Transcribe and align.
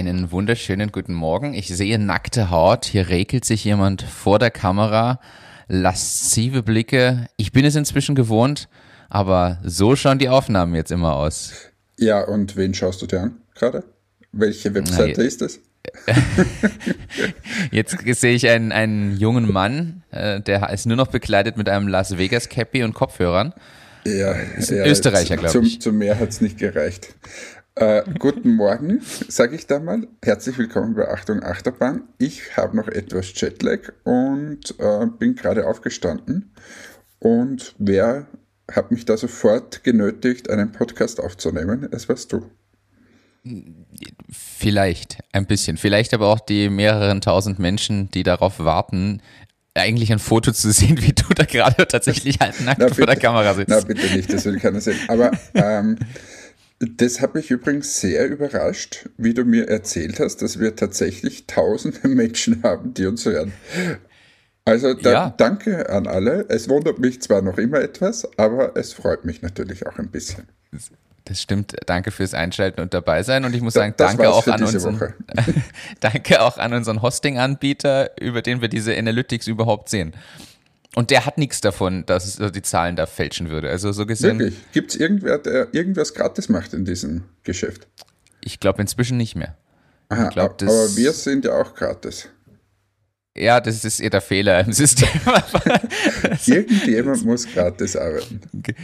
Einen 0.00 0.32
wunderschönen 0.32 0.92
guten 0.92 1.12
Morgen. 1.12 1.52
Ich 1.52 1.68
sehe 1.68 1.98
nackte 1.98 2.48
Haut. 2.48 2.86
Hier 2.86 3.10
regelt 3.10 3.44
sich 3.44 3.64
jemand 3.64 4.00
vor 4.00 4.38
der 4.38 4.50
Kamera. 4.50 5.20
Laszive 5.68 6.62
Blicke. 6.62 7.28
Ich 7.36 7.52
bin 7.52 7.66
es 7.66 7.76
inzwischen 7.76 8.14
gewohnt, 8.14 8.70
aber 9.10 9.58
so 9.62 9.96
schauen 9.96 10.18
die 10.18 10.30
Aufnahmen 10.30 10.74
jetzt 10.74 10.90
immer 10.90 11.16
aus. 11.16 11.52
Ja, 11.98 12.22
und 12.22 12.56
wen 12.56 12.72
schaust 12.72 13.02
du 13.02 13.06
dir 13.06 13.20
an 13.20 13.36
gerade? 13.54 13.84
Welche 14.32 14.72
Webseite 14.72 15.22
ist 15.22 15.42
das? 15.42 15.60
Jetzt 17.70 17.98
sehe 18.18 18.34
ich 18.34 18.48
einen, 18.48 18.72
einen 18.72 19.18
jungen 19.18 19.52
Mann, 19.52 20.02
äh, 20.12 20.40
der 20.40 20.70
ist 20.70 20.86
nur 20.86 20.96
noch 20.96 21.08
bekleidet 21.08 21.58
mit 21.58 21.68
einem 21.68 21.88
Las 21.88 22.16
Vegas 22.16 22.48
Cappy 22.48 22.84
und 22.84 22.94
Kopfhörern. 22.94 23.52
Ja, 24.06 24.32
ist 24.32 24.70
ja, 24.70 24.86
Österreicher, 24.86 25.36
glaube 25.36 25.66
ich. 25.66 25.82
Zum 25.82 25.98
mehr 25.98 26.18
hat 26.18 26.30
es 26.30 26.40
nicht 26.40 26.56
gereicht. 26.56 27.14
Äh, 27.80 28.04
guten 28.18 28.56
Morgen, 28.56 29.00
sage 29.28 29.56
ich 29.56 29.66
da 29.66 29.78
mal. 29.78 30.06
Herzlich 30.22 30.58
willkommen 30.58 30.94
bei 30.94 31.08
Achtung 31.08 31.42
Achterbahn. 31.42 32.02
Ich 32.18 32.54
habe 32.58 32.76
noch 32.76 32.88
etwas 32.88 33.32
Jetlag 33.40 33.90
und 34.04 34.74
äh, 34.78 35.06
bin 35.18 35.34
gerade 35.34 35.66
aufgestanden. 35.66 36.52
Und 37.20 37.74
wer 37.78 38.26
hat 38.70 38.90
mich 38.90 39.06
da 39.06 39.16
sofort 39.16 39.82
genötigt, 39.82 40.50
einen 40.50 40.72
Podcast 40.72 41.20
aufzunehmen? 41.20 41.88
Es 41.90 42.06
warst 42.10 42.34
du. 42.34 42.50
Vielleicht, 44.28 45.16
ein 45.32 45.46
bisschen. 45.46 45.78
Vielleicht 45.78 46.12
aber 46.12 46.26
auch 46.26 46.40
die 46.40 46.68
mehreren 46.68 47.22
tausend 47.22 47.58
Menschen, 47.58 48.10
die 48.10 48.24
darauf 48.24 48.58
warten, 48.58 49.22
eigentlich 49.72 50.12
ein 50.12 50.18
Foto 50.18 50.52
zu 50.52 50.70
sehen, 50.70 51.00
wie 51.00 51.14
du 51.14 51.32
da 51.34 51.44
gerade 51.44 51.88
tatsächlich 51.88 52.38
halt 52.40 52.60
nackt 52.60 52.78
Na, 52.78 52.88
vor 52.88 53.06
der 53.06 53.16
Kamera 53.16 53.54
sitzt. 53.54 53.70
Na, 53.70 53.80
bitte 53.80 54.14
nicht, 54.14 54.30
das 54.30 54.44
will 54.44 54.58
keiner 54.58 54.82
sehen. 54.82 54.98
Aber 55.08 55.30
ähm, 55.54 55.96
das 56.80 57.20
hat 57.20 57.34
mich 57.34 57.50
übrigens 57.50 58.00
sehr 58.00 58.26
überrascht, 58.28 59.08
wie 59.18 59.34
du 59.34 59.44
mir 59.44 59.68
erzählt 59.68 60.18
hast, 60.18 60.40
dass 60.40 60.58
wir 60.58 60.76
tatsächlich 60.76 61.46
tausende 61.46 62.08
Menschen 62.08 62.62
haben, 62.62 62.94
die 62.94 63.06
uns 63.06 63.26
hören. 63.26 63.52
Also 64.64 64.94
da, 64.94 65.12
ja. 65.12 65.34
danke 65.36 65.90
an 65.90 66.06
alle. 66.06 66.46
Es 66.48 66.68
wundert 66.68 66.98
mich 66.98 67.20
zwar 67.20 67.42
noch 67.42 67.58
immer 67.58 67.80
etwas, 67.80 68.28
aber 68.38 68.76
es 68.76 68.92
freut 68.92 69.24
mich 69.24 69.42
natürlich 69.42 69.86
auch 69.86 69.98
ein 69.98 70.08
bisschen. 70.08 70.44
Das 71.24 71.42
stimmt. 71.42 71.76
Danke 71.86 72.10
fürs 72.10 72.34
Einschalten 72.34 72.80
und 72.80 72.94
dabei 72.94 73.22
sein. 73.22 73.44
Und 73.44 73.54
ich 73.54 73.60
muss 73.60 73.74
sagen, 73.74 73.94
das 73.96 74.16
danke 74.16 74.30
auch 74.30 74.46
an 74.46 74.62
unseren, 74.62 75.14
danke 76.00 76.40
auch 76.40 76.56
an 76.56 76.72
unseren 76.72 77.02
Hosting-Anbieter, 77.02 78.20
über 78.20 78.42
den 78.42 78.62
wir 78.62 78.68
diese 78.68 78.96
Analytics 78.96 79.46
überhaupt 79.48 79.90
sehen. 79.90 80.14
Und 80.96 81.10
der 81.10 81.24
hat 81.24 81.38
nichts 81.38 81.60
davon, 81.60 82.04
dass 82.06 82.38
er 82.38 82.50
die 82.50 82.62
Zahlen 82.62 82.96
da 82.96 83.06
fälschen 83.06 83.48
würde. 83.48 83.70
Also 83.70 83.92
so 83.92 84.06
gesehen. 84.06 84.38
Wirklich? 84.38 84.58
Gibt 84.72 84.90
es 84.90 85.00
irgendwer, 85.00 85.38
der 85.38 85.72
irgendwas 85.72 86.14
gratis 86.14 86.48
macht 86.48 86.74
in 86.74 86.84
diesem 86.84 87.24
Geschäft? 87.44 87.86
Ich 88.40 88.58
glaube 88.58 88.82
inzwischen 88.82 89.16
nicht 89.16 89.36
mehr. 89.36 89.56
Aha, 90.08 90.28
glaub, 90.28 90.60
aber 90.62 90.96
wir 90.96 91.12
sind 91.12 91.44
ja 91.44 91.52
auch 91.52 91.74
gratis. 91.74 92.28
Ja, 93.36 93.60
das 93.60 93.84
ist 93.84 94.00
eher 94.00 94.10
der 94.10 94.20
Fehler 94.20 94.58
im 94.60 94.72
System. 94.72 95.08
Irgendjemand 96.46 97.24
muss 97.24 97.46
gratis 97.46 97.94
arbeiten. 97.94 98.40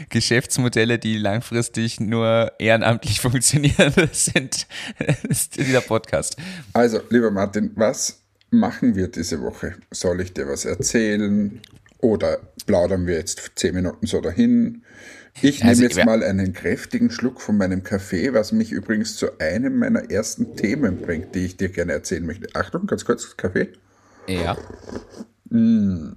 Geschäftsmodelle, 0.09 1.01
die 1.01 1.19
langfristig 1.19 1.99
nur 1.99 2.53
ehrenamtlich 2.61 3.21
funktionieren, 3.21 3.93
sind 4.13 4.69
ist 5.29 5.59
dieser 5.59 5.81
Podcast. 5.81 6.37
Also, 6.73 7.01
lieber 7.11 7.33
Martin, 7.33 7.73
was 7.75 8.21
machen 8.51 8.95
wir 8.95 9.09
diese 9.09 9.43
Woche? 9.43 9.75
Soll 9.91 10.21
ich 10.21 10.33
dir 10.33 10.47
was 10.47 10.65
erzählen? 10.65 11.61
Oder 11.99 12.39
plaudern 12.67 13.07
wir 13.07 13.15
jetzt 13.15 13.53
zehn 13.57 13.75
Minuten 13.75 14.07
so 14.07 14.21
dahin? 14.21 14.83
Ich 15.43 15.59
nehme 15.59 15.71
also, 15.71 15.83
jetzt 15.83 16.05
mal 16.05 16.23
einen 16.23 16.53
kräftigen 16.53 17.11
Schluck 17.11 17.41
von 17.41 17.59
meinem 17.59 17.83
Kaffee, 17.83 18.33
was 18.33 18.53
mich 18.53 18.73
übrigens 18.73 19.17
zu 19.17 19.39
einem 19.39 19.79
meiner 19.79 20.11
ersten 20.11 20.57
Themen 20.57 21.03
bringt, 21.03 21.35
die 21.35 21.45
ich 21.45 21.57
dir 21.57 21.69
gerne 21.69 21.93
erzählen 21.93 22.25
möchte. 22.25 22.49
Achtung, 22.55 22.87
ganz 22.87 23.05
kurz, 23.05 23.37
Kaffee. 23.37 23.73
Ja. 24.27 24.57
Mm, 25.51 26.13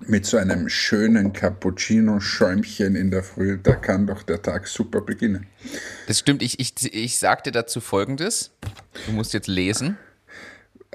mit 0.00 0.26
so 0.26 0.38
einem 0.38 0.68
schönen 0.68 1.32
Cappuccino-Schäumchen 1.32 2.96
in 2.96 3.10
der 3.10 3.22
Früh, 3.22 3.58
da 3.62 3.74
kann 3.74 4.06
doch 4.06 4.22
der 4.22 4.40
Tag 4.40 4.66
super 4.66 5.02
beginnen. 5.02 5.46
Das 6.06 6.18
stimmt, 6.18 6.42
ich, 6.42 6.58
ich, 6.58 6.72
ich 6.94 7.18
sagte 7.18 7.52
dazu 7.52 7.80
folgendes. 7.80 8.52
Du 9.06 9.12
musst 9.12 9.34
jetzt 9.34 9.48
lesen. 9.48 9.98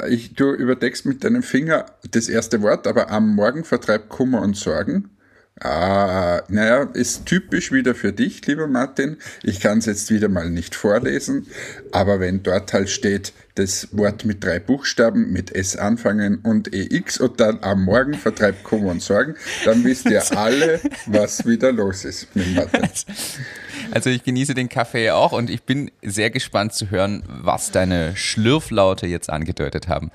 Ich, 0.09 0.33
du 0.33 0.51
überdeckst 0.51 1.05
mit 1.05 1.23
deinem 1.23 1.43
Finger 1.43 1.85
das 2.11 2.27
erste 2.27 2.61
Wort, 2.61 2.85
aber 2.85 3.09
am 3.09 3.33
Morgen 3.33 3.63
vertreibt 3.63 4.09
Kummer 4.09 4.41
und 4.41 4.57
Sorgen. 4.57 5.09
Ah, 5.61 6.41
naja, 6.49 6.89
ist 6.93 7.25
typisch 7.25 7.71
wieder 7.71 7.95
für 7.95 8.11
dich, 8.11 8.45
lieber 8.45 8.67
Martin. 8.67 9.15
Ich 9.41 9.61
kann 9.61 9.77
es 9.77 9.85
jetzt 9.85 10.11
wieder 10.11 10.27
mal 10.27 10.49
nicht 10.49 10.75
vorlesen, 10.75 11.47
aber 11.93 12.19
wenn 12.19 12.43
dort 12.43 12.73
halt 12.73 12.89
steht, 12.89 13.31
das 13.55 13.87
Wort 13.93 14.25
mit 14.25 14.43
drei 14.43 14.59
Buchstaben, 14.59 15.31
mit 15.31 15.55
S 15.55 15.77
anfangen 15.77 16.39
und 16.39 16.73
EX 16.73 17.21
und 17.21 17.39
dann 17.39 17.59
am 17.61 17.85
Morgen 17.85 18.15
vertreibt 18.15 18.65
Kummer 18.65 18.91
und 18.91 19.01
Sorgen, 19.01 19.35
dann 19.63 19.85
wisst 19.85 20.09
ihr 20.09 20.23
alle, 20.37 20.81
was 21.05 21.45
wieder 21.45 21.71
los 21.71 22.03
ist 22.03 22.35
mit 22.35 22.53
Martin. 22.53 22.89
Also 23.91 24.09
ich 24.09 24.23
genieße 24.23 24.53
den 24.53 24.69
Kaffee 24.69 25.11
auch 25.11 25.31
und 25.31 25.49
ich 25.49 25.63
bin 25.63 25.91
sehr 26.01 26.29
gespannt 26.29 26.73
zu 26.73 26.89
hören, 26.89 27.23
was 27.27 27.71
deine 27.71 28.15
Schlürflaute 28.15 29.07
jetzt 29.07 29.29
angedeutet 29.29 29.87
haben. 29.87 30.11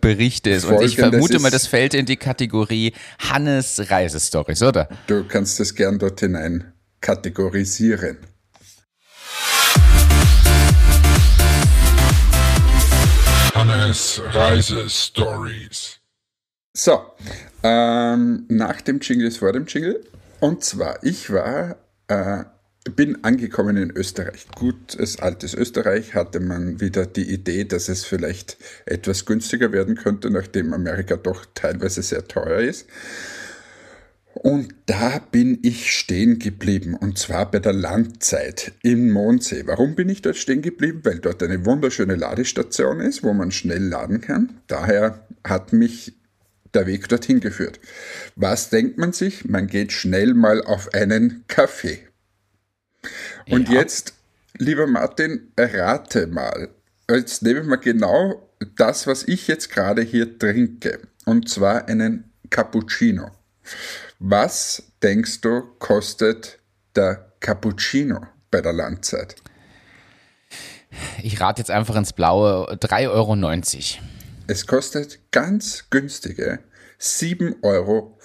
Berichte 0.00 0.50
es. 0.50 0.64
Und 0.64 0.82
ich 0.82 0.96
vermute 0.96 1.38
mal, 1.38 1.50
das 1.50 1.66
fällt 1.66 1.94
in 1.94 2.06
die 2.06 2.16
Kategorie 2.16 2.92
Hannes 3.18 3.90
Reisestories, 3.90 4.62
oder? 4.62 4.88
Du 5.06 5.24
kannst 5.24 5.60
es 5.60 5.74
gern 5.74 5.98
dort 5.98 6.20
hinein 6.20 6.72
kategorisieren. 7.00 8.18
Hannes 13.54 14.22
Reisestories. 14.32 16.00
So, 16.74 17.02
ähm, 17.62 18.46
nach 18.48 18.80
dem 18.80 19.00
Jingle 19.00 19.28
ist 19.28 19.38
vor 19.38 19.52
dem 19.52 19.66
Jingle. 19.66 20.02
Und 20.40 20.64
zwar, 20.64 21.02
ich 21.04 21.30
war 21.30 21.76
äh, 22.08 22.44
bin 22.84 23.22
angekommen 23.24 23.76
in 23.76 23.90
Österreich. 23.90 24.46
Gutes 24.56 25.20
altes 25.20 25.54
Österreich 25.54 26.14
hatte 26.14 26.40
man 26.40 26.80
wieder 26.80 27.06
die 27.06 27.30
Idee, 27.30 27.64
dass 27.64 27.88
es 27.88 28.04
vielleicht 28.04 28.56
etwas 28.86 29.24
günstiger 29.24 29.72
werden 29.72 29.94
könnte, 29.94 30.30
nachdem 30.30 30.72
Amerika 30.72 31.16
doch 31.16 31.46
teilweise 31.54 32.02
sehr 32.02 32.26
teuer 32.26 32.60
ist. 32.60 32.86
Und 34.34 34.74
da 34.86 35.18
bin 35.18 35.58
ich 35.62 35.92
stehen 35.92 36.38
geblieben, 36.38 36.94
und 36.94 37.18
zwar 37.18 37.50
bei 37.50 37.58
der 37.58 37.74
Landzeit 37.74 38.72
im 38.82 39.10
Mondsee. 39.10 39.64
Warum 39.66 39.94
bin 39.94 40.08
ich 40.08 40.22
dort 40.22 40.36
stehen 40.36 40.62
geblieben? 40.62 41.00
Weil 41.04 41.18
dort 41.18 41.42
eine 41.42 41.66
wunderschöne 41.66 42.16
Ladestation 42.16 43.00
ist, 43.00 43.22
wo 43.22 43.34
man 43.34 43.50
schnell 43.50 43.82
laden 43.84 44.20
kann. 44.20 44.60
Daher 44.66 45.26
hat 45.44 45.72
mich 45.72 46.14
der 46.72 46.86
Weg 46.86 47.08
dorthin 47.08 47.40
geführt. 47.40 47.78
Was 48.34 48.70
denkt 48.70 48.96
man 48.96 49.12
sich? 49.12 49.44
Man 49.44 49.66
geht 49.66 49.92
schnell 49.92 50.32
mal 50.32 50.62
auf 50.62 50.94
einen 50.94 51.44
Kaffee. 51.46 52.00
Und 53.48 53.68
ja. 53.68 53.80
jetzt, 53.80 54.14
lieber 54.58 54.86
Martin, 54.86 55.52
rate 55.56 56.26
mal. 56.26 56.68
Jetzt 57.10 57.42
nehmen 57.42 57.68
wir 57.68 57.78
genau 57.78 58.48
das, 58.76 59.06
was 59.06 59.24
ich 59.24 59.48
jetzt 59.48 59.70
gerade 59.70 60.02
hier 60.02 60.38
trinke. 60.38 61.00
Und 61.24 61.48
zwar 61.48 61.88
einen 61.88 62.32
Cappuccino. 62.50 63.30
Was 64.18 64.82
denkst 65.02 65.40
du, 65.40 65.62
kostet 65.78 66.58
der 66.94 67.32
Cappuccino 67.40 68.26
bei 68.50 68.60
der 68.60 68.72
Landzeit? 68.72 69.36
Ich 71.22 71.40
rate 71.40 71.60
jetzt 71.60 71.70
einfach 71.70 71.96
ins 71.96 72.12
Blaue 72.12 72.74
3,90 72.74 73.08
Euro. 73.08 73.36
Es 74.46 74.66
kostet 74.66 75.18
ganz 75.30 75.88
günstige 75.90 76.60
7,15 77.00 77.62
Euro. 77.62 78.18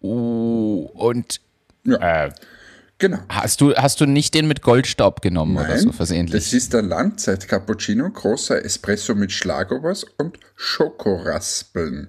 Oh, 0.00 0.90
und 0.94 1.40
ja. 1.84 2.26
Äh, 2.26 2.32
genau. 2.98 3.18
Hast 3.28 3.60
du, 3.60 3.74
hast 3.74 4.00
du 4.00 4.06
nicht 4.06 4.34
den 4.34 4.46
mit 4.46 4.62
Goldstaub 4.62 5.22
genommen 5.22 5.54
Nein, 5.54 5.66
oder 5.66 5.78
so 5.78 5.92
versehentlich? 5.92 6.44
Das 6.44 6.52
ist 6.52 6.72
der 6.72 6.82
Landzeit 6.82 7.48
Cappuccino, 7.48 8.10
großer 8.10 8.64
Espresso 8.64 9.14
mit 9.14 9.32
Schlagobers 9.32 10.04
und 10.18 10.38
Schokoraspeln. 10.56 12.08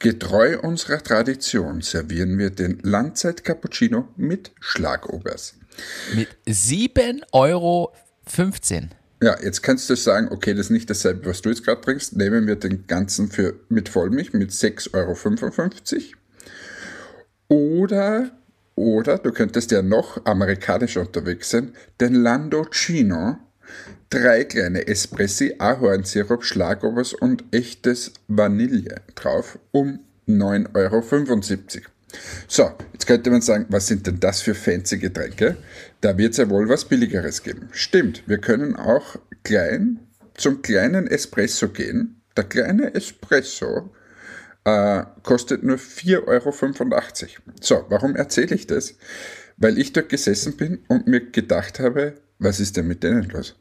Getreu 0.00 0.60
unserer 0.60 1.02
Tradition 1.02 1.80
servieren 1.80 2.38
wir 2.38 2.50
den 2.50 2.78
Landzeit 2.82 3.42
Cappuccino 3.42 4.08
mit 4.16 4.52
Schlagobers. 4.60 5.54
Mit 6.14 6.28
7,15 6.46 7.22
Euro. 7.32 7.92
Ja, 9.20 9.36
jetzt 9.42 9.62
kannst 9.62 9.90
du 9.90 9.96
sagen, 9.96 10.28
okay, 10.30 10.54
das 10.54 10.66
ist 10.66 10.70
nicht 10.70 10.88
dasselbe, 10.88 11.26
was 11.26 11.42
du 11.42 11.48
jetzt 11.48 11.64
gerade 11.64 11.80
trinkst. 11.80 12.16
Nehmen 12.16 12.46
wir 12.46 12.54
den 12.54 12.86
ganzen 12.86 13.28
für, 13.28 13.54
mit 13.68 13.88
Vollmilch 13.88 14.32
mit 14.32 14.50
6,55 14.52 16.12
Euro. 17.48 17.82
Oder 17.82 18.37
oder 18.78 19.18
du 19.18 19.32
könntest 19.32 19.70
ja 19.72 19.82
noch 19.82 20.24
amerikanischer 20.24 21.00
unterwegs 21.00 21.50
sein, 21.50 21.72
den 22.00 22.14
Lando 22.14 22.64
Chino, 22.70 23.38
drei 24.08 24.44
kleine 24.44 24.86
Espressi, 24.86 25.56
Ahornsirup, 25.58 26.44
Schlagobers 26.44 27.12
und 27.12 27.44
echtes 27.50 28.12
Vanille 28.28 29.02
drauf 29.14 29.58
um 29.72 29.98
9,75 30.28 31.76
Euro. 31.76 31.84
So, 32.46 32.70
jetzt 32.92 33.06
könnte 33.06 33.30
man 33.30 33.42
sagen, 33.42 33.66
was 33.68 33.86
sind 33.86 34.06
denn 34.06 34.20
das 34.20 34.40
für 34.40 34.54
fancy 34.54 34.98
Getränke? 34.98 35.56
Da 36.00 36.16
wird 36.16 36.32
es 36.32 36.38
ja 36.38 36.48
wohl 36.48 36.68
was 36.68 36.86
Billigeres 36.86 37.42
geben. 37.42 37.68
Stimmt, 37.72 38.22
wir 38.26 38.38
können 38.38 38.76
auch 38.76 39.16
klein 39.42 40.00
zum 40.34 40.62
kleinen 40.62 41.06
Espresso 41.06 41.68
gehen. 41.68 42.22
Der 42.36 42.44
kleine 42.44 42.94
Espresso 42.94 43.90
äh, 44.64 45.04
kostet 45.22 45.62
nur 45.62 45.76
4,85 45.76 46.26
Euro. 46.26 47.30
So, 47.60 47.84
warum 47.88 48.16
erzähle 48.16 48.54
ich 48.54 48.66
das? 48.66 48.94
Weil 49.56 49.78
ich 49.78 49.92
dort 49.92 50.08
gesessen 50.08 50.56
bin 50.56 50.80
und 50.88 51.06
mir 51.06 51.30
gedacht 51.30 51.80
habe, 51.80 52.14
was 52.38 52.60
ist 52.60 52.76
denn 52.76 52.86
mit 52.86 53.02
denen 53.02 53.28
los? 53.28 53.56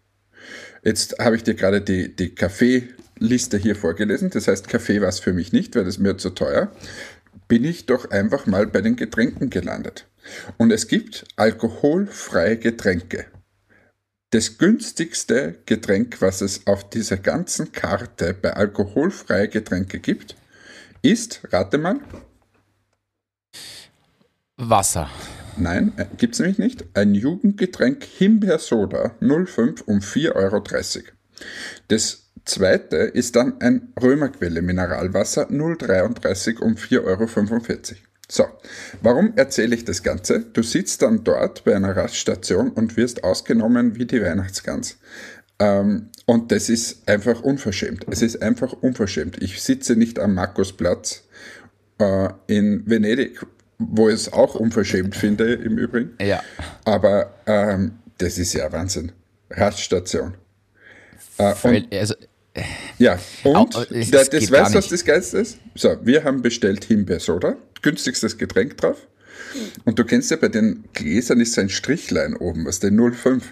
Jetzt 0.83 1.19
habe 1.19 1.35
ich 1.35 1.43
dir 1.43 1.55
gerade 1.55 1.81
die, 1.81 2.15
die 2.15 2.33
Kaffeeliste 2.33 3.57
hier 3.57 3.75
vorgelesen. 3.75 4.29
Das 4.29 4.47
heißt, 4.47 4.69
Kaffee 4.69 5.01
war 5.01 5.09
es 5.09 5.19
für 5.19 5.33
mich 5.33 5.51
nicht, 5.51 5.75
weil 5.75 5.83
das 5.83 5.97
mir 5.97 6.17
zu 6.17 6.29
teuer. 6.29 6.71
Bin 7.49 7.65
ich 7.65 7.87
doch 7.87 8.11
einfach 8.11 8.45
mal 8.45 8.67
bei 8.67 8.81
den 8.81 8.95
Getränken 8.95 9.49
gelandet. 9.49 10.07
Und 10.57 10.71
es 10.71 10.87
gibt 10.87 11.25
alkoholfreie 11.35 12.57
Getränke. 12.57 13.25
Das 14.29 14.57
günstigste 14.57 15.55
Getränk, 15.65 16.21
was 16.21 16.39
es 16.39 16.67
auf 16.67 16.89
dieser 16.89 17.17
ganzen 17.17 17.73
Karte 17.73 18.33
bei 18.33 18.53
alkoholfreie 18.53 19.49
Getränke 19.49 19.99
gibt, 19.99 20.36
ist, 21.11 21.41
rate 21.51 21.77
mal. 21.77 21.99
Wasser. 24.57 25.09
Nein, 25.55 25.93
äh, 25.97 26.05
gibt 26.17 26.33
es 26.33 26.39
nämlich 26.39 26.59
nicht. 26.59 26.85
Ein 26.93 27.15
Jugendgetränk 27.15 28.03
Himbeersoda 28.03 29.15
05 29.19 29.81
um 29.85 29.99
4,30 29.99 30.35
Euro. 30.35 30.63
Das 31.87 32.31
zweite 32.45 32.97
ist 32.97 33.35
dann 33.35 33.59
ein 33.61 33.93
Römerquelle 34.01 34.61
Mineralwasser 34.61 35.49
0,33 35.49 36.59
um 36.59 36.75
4,45 36.75 37.03
Euro. 37.05 37.27
So, 38.29 38.45
warum 39.01 39.33
erzähle 39.37 39.73
ich 39.75 39.85
das 39.85 40.03
Ganze? 40.03 40.41
Du 40.41 40.61
sitzt 40.61 41.01
dann 41.01 41.23
dort 41.23 41.63
bei 41.63 41.75
einer 41.75 41.95
Raststation 41.95 42.71
und 42.71 42.97
wirst 42.97 43.23
ausgenommen 43.23 43.95
wie 43.95 44.05
die 44.05 44.21
Weihnachtsgans. 44.21 44.97
Ähm, 45.59 46.09
und 46.25 46.51
das 46.51 46.69
ist 46.69 47.07
einfach 47.07 47.41
unverschämt. 47.41 48.05
Es 48.09 48.21
ist 48.21 48.41
einfach 48.41 48.73
unverschämt. 48.73 49.41
Ich 49.41 49.61
sitze 49.61 49.95
nicht 49.95 50.19
am 50.19 50.35
Markusplatz 50.35 51.23
äh, 51.99 52.29
in 52.47 52.83
Venedig, 52.85 53.45
wo 53.79 54.09
ich 54.09 54.15
es 54.15 54.33
auch 54.33 54.55
unverschämt 54.55 55.15
finde 55.15 55.53
im 55.53 55.77
Übrigen. 55.77 56.15
Ja. 56.21 56.43
Aber 56.85 57.33
ähm, 57.45 57.93
das 58.17 58.37
ist 58.37 58.53
ja 58.53 58.71
Wahnsinn. 58.71 59.11
Raststation. 59.49 60.35
Äh, 61.37 61.53
und, 61.63 61.93
also, 61.93 62.15
ja, 62.97 63.19
und 63.43 63.75
oh, 63.75 63.83
das, 63.89 64.29
das 64.29 64.51
weißt 64.51 64.73
du, 64.73 64.77
was 64.77 64.89
das 64.89 65.05
Geilste 65.05 65.37
ist? 65.37 65.59
So, 65.75 65.97
wir 66.03 66.23
haben 66.23 66.41
bestellt 66.41 66.85
Himbeersoda, 66.85 67.55
günstigstes 67.81 68.37
Getränk 68.37 68.77
drauf. 68.77 69.07
Und 69.85 69.99
du 69.99 70.03
kennst 70.03 70.31
ja, 70.31 70.37
bei 70.37 70.49
den 70.49 70.83
Gläsern 70.93 71.39
ist 71.39 71.57
ein 71.57 71.69
Strichlein 71.69 72.35
oben, 72.35 72.65
was 72.65 72.79
der 72.79 72.91
05. 72.91 73.43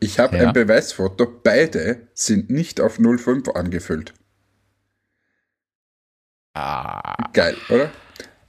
Ich 0.00 0.18
habe 0.18 0.36
ja. 0.36 0.48
ein 0.48 0.52
Beweisfoto, 0.52 1.26
beide 1.42 2.08
sind 2.14 2.50
nicht 2.50 2.80
auf 2.80 2.98
05 2.98 3.48
angefüllt. 3.50 4.12
Ah. 6.54 7.30
Geil, 7.32 7.56
oder? 7.68 7.90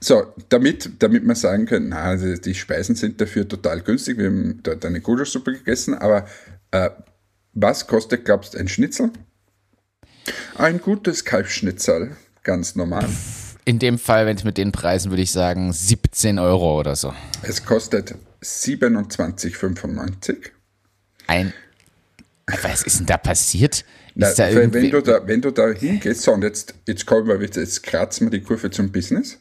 So, 0.00 0.32
damit, 0.48 1.02
damit 1.02 1.24
wir 1.24 1.34
sagen 1.34 1.66
können, 1.66 1.88
na, 1.88 2.16
die 2.16 2.54
Speisen 2.54 2.94
sind 2.94 3.20
dafür 3.20 3.48
total 3.48 3.80
günstig. 3.80 4.18
Wir 4.18 4.26
haben 4.26 4.60
dort 4.62 4.84
eine 4.84 5.00
Gulaschsuppe 5.00 5.54
gegessen, 5.54 5.94
aber 5.94 6.26
äh, 6.70 6.90
was 7.52 7.86
kostet, 7.86 8.24
glaubst 8.24 8.54
du, 8.54 8.58
ein 8.58 8.68
Schnitzel? 8.68 9.10
Ein 10.56 10.80
gutes 10.80 11.24
Kalbschnitzel, 11.24 12.16
ganz 12.44 12.76
normal. 12.76 13.08
In 13.64 13.78
dem 13.78 13.98
Fall, 13.98 14.26
wenn 14.26 14.36
es 14.36 14.44
mit 14.44 14.56
den 14.56 14.72
Preisen, 14.72 15.10
würde 15.10 15.22
ich 15.22 15.32
sagen, 15.32 15.72
17 15.72 16.38
Euro 16.38 16.78
oder 16.78 16.94
so. 16.94 17.12
Es 17.42 17.64
kostet 17.64 18.14
27,95. 18.42 20.50
Ein. 21.28 21.52
Was 22.62 22.82
ist 22.82 22.98
denn 22.98 23.06
da 23.06 23.18
passiert? 23.18 23.84
Na, 24.14 24.32
da 24.32 24.52
wenn, 24.52 24.90
du 24.90 25.00
da, 25.00 25.24
wenn 25.26 25.40
du 25.40 25.52
da 25.52 25.68
hingehst, 25.68 26.22
so 26.22 26.32
und 26.32 26.42
jetzt, 26.42 26.74
jetzt 26.88 27.06
kommen 27.06 27.28
wir 27.28 27.40
jetzt 27.40 27.82
kratzen 27.84 28.26
wir 28.26 28.38
die 28.38 28.44
Kurve 28.44 28.70
zum 28.70 28.90
Business. 28.90 29.38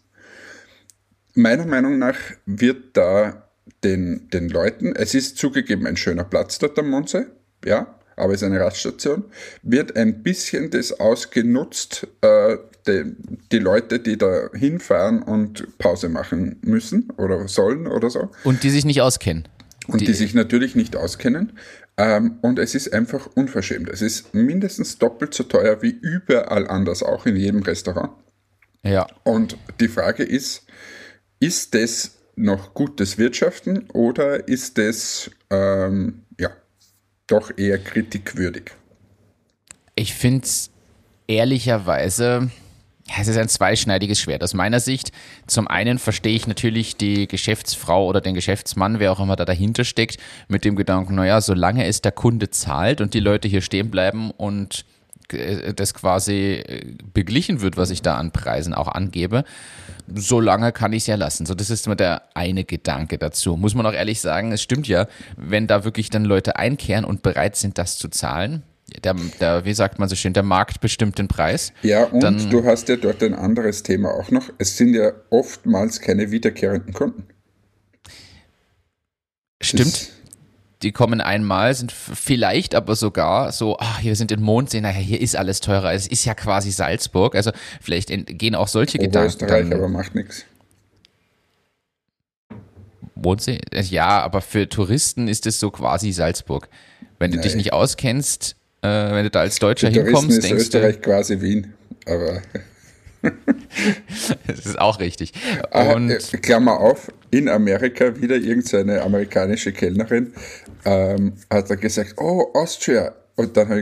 Meiner 1.33 1.65
Meinung 1.65 1.97
nach 1.97 2.17
wird 2.45 2.95
da 2.95 3.47
den, 3.83 4.29
den 4.29 4.49
Leuten, 4.49 4.95
es 4.95 5.15
ist 5.15 5.37
zugegeben 5.37 5.87
ein 5.87 5.97
schöner 5.97 6.25
Platz 6.25 6.59
dort 6.59 6.77
am 6.77 6.89
Monse, 6.89 7.27
ja, 7.65 7.95
aber 8.17 8.33
es 8.33 8.41
ist 8.41 8.47
eine 8.47 8.59
Raststation, 8.59 9.23
wird 9.63 9.95
ein 9.95 10.21
bisschen 10.21 10.69
das 10.69 10.99
ausgenutzt, 10.99 12.07
äh, 12.21 12.57
die, 12.87 13.15
die, 13.51 13.59
Leute, 13.59 13.99
die 13.99 14.17
da 14.17 14.49
hinfahren 14.53 15.23
und 15.23 15.77
Pause 15.77 16.09
machen 16.09 16.57
müssen 16.61 17.11
oder 17.17 17.47
sollen 17.47 17.87
oder 17.87 18.09
so. 18.09 18.29
Und 18.43 18.63
die 18.63 18.69
sich 18.69 18.85
nicht 18.85 19.01
auskennen. 19.01 19.47
Und 19.87 20.01
die, 20.01 20.05
die 20.05 20.13
sich 20.13 20.33
natürlich 20.33 20.75
nicht 20.75 20.95
auskennen. 20.95 21.53
Ähm, 21.97 22.39
und 22.41 22.59
es 22.59 22.75
ist 22.75 22.93
einfach 22.93 23.27
unverschämt. 23.35 23.89
Es 23.89 24.01
ist 24.01 24.33
mindestens 24.33 24.97
doppelt 24.97 25.33
so 25.33 25.43
teuer 25.43 25.81
wie 25.81 25.89
überall 25.89 26.67
anders, 26.67 27.03
auch 27.03 27.25
in 27.25 27.35
jedem 27.35 27.63
Restaurant. 27.63 28.11
Ja. 28.83 29.07
Und 29.23 29.57
die 29.79 29.87
Frage 29.87 30.23
ist, 30.23 30.65
ist 31.39 31.73
das 31.73 32.17
noch 32.35 32.73
gutes 32.73 33.17
Wirtschaften 33.17 33.89
oder 33.93 34.47
ist 34.47 34.77
das 34.77 35.31
ähm, 35.49 36.23
ja, 36.39 36.51
doch 37.25 37.57
eher 37.57 37.79
kritikwürdig? 37.79 38.71
Ich 39.95 40.13
finde 40.13 40.45
es 40.45 40.69
ehrlicherweise 41.27 42.51
ja, 43.09 43.15
es 43.21 43.27
ist 43.27 43.37
ein 43.37 43.47
zweischneidiges 43.47 44.19
Schwert. 44.19 44.43
Aus 44.43 44.53
meiner 44.53 44.79
Sicht, 44.79 45.11
zum 45.47 45.67
einen 45.67 45.97
verstehe 45.97 46.35
ich 46.35 46.47
natürlich 46.47 46.97
die 46.97 47.27
Geschäftsfrau 47.27 48.05
oder 48.05 48.21
den 48.21 48.35
Geschäftsmann, 48.35 48.99
wer 48.99 49.11
auch 49.11 49.19
immer 49.19 49.35
da 49.35 49.45
dahinter 49.45 49.85
steckt, 49.85 50.17
mit 50.47 50.65
dem 50.65 50.75
Gedanken, 50.75 51.15
naja, 51.15 51.39
solange 51.39 51.85
es 51.85 52.01
der 52.01 52.11
Kunde 52.11 52.49
zahlt 52.49 52.99
und 52.99 53.13
die 53.13 53.19
Leute 53.19 53.47
hier 53.47 53.61
stehen 53.61 53.89
bleiben 53.91 54.31
und 54.31 54.85
äh, 55.31 55.73
das 55.73 55.93
quasi 55.93 56.63
äh, 56.65 56.95
beglichen 57.13 57.61
wird, 57.61 57.77
was 57.77 57.91
ich 57.91 58.01
da 58.01 58.17
an 58.17 58.31
Preisen 58.31 58.73
auch 58.73 58.89
angebe, 58.89 59.43
solange 60.13 60.71
kann 60.71 60.93
ich 60.93 61.03
es 61.03 61.07
ja 61.07 61.15
lassen. 61.15 61.45
So, 61.45 61.53
das 61.53 61.69
ist 61.69 61.85
immer 61.85 61.95
der 61.95 62.23
eine 62.33 62.63
Gedanke 62.63 63.17
dazu. 63.17 63.55
Muss 63.57 63.75
man 63.75 63.85
auch 63.85 63.93
ehrlich 63.93 64.21
sagen, 64.21 64.51
es 64.51 64.61
stimmt 64.61 64.87
ja, 64.87 65.07
wenn 65.35 65.67
da 65.67 65.83
wirklich 65.83 66.09
dann 66.09 66.25
Leute 66.25 66.57
einkehren 66.57 67.05
und 67.05 67.23
bereit 67.23 67.55
sind, 67.55 67.77
das 67.77 67.97
zu 67.97 68.09
zahlen, 68.09 68.63
der, 69.03 69.15
der, 69.39 69.65
wie 69.65 69.73
sagt 69.73 69.99
man 69.99 70.07
so 70.07 70.15
schön, 70.15 70.33
der 70.33 70.43
Markt 70.43 70.79
bestimmt 70.79 71.17
den 71.17 71.27
Preis. 71.27 71.73
Ja, 71.81 72.05
und 72.05 72.21
dann, 72.21 72.49
du 72.49 72.63
hast 72.63 72.87
ja 72.89 72.95
dort 72.95 73.21
ein 73.21 73.33
anderes 73.33 73.83
Thema 73.83 74.11
auch 74.11 74.31
noch. 74.31 74.49
Es 74.57 74.77
sind 74.77 74.93
ja 74.93 75.11
oftmals 75.29 75.99
keine 75.99 76.31
wiederkehrenden 76.31 76.93
Kunden. 76.93 77.27
Stimmt. 79.61 80.11
die 80.83 80.91
kommen 80.91 81.19
einmal, 81.19 81.73
sind 81.73 81.91
vielleicht 81.91 82.75
aber 82.75 82.95
sogar 82.95 83.51
so, 83.51 83.77
ach, 83.79 84.03
wir 84.03 84.15
sind 84.15 84.31
in 84.31 84.41
Mondsee, 84.41 84.81
naja, 84.81 84.99
hier 84.99 85.19
ist 85.19 85.35
alles 85.35 85.59
teurer. 85.59 85.93
Es 85.93 86.07
ist 86.07 86.25
ja 86.25 86.35
quasi 86.35 86.71
Salzburg. 86.71 87.35
Also 87.35 87.51
vielleicht 87.81 88.09
gehen 88.37 88.55
auch 88.55 88.67
solche 88.67 88.99
Gedanken. 88.99 89.27
Österreich, 89.27 89.73
aber 89.73 89.89
macht 89.89 90.15
nichts. 90.15 90.45
Mondsee? 93.15 93.59
Ja, 93.73 94.21
aber 94.21 94.41
für 94.41 94.69
Touristen 94.69 95.27
ist 95.27 95.47
es 95.47 95.59
so 95.59 95.71
quasi 95.71 96.11
Salzburg. 96.11 96.69
Wenn 97.17 97.31
du 97.31 97.37
Nein. 97.37 97.43
dich 97.43 97.55
nicht 97.55 97.73
auskennst, 97.73 98.55
äh, 98.81 99.11
wenn 99.11 99.23
du 99.23 99.29
da 99.29 99.41
als 99.41 99.59
Deutscher 99.59 99.89
hinkommst, 99.89 100.37
ist 100.37 100.43
denkst 100.43 100.63
Österreich 100.63 100.95
du. 100.95 101.01
quasi 101.01 101.41
Wien, 101.41 101.73
aber. 102.05 102.41
das 104.47 104.65
ist 104.65 104.79
auch 104.79 104.99
richtig. 104.99 105.33
Ah, 105.71 105.93
Und 105.93 106.11
äh, 106.11 106.37
Klammer 106.37 106.79
auf, 106.79 107.11
in 107.31 107.49
Amerika 107.49 108.19
wieder 108.21 108.35
irgendeine 108.35 109.01
amerikanische 109.01 109.73
Kellnerin 109.73 110.33
ähm, 110.85 111.33
hat 111.49 111.69
er 111.69 111.77
gesagt, 111.77 112.15
oh, 112.17 112.51
Austria. 112.53 113.13
Und 113.35 113.55
dann 113.55 113.69
hat, 113.69 113.77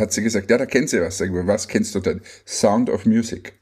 hat 0.00 0.12
sie 0.12 0.22
gesagt, 0.22 0.50
ja, 0.50 0.58
da 0.58 0.66
kennt 0.66 0.90
sie 0.90 1.00
was. 1.00 1.18
Sag 1.18 1.28
ich, 1.28 1.34
was 1.34 1.68
kennst 1.68 1.94
du 1.94 2.00
denn? 2.00 2.20
Sound 2.44 2.90
of 2.90 3.06
Music. 3.06 3.52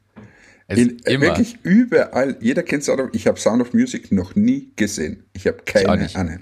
In, 0.68 0.98
wirklich 1.04 1.58
überall, 1.62 2.36
jeder 2.40 2.62
kennt 2.62 2.84
Sound 2.84 3.00
of 3.00 3.08
Ich 3.12 3.26
habe 3.26 3.38
Sound 3.38 3.60
of 3.60 3.74
Music 3.74 4.10
noch 4.10 4.34
nie 4.34 4.72
gesehen. 4.76 5.24
Ich 5.34 5.46
habe 5.46 5.58
keine 5.66 6.08
Ahnung. 6.14 6.38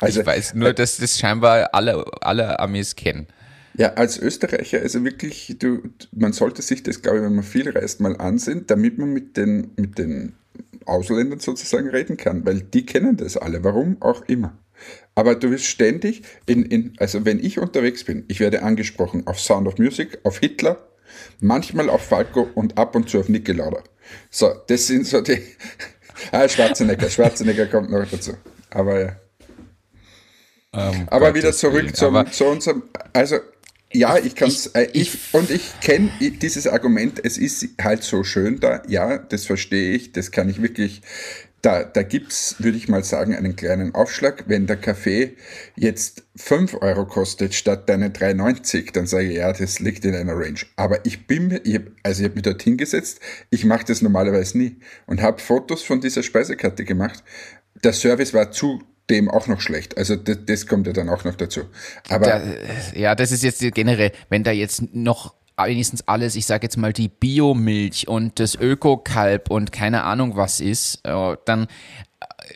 Also, 0.00 0.20
ich 0.20 0.26
weiß 0.26 0.54
nur, 0.54 0.74
dass 0.74 0.98
das 0.98 1.18
scheinbar 1.18 1.70
alle, 1.72 2.04
alle 2.20 2.58
Amis 2.58 2.94
kennen. 2.94 3.26
Ja, 3.76 3.94
als 3.94 4.18
Österreicher, 4.18 4.80
also 4.80 5.04
wirklich, 5.04 5.56
du, 5.58 5.82
man 6.12 6.32
sollte 6.32 6.62
sich 6.62 6.82
das, 6.84 7.02
glaube 7.02 7.18
ich, 7.18 7.24
wenn 7.24 7.34
man 7.34 7.44
viel 7.44 7.68
reist, 7.68 8.00
mal 8.00 8.16
ansehen, 8.16 8.64
damit 8.66 8.98
man 8.98 9.12
mit 9.12 9.36
den, 9.36 9.72
mit 9.76 9.98
den 9.98 10.34
Ausländern 10.86 11.40
sozusagen 11.40 11.88
reden 11.88 12.16
kann, 12.16 12.46
weil 12.46 12.60
die 12.60 12.86
kennen 12.86 13.16
das 13.16 13.36
alle, 13.36 13.64
warum 13.64 14.00
auch 14.00 14.22
immer. 14.26 14.56
Aber 15.14 15.34
du 15.34 15.50
wirst 15.50 15.66
ständig, 15.66 16.22
in, 16.46 16.64
in, 16.64 16.92
also 16.98 17.24
wenn 17.24 17.42
ich 17.42 17.58
unterwegs 17.58 18.04
bin, 18.04 18.24
ich 18.28 18.40
werde 18.40 18.62
angesprochen 18.62 19.26
auf 19.26 19.40
Sound 19.40 19.66
of 19.66 19.78
Music, 19.78 20.18
auf 20.22 20.38
Hitler, 20.38 20.88
manchmal 21.40 21.88
auf 21.88 22.02
Falco 22.02 22.48
und 22.54 22.78
ab 22.78 22.94
und 22.94 23.08
zu 23.08 23.20
auf 23.20 23.28
Niki 23.28 23.52
Lauda. 23.52 23.82
So, 24.30 24.52
das 24.66 24.86
sind 24.86 25.06
so 25.06 25.20
die. 25.20 25.40
ah, 26.32 26.48
Schwarzenegger, 26.48 27.08
Schwarzenegger 27.08 27.66
kommt 27.66 27.90
noch 27.90 28.08
dazu. 28.08 28.32
Aber 28.70 29.00
ja. 29.00 29.16
Um, 30.72 31.06
Aber 31.08 31.26
Gottes 31.26 31.34
wieder 31.34 31.52
zurück 31.52 31.96
zum, 31.96 32.32
zu 32.32 32.44
unserem. 32.46 32.82
Also, 33.12 33.36
ja, 33.94 34.18
ich 34.18 34.34
kann 34.34 34.48
es. 34.48 34.66
Äh, 34.68 34.88
ich, 34.92 35.18
und 35.32 35.50
ich 35.50 35.80
kenne 35.80 36.10
dieses 36.20 36.66
Argument, 36.66 37.24
es 37.24 37.38
ist 37.38 37.66
halt 37.80 38.02
so 38.02 38.24
schön 38.24 38.60
da. 38.60 38.82
Ja, 38.88 39.18
das 39.18 39.46
verstehe 39.46 39.94
ich, 39.94 40.12
das 40.12 40.30
kann 40.30 40.48
ich 40.48 40.60
wirklich 40.60 41.02
da, 41.64 41.82
da 41.82 42.02
gibt 42.02 42.30
es, 42.30 42.56
würde 42.58 42.76
ich 42.76 42.88
mal 42.88 43.02
sagen, 43.02 43.34
einen 43.34 43.56
kleinen 43.56 43.94
Aufschlag. 43.94 44.44
Wenn 44.48 44.66
der 44.66 44.76
Kaffee 44.76 45.36
jetzt 45.76 46.24
5 46.36 46.74
Euro 46.82 47.06
kostet 47.06 47.54
statt 47.54 47.88
deine 47.88 48.10
3,90, 48.10 48.92
dann 48.92 49.06
sage 49.06 49.28
ich, 49.28 49.36
ja, 49.36 49.50
das 49.50 49.80
liegt 49.80 50.04
in 50.04 50.14
einer 50.14 50.34
Range. 50.34 50.60
Aber 50.76 51.06
ich 51.06 51.26
bin 51.26 51.48
mir, 51.48 51.60
ich 51.64 51.76
hab, 51.76 51.84
also 52.02 52.20
ich 52.20 52.24
habe 52.24 52.34
mich 52.34 52.42
dort 52.42 52.62
hingesetzt, 52.62 53.20
ich 53.48 53.64
mache 53.64 53.86
das 53.86 54.02
normalerweise 54.02 54.58
nie 54.58 54.76
und 55.06 55.22
habe 55.22 55.40
Fotos 55.40 55.82
von 55.82 56.02
dieser 56.02 56.22
Speisekarte 56.22 56.84
gemacht. 56.84 57.24
Der 57.82 57.94
Service 57.94 58.34
war 58.34 58.50
zudem 59.08 59.30
auch 59.30 59.46
noch 59.46 59.60
schlecht. 59.60 59.96
Also 59.96 60.16
das, 60.16 60.38
das, 60.46 60.66
kommt 60.66 60.86
ja 60.86 60.92
dann 60.92 61.08
auch 61.08 61.24
noch 61.24 61.34
dazu. 61.34 61.62
Aber 62.08 62.26
da, 62.26 62.42
ja, 62.94 63.14
das 63.14 63.32
ist 63.32 63.42
jetzt 63.42 63.60
generell, 63.74 64.12
wenn 64.28 64.44
da 64.44 64.50
jetzt 64.50 64.94
noch 64.94 65.34
wenigstens 65.56 66.06
alles, 66.08 66.36
ich 66.36 66.46
sage 66.46 66.64
jetzt 66.64 66.76
mal 66.76 66.92
die 66.92 67.08
Biomilch 67.08 68.08
und 68.08 68.40
das 68.40 68.56
Öko-Kalb 68.56 69.50
und 69.50 69.72
keine 69.72 70.02
Ahnung 70.02 70.36
was 70.36 70.60
ist, 70.60 71.00
äh, 71.04 71.36
dann 71.44 71.68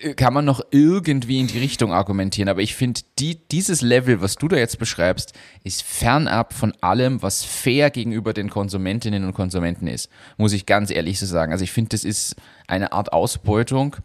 äh, 0.03 0.15
kann 0.15 0.35
man 0.35 0.45
noch 0.45 0.61
irgendwie 0.71 1.39
in 1.39 1.47
die 1.47 1.59
Richtung 1.59 1.93
argumentieren. 1.93 2.49
Aber 2.49 2.61
ich 2.61 2.75
finde, 2.75 3.03
die, 3.19 3.47
dieses 3.49 3.83
Level, 3.83 4.21
was 4.21 4.37
du 4.37 4.49
da 4.49 4.57
jetzt 4.57 4.79
beschreibst, 4.79 5.33
ist 5.63 5.83
fernab 5.83 6.55
von 6.55 6.73
allem, 6.81 7.23
was 7.23 7.45
fair 7.45 7.91
gegenüber 7.91 8.33
den 8.33 8.51
Konsumentinnen 8.51 9.25
und 9.25 9.35
Konsumenten 9.35 9.87
ist. 9.87 10.11
Muss 10.39 10.53
ich 10.53 10.67
ganz 10.67 10.91
ehrlich 10.91 11.21
so 11.21 11.27
sagen. 11.27 11.53
Also 11.53 11.63
ich 11.63 11.73
finde, 11.73 11.91
das 11.91 12.05
ist 12.05 12.37
eine 12.67 12.93
Art 12.93 13.13
Ausbeutung, 13.13 13.97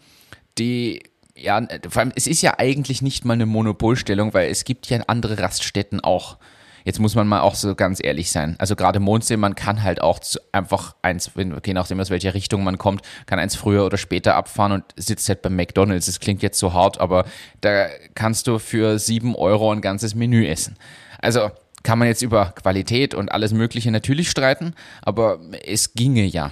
die 0.60 1.02
ja, 1.36 1.62
vor 1.90 2.02
allem, 2.02 2.12
es 2.16 2.28
ist 2.28 2.42
ja 2.42 2.56
eigentlich 2.58 3.02
nicht 3.02 3.26
mal 3.26 3.34
eine 3.34 3.46
Monopolstellung, 3.46 4.34
weil 4.34 4.50
es 4.50 4.66
gibt 4.66 4.88
ja 4.90 5.00
andere 5.08 5.40
Raststätten 5.40 6.00
auch. 6.00 6.38
Jetzt 6.86 7.00
muss 7.00 7.16
man 7.16 7.28
mal 7.28 7.40
auch 7.40 7.56
so 7.56 7.76
ganz 7.76 8.04
ehrlich 8.04 8.30
sein. 8.30 8.56
Also 8.60 8.76
gerade 8.76 9.00
Mondsee, 9.00 9.38
man 9.38 9.56
kann 9.56 9.84
halt 9.84 10.02
auch 10.02 10.20
einfach 10.52 10.96
eins, 11.02 11.32
je 11.36 11.74
nachdem 11.74 12.00
aus 12.00 12.10
welcher 12.10 12.34
Richtung 12.34 12.64
man 12.64 12.78
kommt, 12.78 13.02
kann 13.26 13.40
eins 13.40 13.56
früher 13.56 13.86
oder 13.86 13.98
später 13.98 14.36
abfahren 14.36 14.74
und 14.74 14.84
sitzt 14.98 15.30
halt 15.30 15.42
beim 15.42 15.56
McDonalds. 15.56 16.08
Das 16.08 16.20
klingt 16.20 16.42
jetzt 16.42 16.60
so 16.60 16.74
hart, 16.74 17.00
aber 17.00 17.26
da 17.62 17.88
kannst 18.16 18.48
du 18.48 18.60
für 18.60 19.00
sieben 19.00 19.36
Euro 19.36 19.72
ein 19.72 19.82
ganzes 19.82 20.14
Menü 20.14 20.46
essen. 20.46 20.76
Also 21.22 21.52
kann 21.84 22.00
man 22.00 22.10
jetzt 22.10 22.22
über 22.22 22.52
Qualität 22.52 23.14
und 23.14 23.32
alles 23.32 23.54
Mögliche 23.54 23.92
natürlich 23.92 24.30
streiten, 24.30 24.74
aber 25.02 25.40
es 25.66 25.94
ginge 25.94 26.26
ja. 26.26 26.52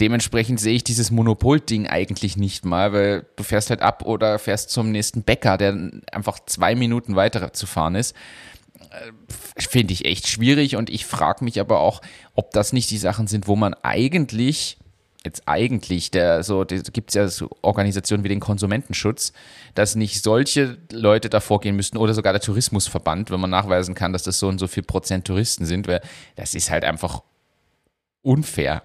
Dementsprechend 0.00 0.58
sehe 0.58 0.74
ich 0.74 0.84
dieses 0.84 1.10
Monopol-Ding 1.10 1.86
eigentlich 1.86 2.36
nicht 2.36 2.64
mal, 2.64 2.92
weil 2.92 3.26
du 3.36 3.42
fährst 3.42 3.70
halt 3.70 3.82
ab 3.82 4.04
oder 4.04 4.38
fährst 4.38 4.70
zum 4.70 4.90
nächsten 4.90 5.22
Bäcker, 5.22 5.58
der 5.58 5.90
einfach 6.10 6.38
zwei 6.46 6.74
Minuten 6.74 7.14
weiter 7.14 7.52
zu 7.52 7.66
fahren 7.66 7.94
ist. 7.94 8.14
Äh, 8.90 9.12
finde 9.56 9.92
ich 9.92 10.04
echt 10.04 10.28
schwierig 10.28 10.76
und 10.76 10.90
ich 10.90 11.06
frage 11.06 11.44
mich 11.44 11.60
aber 11.60 11.80
auch, 11.80 12.00
ob 12.34 12.52
das 12.52 12.72
nicht 12.72 12.90
die 12.90 12.98
Sachen 12.98 13.26
sind, 13.26 13.46
wo 13.46 13.56
man 13.56 13.74
eigentlich 13.82 14.78
jetzt 15.24 15.42
eigentlich, 15.46 16.10
der 16.10 16.42
so, 16.42 16.64
gibt 16.64 17.10
es 17.10 17.14
ja 17.14 17.28
so 17.28 17.48
Organisationen 17.62 18.24
wie 18.24 18.28
den 18.28 18.40
Konsumentenschutz, 18.40 19.32
dass 19.74 19.94
nicht 19.94 20.22
solche 20.22 20.78
Leute 20.90 21.28
davor 21.28 21.60
gehen 21.60 21.76
müssten 21.76 21.96
oder 21.96 22.14
sogar 22.14 22.32
der 22.32 22.42
Tourismusverband, 22.42 23.30
wenn 23.30 23.40
man 23.40 23.50
nachweisen 23.50 23.94
kann, 23.94 24.12
dass 24.12 24.24
das 24.24 24.38
so 24.38 24.48
und 24.48 24.58
so 24.58 24.66
viel 24.66 24.82
Prozent 24.82 25.26
Touristen 25.26 25.64
sind, 25.64 25.86
weil 25.86 26.00
das 26.34 26.54
ist 26.54 26.70
halt 26.70 26.84
einfach 26.84 27.22
unfair. 28.22 28.82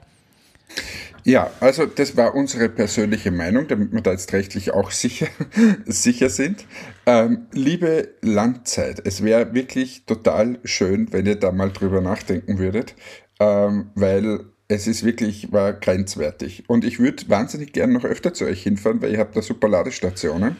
Ja, 1.23 1.51
also 1.59 1.85
das 1.85 2.15
war 2.15 2.35
unsere 2.35 2.69
persönliche 2.69 3.31
Meinung, 3.31 3.67
damit 3.67 3.91
wir 3.91 3.99
da 3.99 4.11
jetzt 4.11 4.31
rechtlich 4.31 4.71
auch 4.71 4.91
sicher, 4.91 5.27
sicher 5.85 6.29
sind. 6.29 6.65
Ähm, 7.05 7.47
liebe 7.51 8.15
Langzeit, 8.21 9.01
es 9.05 9.23
wäre 9.23 9.53
wirklich 9.53 10.05
total 10.05 10.59
schön, 10.63 11.11
wenn 11.11 11.25
ihr 11.25 11.35
da 11.35 11.51
mal 11.51 11.71
drüber 11.71 11.99
nachdenken 11.99 12.59
würdet, 12.59 12.95
ähm, 13.41 13.91
weil 13.95 14.45
es 14.69 14.87
ist 14.87 15.03
wirklich, 15.03 15.51
war 15.51 15.73
grenzwertig. 15.73 16.63
Und 16.67 16.85
ich 16.85 16.99
würde 16.99 17.29
wahnsinnig 17.29 17.73
gerne 17.73 17.93
noch 17.93 18.05
öfter 18.05 18.33
zu 18.33 18.45
euch 18.45 18.63
hinfahren, 18.63 19.01
weil 19.01 19.11
ihr 19.11 19.19
habt 19.19 19.35
da 19.35 19.41
super 19.41 19.67
Ladestationen 19.67 20.55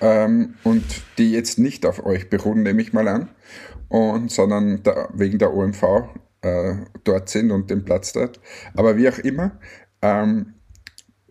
ähm, 0.00 0.54
und 0.62 0.84
die 1.18 1.32
jetzt 1.32 1.58
nicht 1.58 1.86
auf 1.86 2.04
euch 2.04 2.30
beruhen, 2.30 2.62
nehme 2.62 2.82
ich 2.82 2.92
mal 2.92 3.08
an, 3.08 3.30
und, 3.88 4.30
sondern 4.30 4.82
da, 4.82 5.08
wegen 5.12 5.38
der 5.38 5.54
OMV 5.54 6.04
äh, 6.44 6.76
dort 7.04 7.28
sind 7.28 7.50
und 7.50 7.70
den 7.70 7.84
Platz 7.84 8.12
dort. 8.12 8.40
Aber 8.76 8.96
wie 8.96 9.08
auch 9.08 9.18
immer, 9.18 9.58
ähm, 10.02 10.54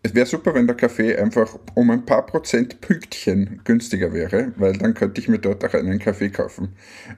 es 0.06 0.14
wäre 0.14 0.26
super, 0.26 0.54
wenn 0.54 0.68
der 0.68 0.76
Kaffee 0.76 1.16
einfach 1.16 1.58
um 1.76 1.90
ein 1.90 2.06
paar 2.06 2.26
Prozent 2.26 2.82
Pünktchen 2.82 3.62
günstiger 3.64 4.12
wäre, 4.12 4.52
weil 4.58 4.74
dann 4.74 4.94
könnte 4.94 5.22
ich 5.22 5.30
mir 5.30 5.40
dort 5.40 5.64
auch 5.64 5.74
einen 5.74 6.00
Kaffee 6.00 6.30
kaufen 6.30 6.76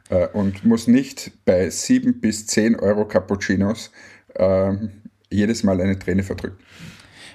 äh, 0.10 0.28
und 0.28 0.64
muss 0.64 0.88
nicht 0.88 1.32
bei 1.46 1.68
7 1.70 2.20
bis 2.20 2.46
10 2.46 2.75
Euro 2.75 3.08
Cappuccinos 3.08 3.92
äh, 4.36 4.74
jedes 5.32 5.64
Mal 5.64 5.82
eine 5.82 5.98
Träne 5.98 6.22
verdrücken. 6.22 6.60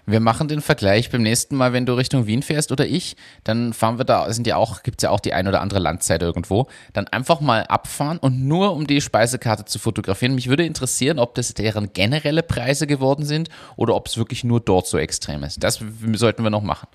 Wir 0.06 0.20
machen 0.20 0.48
den 0.48 0.60
Vergleich 0.60 1.10
beim 1.10 1.22
nächsten 1.22 1.56
Mal, 1.56 1.72
wenn 1.72 1.86
du 1.86 1.94
Richtung 1.94 2.26
Wien 2.26 2.42
fährst 2.42 2.72
oder 2.72 2.86
ich, 2.86 3.16
dann 3.44 3.72
fahren 3.72 3.98
wir 3.98 4.04
da, 4.04 4.32
sind 4.32 4.46
ja 4.46 4.56
auch, 4.56 4.82
gibt 4.82 5.00
es 5.00 5.04
ja 5.04 5.10
auch 5.10 5.20
die 5.20 5.32
ein 5.32 5.46
oder 5.46 5.60
andere 5.60 5.80
Landzeit 5.80 6.22
irgendwo, 6.22 6.66
dann 6.92 7.06
einfach 7.08 7.40
mal 7.40 7.64
abfahren 7.64 8.18
und 8.18 8.46
nur 8.46 8.72
um 8.72 8.86
die 8.86 9.00
Speisekarte 9.00 9.64
zu 9.64 9.78
fotografieren. 9.78 10.34
Mich 10.34 10.48
würde 10.48 10.64
interessieren, 10.64 11.18
ob 11.18 11.34
das 11.34 11.54
deren 11.54 11.92
generelle 11.92 12.42
Preise 12.42 12.86
geworden 12.86 13.24
sind 13.24 13.48
oder 13.76 13.94
ob 13.94 14.06
es 14.08 14.16
wirklich 14.16 14.44
nur 14.44 14.60
dort 14.60 14.86
so 14.86 14.98
extrem 14.98 15.42
ist. 15.42 15.62
Das 15.62 15.80
sollten 16.14 16.42
wir 16.42 16.50
noch 16.50 16.62
machen. 16.62 16.88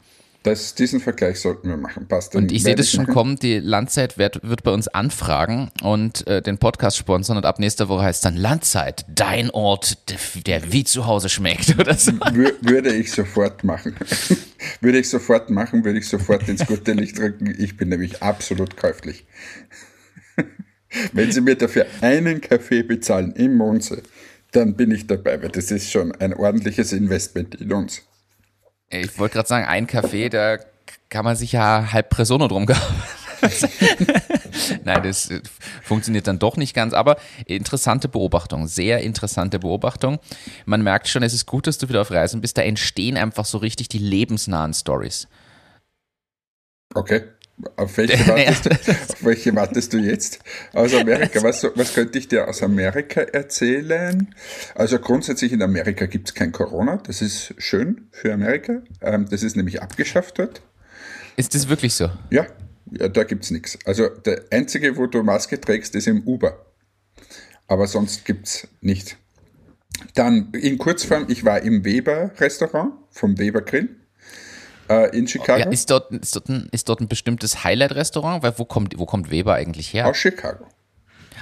Das, 0.46 0.76
diesen 0.76 1.00
Vergleich 1.00 1.40
sollten 1.40 1.70
wir 1.70 1.78
machen. 1.78 2.08
Passt. 2.08 2.36
Und 2.36 2.52
ich 2.52 2.62
sehe 2.62 2.76
das 2.76 2.92
schon 2.92 3.06
machen. 3.06 3.14
kommen. 3.16 3.36
Die 3.38 3.58
Landzeit 3.58 4.20
wird, 4.20 4.48
wird 4.48 4.62
bei 4.62 4.70
uns 4.70 4.88
anfragen 4.88 5.72
und 5.82 6.28
äh, 6.28 6.44
den 6.44 6.60
Podcast 6.60 6.98
sponsern. 6.98 7.38
Und 7.38 7.48
ab 7.48 7.58
nächster 7.58 7.90
Woche 7.90 8.04
heißt 8.04 8.18
es 8.18 8.22
dann 8.22 8.38
Landzeit, 8.38 9.06
dein 9.10 9.50
Ort, 9.50 9.98
der, 10.46 10.72
wie 10.72 10.84
zu 10.84 11.08
Hause 11.08 11.30
schmeckt. 11.30 11.80
Oder 11.80 11.96
so. 11.96 12.12
Würde 12.62 12.94
ich 12.94 13.12
sofort 13.12 13.64
machen. 13.64 13.96
würde 14.82 15.00
ich 15.00 15.10
sofort 15.10 15.50
machen, 15.50 15.84
würde 15.84 15.98
ich 15.98 16.08
sofort 16.08 16.48
ins 16.48 16.64
gute 16.64 16.94
Licht 16.94 17.18
drücken. 17.18 17.52
Ich 17.58 17.76
bin 17.76 17.90
nämlich 17.90 18.22
absolut 18.22 18.78
käuflich. 18.78 19.26
Wenn 21.14 21.32
Sie 21.32 21.42
mir 21.42 21.56
dafür 21.56 21.88
einen 22.02 22.40
Kaffee 22.40 22.84
bezahlen 22.84 23.34
im 23.34 23.58
Monse, 23.58 24.04
dann 24.52 24.76
bin 24.76 24.92
ich 24.92 25.08
dabei, 25.08 25.42
weil 25.42 25.50
das 25.50 25.72
ist 25.72 25.92
schon 25.92 26.12
ein 26.14 26.36
ordentliches 26.36 26.94
Investment 26.94 27.56
in 27.56 27.74
uns. 27.74 28.04
Ich 28.90 29.18
wollte 29.18 29.34
gerade 29.34 29.48
sagen, 29.48 29.66
ein 29.66 29.88
Kaffee, 29.88 30.30
da 30.30 30.58
kann 31.10 31.26
man 31.26 31.36
sich 31.36 31.54
ja 31.54 31.92
halb 31.92 32.10
Presono 32.10 32.48
drum 32.48 32.66
kaufen. 32.66 32.96
Nein, 34.84 35.04
das 35.04 35.30
äh, 35.30 35.42
funktioniert 35.84 36.28
dann 36.28 36.40
doch 36.40 36.58
nicht 36.58 36.74
ganz, 36.74 36.94
aber 36.94 37.18
interessante 37.46 38.08
Beobachtung, 38.08 38.68
sehr 38.68 39.02
interessante 39.02 39.60
Beobachtung. 39.60 40.20
Man 40.66 40.82
merkt 40.82 41.08
schon, 41.08 41.24
es 41.24 41.34
ist 41.34 41.46
gut, 41.46 41.68
dass 41.68 41.78
du 41.78 41.90
wieder 41.90 42.02
auf 42.02 42.12
Reisen 42.12 42.42
bist, 42.42 42.58
da 42.58 42.62
entstehen 42.62 43.18
einfach 43.18 43.46
so 43.46 43.58
richtig 43.58 43.90
die 43.90 44.00
lebensnahen 44.00 44.74
Stories. 44.74 45.28
Okay. 46.94 47.24
Auf 47.78 47.98
welche, 47.98 48.28
wartest, 48.28 48.90
auf 48.90 49.24
welche 49.24 49.56
wartest 49.56 49.94
du 49.94 49.98
jetzt? 49.98 50.40
Aus 50.74 50.94
Amerika, 50.94 51.42
was, 51.42 51.64
was 51.76 51.94
könnte 51.94 52.20
ich 52.20 52.28
dir 52.28 52.48
aus 52.48 52.62
Amerika 52.62 53.22
erzählen? 53.22 54.36
Also 54.76 55.00
grundsätzlich 55.00 55.54
in 55.54 55.62
Amerika 55.62 56.06
gibt 56.06 56.28
es 56.30 56.34
kein 56.34 56.52
Corona, 56.52 56.98
das 56.98 57.22
ist 57.22 57.54
schön 57.58 58.08
für 58.12 58.34
Amerika. 58.34 58.82
Ähm, 59.02 59.28
das 59.30 59.42
ist 59.42 59.56
nämlich 59.56 59.82
abgeschafft 59.82 60.38
dort. 60.40 60.62
Ist 61.38 61.56
das 61.56 61.70
wirklich 61.70 61.94
so? 61.94 62.10
Ja, 62.30 62.46
ja 62.92 63.08
da 63.08 63.24
gibt 63.24 63.46
es 63.46 63.52
nichts. 63.52 63.80
Also 63.86 64.10
der 64.10 64.44
einzige, 64.52 64.98
wo 64.98 65.08
du 65.08 65.24
Maske 65.24 65.60
trägst, 65.60 65.96
ist 65.96 66.08
im 66.08 66.24
Uber. 66.24 66.66
Aber 67.68 67.88
sonst 67.88 68.26
gibt 68.26 68.48
es 68.48 68.68
nicht. 68.82 69.18
Dann 70.14 70.52
in 70.52 70.78
Kurzform, 70.78 71.26
ich 71.30 71.46
war 71.46 71.62
im 71.62 71.86
Weber-Restaurant 71.86 72.94
vom 73.12 73.38
Weber 73.40 73.62
Grill 73.62 73.96
äh, 74.90 75.18
in 75.18 75.28
Chicago. 75.28 75.60
Ja, 75.60 75.70
ist, 75.70 75.90
dort, 75.90 76.12
ist, 76.12 76.36
dort 76.36 76.50
ein, 76.50 76.68
ist 76.72 76.90
dort 76.90 77.02
ein 77.02 77.08
bestimmtes 77.08 77.64
Highlight-Restaurant? 77.64 78.44
Weil 78.44 78.58
wo 78.58 78.66
kommt, 78.66 78.98
wo 78.98 79.06
kommt 79.06 79.32
Weber 79.32 79.54
eigentlich 79.54 79.94
her? 79.94 80.08
Aus 80.08 80.18
Chicago. 80.18 80.66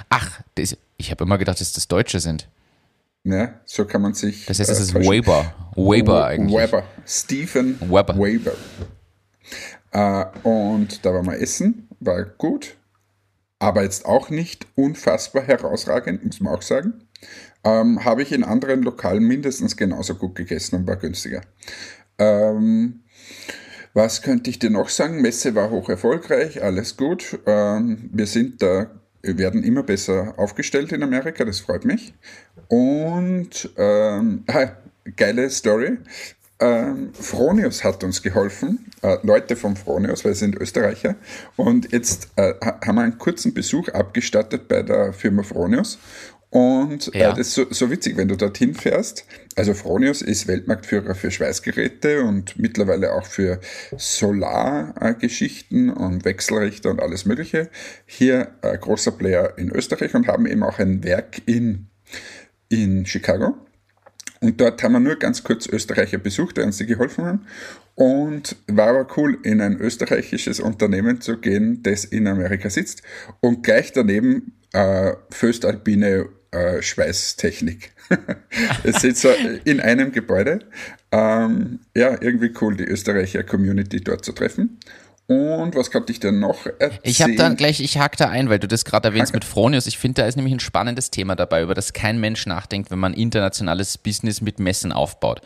Ach, 0.08 0.40
das, 0.54 0.76
ich 0.96 1.10
habe 1.10 1.24
immer 1.24 1.38
gedacht, 1.38 1.60
dass 1.60 1.72
das 1.72 1.88
Deutsche 1.88 2.20
sind. 2.20 2.48
Ja, 3.24 3.60
so 3.64 3.86
kann 3.86 4.02
man 4.02 4.14
sich. 4.14 4.44
Das 4.46 4.58
heißt, 4.58 4.70
es 4.70 4.78
äh, 4.78 4.82
ist 4.82 4.94
Weber. 4.94 5.54
Weber 5.74 6.26
eigentlich. 6.26 6.56
Weber. 6.56 6.84
Stephen 7.06 7.80
Weber. 7.80 8.16
Weber. 8.18 8.52
Äh, 9.92 10.24
und 10.42 11.04
da 11.04 11.14
waren 11.14 11.26
wir 11.26 11.40
essen, 11.40 11.88
war 12.00 12.22
gut, 12.24 12.76
aber 13.58 13.82
jetzt 13.82 14.04
auch 14.04 14.28
nicht 14.28 14.66
unfassbar 14.74 15.44
herausragend, 15.44 16.24
muss 16.24 16.40
man 16.40 16.54
auch 16.54 16.62
sagen. 16.62 17.08
Ähm, 17.62 18.04
Habe 18.04 18.22
ich 18.22 18.32
in 18.32 18.44
anderen 18.44 18.82
Lokalen 18.82 19.24
mindestens 19.24 19.76
genauso 19.76 20.16
gut 20.16 20.34
gegessen 20.34 20.76
und 20.76 20.86
war 20.86 20.96
günstiger. 20.96 21.40
Ähm, 22.18 23.03
was 23.94 24.22
könnte 24.22 24.50
ich 24.50 24.58
dir 24.58 24.70
noch 24.70 24.88
sagen? 24.88 25.22
Messe 25.22 25.54
war 25.54 25.70
hoch 25.70 25.88
erfolgreich, 25.88 26.62
alles 26.62 26.96
gut. 26.96 27.38
Ähm, 27.46 28.10
wir 28.12 28.26
sind 28.26 28.60
da, 28.60 28.90
werden 29.22 29.62
immer 29.62 29.84
besser 29.84 30.34
aufgestellt 30.36 30.92
in 30.92 31.02
Amerika, 31.02 31.44
das 31.44 31.60
freut 31.60 31.84
mich. 31.84 32.12
Und 32.68 33.70
ähm, 33.76 34.44
geile 35.16 35.48
Story. 35.48 35.98
Ähm, 36.60 37.12
Fronius 37.14 37.82
hat 37.82 38.04
uns 38.04 38.22
geholfen, 38.22 38.86
äh, 39.02 39.16
Leute 39.22 39.56
von 39.56 39.76
Fronius, 39.76 40.24
weil 40.24 40.34
sie 40.34 40.40
sind 40.40 40.56
Österreicher. 40.56 41.16
Und 41.56 41.92
jetzt 41.92 42.28
äh, 42.36 42.54
haben 42.62 42.96
wir 42.96 43.02
einen 43.02 43.18
kurzen 43.18 43.54
Besuch 43.54 43.88
abgestattet 43.88 44.68
bei 44.68 44.82
der 44.82 45.12
Firma 45.12 45.42
Fronius 45.42 45.98
Und 46.54 47.12
äh, 47.16 47.18
ja. 47.18 47.32
äh, 47.32 47.36
das 47.36 47.48
ist 47.48 47.54
so, 47.54 47.66
so, 47.68 47.90
witzig, 47.90 48.16
wenn 48.16 48.28
du 48.28 48.36
dorthin 48.36 48.74
fährst. 48.74 49.26
Also 49.56 49.74
Fronius 49.74 50.22
ist 50.22 50.46
Weltmarktführer 50.46 51.16
für 51.16 51.32
Schweißgeräte 51.32 52.22
und 52.22 52.56
mittlerweile 52.56 53.12
auch 53.12 53.26
für 53.26 53.58
Solargeschichten 53.96 55.90
und 55.90 56.24
Wechselrichter 56.24 56.90
und 56.90 57.00
alles 57.02 57.24
Mögliche. 57.24 57.70
Hier 58.06 58.52
äh, 58.62 58.78
großer 58.78 59.10
Player 59.10 59.58
in 59.58 59.72
Österreich 59.72 60.14
und 60.14 60.28
haben 60.28 60.46
eben 60.46 60.62
auch 60.62 60.78
ein 60.78 61.02
Werk 61.02 61.42
in, 61.46 61.88
in 62.68 63.04
Chicago. 63.04 63.56
Und 64.40 64.60
dort 64.60 64.80
haben 64.84 64.92
wir 64.92 65.00
nur 65.00 65.16
ganz 65.16 65.42
kurz 65.42 65.66
Österreicher 65.66 66.18
besucht, 66.18 66.56
der 66.56 66.66
uns 66.66 66.76
die 66.76 66.86
geholfen 66.86 67.24
haben. 67.24 67.46
Und 67.96 68.54
war 68.68 68.90
aber 68.90 69.08
cool, 69.16 69.38
in 69.42 69.60
ein 69.60 69.76
österreichisches 69.80 70.60
Unternehmen 70.60 71.20
zu 71.20 71.36
gehen, 71.36 71.82
das 71.82 72.04
in 72.04 72.28
Amerika 72.28 72.70
sitzt 72.70 73.02
und 73.40 73.64
gleich 73.64 73.90
daneben 73.90 74.52
äh, 74.72 75.14
Föstalpine 75.30 76.28
äh, 76.54 76.82
Schweißtechnik. 76.82 77.92
es 78.84 79.00
sitzt 79.00 79.22
so 79.22 79.30
in 79.64 79.80
einem 79.80 80.12
Gebäude. 80.12 80.60
Ähm, 81.10 81.80
ja, 81.94 82.10
irgendwie 82.20 82.52
cool, 82.60 82.76
die 82.76 82.84
Österreicher 82.84 83.42
Community 83.42 84.00
dort 84.00 84.24
zu 84.24 84.32
treffen. 84.32 84.78
Und 85.26 85.74
was 85.74 85.90
kann 85.90 86.04
ich 86.08 86.20
denn 86.20 86.38
noch 86.38 86.66
erzählen? 86.66 87.00
Ich 87.02 87.22
habe 87.22 87.34
da 87.34 87.48
gleich, 87.54 87.80
ich 87.80 87.98
hake 87.98 88.16
da 88.18 88.28
ein, 88.28 88.50
weil 88.50 88.58
du 88.58 88.68
das 88.68 88.84
gerade 88.84 89.08
erwähnst 89.08 89.32
mit 89.32 89.44
Fronius. 89.44 89.86
Ich 89.86 89.96
finde, 89.96 90.20
da 90.20 90.28
ist 90.28 90.36
nämlich 90.36 90.52
ein 90.52 90.60
spannendes 90.60 91.10
Thema 91.10 91.34
dabei, 91.34 91.62
über 91.62 91.74
das 91.74 91.94
kein 91.94 92.20
Mensch 92.20 92.44
nachdenkt, 92.46 92.90
wenn 92.90 92.98
man 92.98 93.14
internationales 93.14 93.96
Business 93.96 94.42
mit 94.42 94.58
Messen 94.58 94.92
aufbaut. 94.92 95.40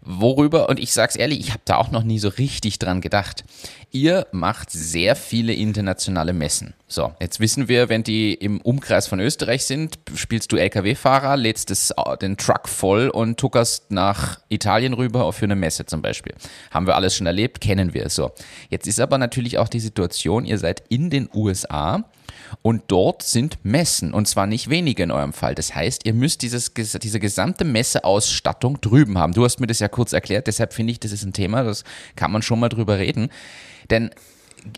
Worüber, 0.00 0.68
und 0.68 0.80
ich 0.80 0.92
sag's 0.92 1.14
ehrlich, 1.14 1.40
ich 1.40 1.50
habe 1.50 1.60
da 1.64 1.76
auch 1.76 1.90
noch 1.90 2.02
nie 2.04 2.18
so 2.18 2.28
richtig 2.28 2.78
dran 2.78 3.00
gedacht. 3.00 3.44
Ihr 3.94 4.26
macht 4.32 4.70
sehr 4.70 5.14
viele 5.14 5.52
internationale 5.52 6.32
Messen. 6.32 6.72
So, 6.88 7.12
jetzt 7.20 7.40
wissen 7.40 7.68
wir, 7.68 7.90
wenn 7.90 8.02
die 8.02 8.32
im 8.32 8.58
Umkreis 8.62 9.06
von 9.06 9.20
Österreich 9.20 9.66
sind, 9.66 9.98
spielst 10.14 10.50
du 10.50 10.56
LKW-Fahrer, 10.56 11.36
lädst 11.36 11.68
das, 11.68 11.92
den 12.22 12.38
Truck 12.38 12.70
voll 12.70 13.10
und 13.10 13.38
tuckerst 13.38 13.90
nach 13.90 14.40
Italien 14.48 14.94
rüber 14.94 15.30
für 15.34 15.44
eine 15.44 15.56
Messe 15.56 15.84
zum 15.84 16.00
Beispiel. 16.00 16.32
Haben 16.70 16.86
wir 16.86 16.96
alles 16.96 17.14
schon 17.14 17.26
erlebt, 17.26 17.60
kennen 17.60 17.92
wir. 17.92 18.08
So, 18.08 18.32
jetzt 18.70 18.86
ist 18.86 18.98
aber 18.98 19.18
natürlich 19.18 19.58
auch 19.58 19.68
die 19.68 19.80
Situation, 19.80 20.46
ihr 20.46 20.56
seid 20.56 20.84
in 20.88 21.10
den 21.10 21.28
USA 21.34 22.02
und 22.62 22.84
dort 22.88 23.22
sind 23.22 23.62
Messen 23.62 24.14
und 24.14 24.26
zwar 24.26 24.46
nicht 24.46 24.70
wenige 24.70 25.02
in 25.02 25.10
eurem 25.10 25.34
Fall. 25.34 25.54
Das 25.54 25.74
heißt, 25.74 26.06
ihr 26.06 26.14
müsst 26.14 26.40
dieses, 26.40 26.72
diese 26.72 27.20
gesamte 27.20 27.64
Messeausstattung 27.64 28.80
drüben 28.80 29.18
haben. 29.18 29.34
Du 29.34 29.44
hast 29.44 29.60
mir 29.60 29.66
das 29.66 29.80
ja 29.80 29.88
kurz 29.88 30.14
erklärt, 30.14 30.46
deshalb 30.46 30.72
finde 30.72 30.92
ich, 30.92 31.00
das 31.00 31.12
ist 31.12 31.24
ein 31.24 31.34
Thema, 31.34 31.62
das 31.62 31.84
kann 32.16 32.32
man 32.32 32.40
schon 32.40 32.58
mal 32.58 32.70
drüber 32.70 32.98
reden. 32.98 33.28
Denn 33.92 34.10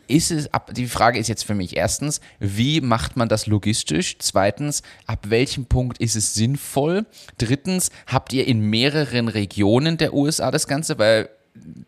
ist 0.08 0.30
es, 0.30 0.48
die 0.72 0.86
Frage 0.86 1.18
ist 1.18 1.28
jetzt 1.28 1.44
für 1.44 1.54
mich 1.54 1.76
erstens, 1.76 2.20
wie 2.40 2.80
macht 2.80 3.16
man 3.16 3.28
das 3.28 3.46
logistisch? 3.46 4.16
Zweitens, 4.18 4.82
ab 5.06 5.26
welchem 5.28 5.66
Punkt 5.66 5.98
ist 5.98 6.16
es 6.16 6.34
sinnvoll? 6.34 7.06
Drittens, 7.38 7.90
habt 8.06 8.32
ihr 8.32 8.46
in 8.46 8.60
mehreren 8.60 9.28
Regionen 9.28 9.96
der 9.96 10.14
USA 10.14 10.50
das 10.50 10.66
Ganze? 10.66 10.98
Weil 10.98 11.28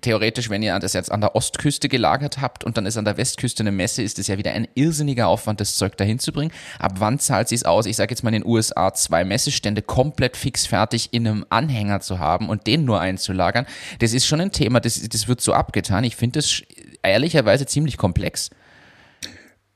theoretisch, 0.00 0.48
wenn 0.48 0.62
ihr 0.62 0.78
das 0.78 0.92
jetzt 0.92 1.10
an 1.10 1.20
der 1.20 1.34
Ostküste 1.34 1.88
gelagert 1.88 2.40
habt 2.40 2.62
und 2.62 2.76
dann 2.76 2.86
ist 2.86 2.96
an 2.96 3.04
der 3.04 3.16
Westküste 3.16 3.62
eine 3.62 3.72
Messe, 3.72 4.02
ist 4.02 4.18
es 4.18 4.28
ja 4.28 4.38
wieder 4.38 4.52
ein 4.52 4.68
irrsinniger 4.74 5.26
Aufwand, 5.26 5.60
das 5.60 5.74
Zeug 5.74 5.96
dahin 5.96 6.20
zu 6.20 6.32
bringen. 6.32 6.52
Ab 6.78 6.92
wann 6.98 7.18
zahlt 7.18 7.50
es 7.50 7.64
aus? 7.64 7.86
Ich 7.86 7.96
sage 7.96 8.12
jetzt 8.12 8.22
mal 8.22 8.32
in 8.32 8.42
den 8.42 8.46
USA 8.48 8.94
zwei 8.94 9.24
Messestände 9.24 9.82
komplett 9.82 10.36
fix 10.36 10.66
fertig 10.66 11.08
in 11.12 11.26
einem 11.26 11.46
Anhänger 11.50 12.00
zu 12.00 12.20
haben 12.20 12.48
und 12.48 12.66
den 12.66 12.84
nur 12.84 13.00
einzulagern. 13.00 13.66
Das 13.98 14.12
ist 14.12 14.26
schon 14.26 14.40
ein 14.40 14.52
Thema, 14.52 14.78
das, 14.78 15.00
das 15.08 15.26
wird 15.26 15.40
so 15.40 15.52
abgetan. 15.52 16.04
Ich 16.04 16.14
finde 16.14 16.38
das 16.38 16.62
ehrlicherweise 17.06 17.66
ziemlich 17.66 17.96
komplex. 17.96 18.50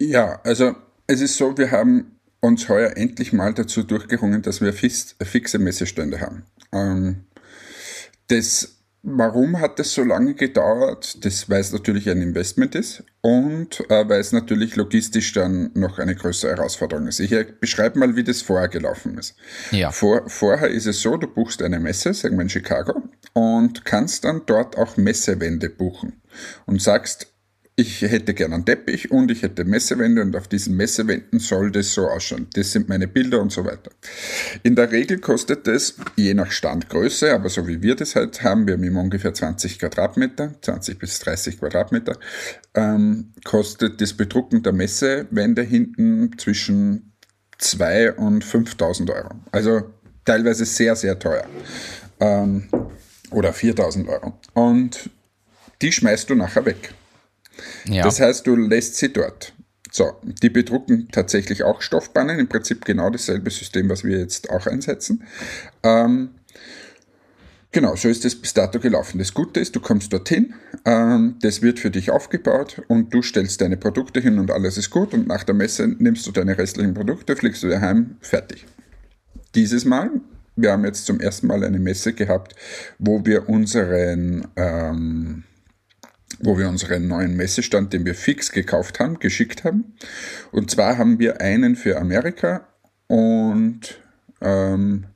Ja, 0.00 0.40
also 0.44 0.74
es 1.06 1.20
ist 1.20 1.36
so, 1.36 1.56
wir 1.58 1.70
haben 1.70 2.18
uns 2.40 2.68
heuer 2.68 2.96
endlich 2.96 3.32
mal 3.32 3.52
dazu 3.52 3.82
durchgerungen, 3.82 4.42
dass 4.42 4.60
wir 4.60 4.72
fix, 4.72 5.14
fixe 5.22 5.58
Messestände 5.58 6.20
haben. 6.20 6.44
Ähm, 6.72 7.24
das 8.28 8.79
Warum 9.02 9.58
hat 9.60 9.80
es 9.80 9.94
so 9.94 10.04
lange 10.04 10.34
gedauert? 10.34 11.24
Das, 11.24 11.48
weil 11.48 11.60
es 11.60 11.72
natürlich 11.72 12.10
ein 12.10 12.20
Investment 12.20 12.74
ist 12.74 13.02
und 13.22 13.80
äh, 13.88 14.06
weil 14.06 14.20
es 14.20 14.32
natürlich 14.32 14.76
logistisch 14.76 15.32
dann 15.32 15.70
noch 15.72 15.98
eine 15.98 16.14
größere 16.14 16.50
Herausforderung 16.50 17.06
ist. 17.06 17.18
Ich 17.18 17.34
beschreibe 17.60 17.98
mal, 17.98 18.14
wie 18.14 18.24
das 18.24 18.42
vorher 18.42 18.68
gelaufen 18.68 19.16
ist. 19.16 19.36
Ja. 19.70 19.90
Vor, 19.90 20.28
vorher 20.28 20.68
ist 20.68 20.86
es 20.86 21.00
so, 21.00 21.16
du 21.16 21.26
buchst 21.26 21.62
eine 21.62 21.80
Messe, 21.80 22.12
sagen 22.12 22.36
wir 22.36 22.42
in 22.42 22.50
Chicago, 22.50 23.02
und 23.32 23.86
kannst 23.86 24.24
dann 24.24 24.42
dort 24.44 24.76
auch 24.76 24.98
Messewände 24.98 25.70
buchen 25.70 26.20
und 26.66 26.82
sagst, 26.82 27.32
ich 27.80 28.02
hätte 28.02 28.34
gern 28.34 28.52
einen 28.52 28.66
Teppich 28.66 29.10
und 29.10 29.30
ich 29.30 29.42
hätte 29.42 29.64
Messewände 29.64 30.20
und 30.20 30.36
auf 30.36 30.48
diesen 30.48 30.76
Messewänden 30.76 31.38
soll 31.38 31.70
das 31.70 31.94
so 31.94 32.06
ausschauen. 32.08 32.46
Das 32.52 32.72
sind 32.72 32.88
meine 32.88 33.08
Bilder 33.08 33.40
und 33.40 33.50
so 33.50 33.64
weiter. 33.64 33.90
In 34.62 34.76
der 34.76 34.92
Regel 34.92 35.18
kostet 35.18 35.66
das, 35.66 35.94
je 36.16 36.34
nach 36.34 36.52
Standgröße, 36.52 37.32
aber 37.32 37.48
so 37.48 37.66
wie 37.66 37.80
wir 37.82 37.96
das 37.96 38.16
halt 38.16 38.42
haben, 38.42 38.66
wir 38.66 38.74
haben 38.74 38.84
immer 38.84 39.00
ungefähr 39.00 39.32
20 39.32 39.78
Quadratmeter, 39.78 40.54
20 40.60 40.98
bis 40.98 41.18
30 41.20 41.58
Quadratmeter, 41.58 42.18
ähm, 42.74 43.32
kostet 43.44 44.00
das 44.00 44.12
Bedrucken 44.12 44.62
der 44.62 44.74
Messewände 44.74 45.62
hinten 45.62 46.36
zwischen 46.38 47.14
2 47.58 48.12
und 48.12 48.44
5000 48.44 49.10
Euro. 49.10 49.30
Also 49.52 49.90
teilweise 50.24 50.66
sehr, 50.66 50.96
sehr 50.96 51.18
teuer. 51.18 51.46
Ähm, 52.20 52.68
oder 53.30 53.52
4000 53.52 54.08
Euro. 54.08 54.38
Und 54.52 55.08
die 55.80 55.92
schmeißt 55.92 56.28
du 56.28 56.34
nachher 56.34 56.66
weg. 56.66 56.92
Ja. 57.84 58.04
Das 58.04 58.20
heißt, 58.20 58.46
du 58.46 58.56
lässt 58.56 58.96
sie 58.96 59.12
dort. 59.12 59.52
So, 59.92 60.12
die 60.22 60.50
bedrucken 60.50 61.08
tatsächlich 61.10 61.64
auch 61.64 61.82
Stoffbannen, 61.82 62.38
im 62.38 62.48
Prinzip 62.48 62.84
genau 62.84 63.10
dasselbe 63.10 63.50
System, 63.50 63.88
was 63.88 64.04
wir 64.04 64.18
jetzt 64.18 64.48
auch 64.50 64.66
einsetzen. 64.66 65.24
Ähm, 65.82 66.30
genau, 67.72 67.96
so 67.96 68.08
ist 68.08 68.24
es 68.24 68.40
bis 68.40 68.54
dato 68.54 68.78
gelaufen. 68.78 69.18
Das 69.18 69.34
Gute 69.34 69.58
ist, 69.58 69.74
du 69.74 69.80
kommst 69.80 70.12
dorthin, 70.12 70.54
ähm, 70.84 71.36
das 71.42 71.60
wird 71.60 71.80
für 71.80 71.90
dich 71.90 72.12
aufgebaut 72.12 72.82
und 72.86 73.12
du 73.12 73.20
stellst 73.20 73.60
deine 73.60 73.76
Produkte 73.76 74.20
hin 74.20 74.38
und 74.38 74.52
alles 74.52 74.78
ist 74.78 74.90
gut 74.90 75.12
und 75.12 75.26
nach 75.26 75.42
der 75.42 75.56
Messe 75.56 75.88
nimmst 75.88 76.24
du 76.26 76.30
deine 76.30 76.56
restlichen 76.56 76.94
Produkte, 76.94 77.34
fliegst 77.34 77.64
du 77.64 77.68
daheim, 77.68 78.16
fertig. 78.20 78.66
Dieses 79.56 79.84
Mal, 79.84 80.12
wir 80.54 80.70
haben 80.70 80.84
jetzt 80.84 81.06
zum 81.06 81.18
ersten 81.18 81.48
Mal 81.48 81.64
eine 81.64 81.80
Messe 81.80 82.12
gehabt, 82.12 82.54
wo 83.00 83.26
wir 83.26 83.48
unseren 83.48 84.46
ähm, 84.54 85.42
wo 86.38 86.56
wir 86.56 86.68
unseren 86.68 87.08
neuen 87.08 87.36
Messestand, 87.36 87.92
den 87.92 88.06
wir 88.06 88.14
fix 88.14 88.52
gekauft 88.52 89.00
haben, 89.00 89.18
geschickt 89.18 89.64
haben. 89.64 89.94
Und 90.52 90.70
zwar 90.70 90.96
haben 90.96 91.18
wir 91.18 91.40
einen 91.40 91.76
für 91.76 91.98
Amerika 91.98 92.66
und 93.08 94.00
ähm, 94.40 95.06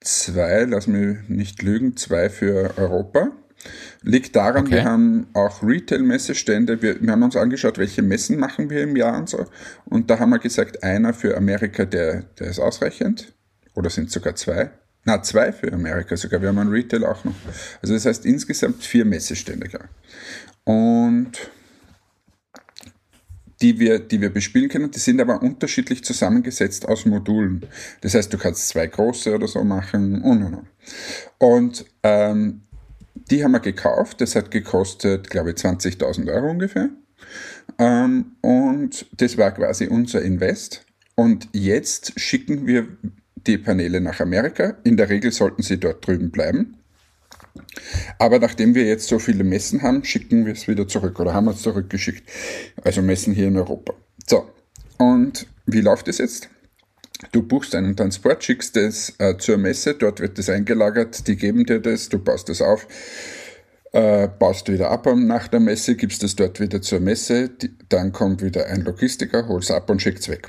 zwei, 0.00 0.64
lass 0.64 0.86
mich 0.86 1.16
nicht 1.28 1.62
lügen, 1.62 1.96
zwei 1.96 2.30
für 2.30 2.76
Europa. 2.76 3.32
Liegt 4.02 4.34
daran, 4.34 4.66
okay. 4.66 4.76
wir 4.76 4.84
haben 4.84 5.28
auch 5.34 5.62
Retail-Messestände. 5.62 6.82
Wir, 6.82 7.00
wir, 7.00 7.12
haben 7.12 7.22
uns 7.22 7.36
angeschaut, 7.36 7.78
welche 7.78 8.02
Messen 8.02 8.38
machen 8.38 8.70
wir 8.70 8.82
im 8.82 8.96
Jahr 8.96 9.16
und 9.16 9.28
so. 9.28 9.46
Und 9.84 10.10
da 10.10 10.18
haben 10.18 10.30
wir 10.30 10.40
gesagt, 10.40 10.82
einer 10.82 11.14
für 11.14 11.36
Amerika, 11.36 11.84
der, 11.84 12.22
der 12.38 12.48
ist 12.48 12.58
ausreichend. 12.58 13.32
Oder 13.74 13.90
sind 13.90 14.10
sogar 14.10 14.34
zwei. 14.34 14.70
Na, 15.04 15.22
zwei 15.22 15.52
für 15.52 15.72
Amerika 15.72 16.16
sogar. 16.16 16.40
Wir 16.40 16.48
haben 16.48 16.58
einen 16.58 16.70
Retail 16.70 17.04
auch 17.04 17.24
noch. 17.24 17.34
Also 17.80 17.94
das 17.94 18.06
heißt 18.06 18.24
insgesamt 18.24 18.84
vier 18.84 19.04
Messestände. 19.04 19.68
Klar. 19.68 19.88
Und 20.64 21.32
die 23.60 23.78
wir, 23.78 24.00
die 24.00 24.20
wir 24.20 24.30
bespielen 24.30 24.68
können, 24.68 24.90
die 24.90 24.98
sind 24.98 25.20
aber 25.20 25.40
unterschiedlich 25.40 26.04
zusammengesetzt 26.04 26.88
aus 26.88 27.06
Modulen. 27.06 27.66
Das 28.00 28.14
heißt, 28.14 28.32
du 28.32 28.38
kannst 28.38 28.68
zwei 28.68 28.86
große 28.86 29.34
oder 29.34 29.46
so 29.46 29.62
machen 29.64 30.20
und 30.22 30.42
und 30.42 30.54
und. 30.54 30.66
Und 31.38 31.84
ähm, 32.02 32.62
die 33.14 33.44
haben 33.44 33.52
wir 33.52 33.60
gekauft. 33.60 34.20
Das 34.20 34.34
hat 34.34 34.50
gekostet, 34.50 35.30
glaube 35.30 35.50
ich, 35.50 35.56
20.000 35.56 36.32
Euro 36.32 36.50
ungefähr. 36.50 36.90
Ähm, 37.78 38.32
und 38.40 39.06
das 39.16 39.38
war 39.38 39.52
quasi 39.52 39.86
unser 39.86 40.22
Invest. 40.22 40.84
Und 41.14 41.48
jetzt 41.52 42.18
schicken 42.18 42.66
wir 42.66 42.88
die 43.46 43.58
Paneele 43.58 44.00
nach 44.00 44.20
Amerika. 44.20 44.76
In 44.84 44.96
der 44.96 45.08
Regel 45.08 45.32
sollten 45.32 45.62
sie 45.62 45.78
dort 45.78 46.06
drüben 46.06 46.30
bleiben. 46.30 46.76
Aber 48.18 48.38
nachdem 48.38 48.74
wir 48.74 48.84
jetzt 48.84 49.08
so 49.08 49.18
viele 49.18 49.44
Messen 49.44 49.82
haben, 49.82 50.04
schicken 50.04 50.46
wir 50.46 50.52
es 50.52 50.68
wieder 50.68 50.88
zurück 50.88 51.18
oder 51.20 51.34
haben 51.34 51.48
es 51.48 51.62
zurückgeschickt. 51.62 52.28
Also 52.82 53.02
Messen 53.02 53.34
hier 53.34 53.48
in 53.48 53.56
Europa. 53.56 53.94
So, 54.26 54.48
und 54.98 55.46
wie 55.66 55.80
läuft 55.80 56.08
es 56.08 56.18
jetzt? 56.18 56.48
Du 57.30 57.42
buchst 57.42 57.74
einen 57.74 57.96
Transport, 57.96 58.42
schickst 58.42 58.76
es 58.76 59.14
äh, 59.18 59.36
zur 59.38 59.56
Messe, 59.56 59.94
dort 59.94 60.20
wird 60.20 60.38
es 60.38 60.48
eingelagert, 60.48 61.28
die 61.28 61.36
geben 61.36 61.64
dir 61.64 61.78
das, 61.78 62.08
du 62.08 62.18
baust 62.18 62.48
es 62.48 62.60
auf, 62.60 62.88
äh, 63.92 64.26
baust 64.26 64.72
wieder 64.72 64.90
ab 64.90 65.06
nach 65.14 65.46
der 65.46 65.60
Messe, 65.60 65.94
gibst 65.94 66.24
es 66.24 66.34
dort 66.34 66.58
wieder 66.58 66.82
zur 66.82 66.98
Messe, 66.98 67.48
die, 67.48 67.70
dann 67.88 68.10
kommt 68.10 68.42
wieder 68.42 68.66
ein 68.66 68.80
Logistiker, 68.80 69.46
holt 69.46 69.62
es 69.62 69.70
ab 69.70 69.88
und 69.88 70.02
schickt 70.02 70.18
es 70.20 70.28
weg. 70.28 70.48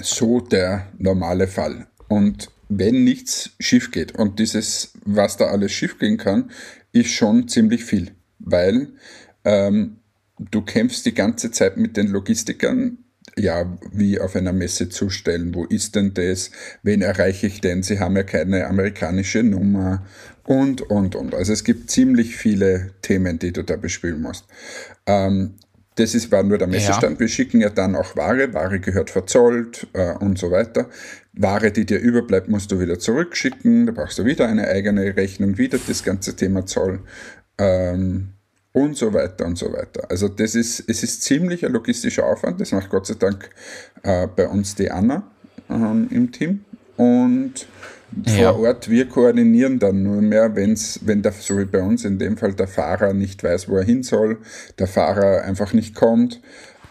So 0.00 0.40
der 0.40 0.86
normale 0.98 1.48
Fall. 1.48 1.89
Und 2.10 2.50
wenn 2.68 3.04
nichts 3.04 3.50
schief 3.60 3.92
geht, 3.92 4.18
und 4.18 4.40
dieses, 4.40 4.94
was 5.04 5.36
da 5.36 5.46
alles 5.46 5.70
schief 5.70 5.96
gehen 6.00 6.16
kann, 6.16 6.50
ist 6.92 7.10
schon 7.10 7.46
ziemlich 7.46 7.84
viel, 7.84 8.10
weil 8.40 8.88
ähm, 9.44 9.98
du 10.50 10.62
kämpfst 10.62 11.06
die 11.06 11.14
ganze 11.14 11.52
Zeit 11.52 11.76
mit 11.76 11.96
den 11.96 12.08
Logistikern. 12.08 12.98
ja, 13.36 13.78
wie 13.92 14.18
auf 14.18 14.34
einer 14.34 14.52
Messe 14.52 14.88
zustellen. 14.88 15.54
Wo 15.54 15.64
ist 15.64 15.94
denn 15.94 16.12
das? 16.14 16.50
Wen 16.82 17.00
erreiche 17.00 17.46
ich 17.46 17.60
denn? 17.60 17.84
Sie 17.84 18.00
haben 18.00 18.16
ja 18.16 18.24
keine 18.24 18.66
amerikanische 18.66 19.44
Nummer 19.44 20.04
und, 20.44 20.82
und, 20.82 21.14
und. 21.14 21.34
Also 21.34 21.52
es 21.52 21.62
gibt 21.62 21.90
ziemlich 21.90 22.36
viele 22.36 22.90
Themen, 23.02 23.38
die 23.38 23.52
du 23.52 23.62
da 23.62 23.76
bespielen 23.76 24.20
musst. 24.20 24.46
Ähm, 25.06 25.54
das 25.96 26.14
ist, 26.14 26.32
war 26.32 26.42
nur 26.42 26.58
der 26.58 26.66
Messestand. 26.66 27.14
Ja. 27.14 27.20
Wir 27.20 27.28
schicken 27.28 27.60
ja 27.60 27.68
dann 27.68 27.94
auch 27.94 28.16
Ware. 28.16 28.52
Ware 28.54 28.80
gehört 28.80 29.10
verzollt 29.10 29.86
äh, 29.92 30.14
und 30.14 30.38
so 30.38 30.50
weiter. 30.50 30.88
Ware, 31.42 31.72
die 31.72 31.86
dir 31.86 31.98
überbleibt, 31.98 32.48
musst 32.48 32.70
du 32.72 32.80
wieder 32.80 32.98
zurückschicken. 32.98 33.86
Da 33.86 33.92
brauchst 33.92 34.18
du 34.18 34.24
wieder 34.24 34.48
eine 34.48 34.68
eigene 34.68 35.16
Rechnung, 35.16 35.58
wieder 35.58 35.78
das 35.86 36.04
ganze 36.04 36.36
Thema 36.36 36.66
Zoll. 36.66 37.00
Ähm, 37.58 38.30
und 38.72 38.96
so 38.96 39.12
weiter 39.12 39.46
und 39.46 39.58
so 39.58 39.72
weiter. 39.72 40.08
Also 40.08 40.28
das 40.28 40.54
ist, 40.54 40.84
es 40.86 41.02
ist 41.02 41.22
ziemlich 41.22 41.64
ein 41.64 41.72
logistischer 41.72 42.24
Aufwand. 42.24 42.60
Das 42.60 42.72
macht 42.72 42.90
Gott 42.90 43.06
sei 43.06 43.14
Dank 43.14 43.50
äh, 44.02 44.28
bei 44.28 44.46
uns 44.46 44.74
die 44.74 44.90
Anna 44.90 45.28
ähm, 45.68 46.08
im 46.10 46.30
Team. 46.30 46.64
Und 46.96 47.66
ja. 48.26 48.52
vor 48.52 48.60
Ort, 48.60 48.88
wir 48.88 49.08
koordinieren 49.08 49.78
dann 49.78 50.02
nur 50.02 50.20
mehr, 50.20 50.54
wenn's, 50.54 51.00
wenn 51.04 51.22
der, 51.22 51.32
so 51.32 51.58
wie 51.58 51.64
bei 51.64 51.80
uns 51.80 52.04
in 52.04 52.18
dem 52.18 52.36
Fall, 52.36 52.54
der 52.54 52.68
Fahrer 52.68 53.12
nicht 53.12 53.42
weiß, 53.42 53.68
wo 53.68 53.76
er 53.76 53.84
hin 53.84 54.02
soll, 54.02 54.38
der 54.78 54.86
Fahrer 54.86 55.42
einfach 55.42 55.72
nicht 55.72 55.94
kommt, 55.94 56.40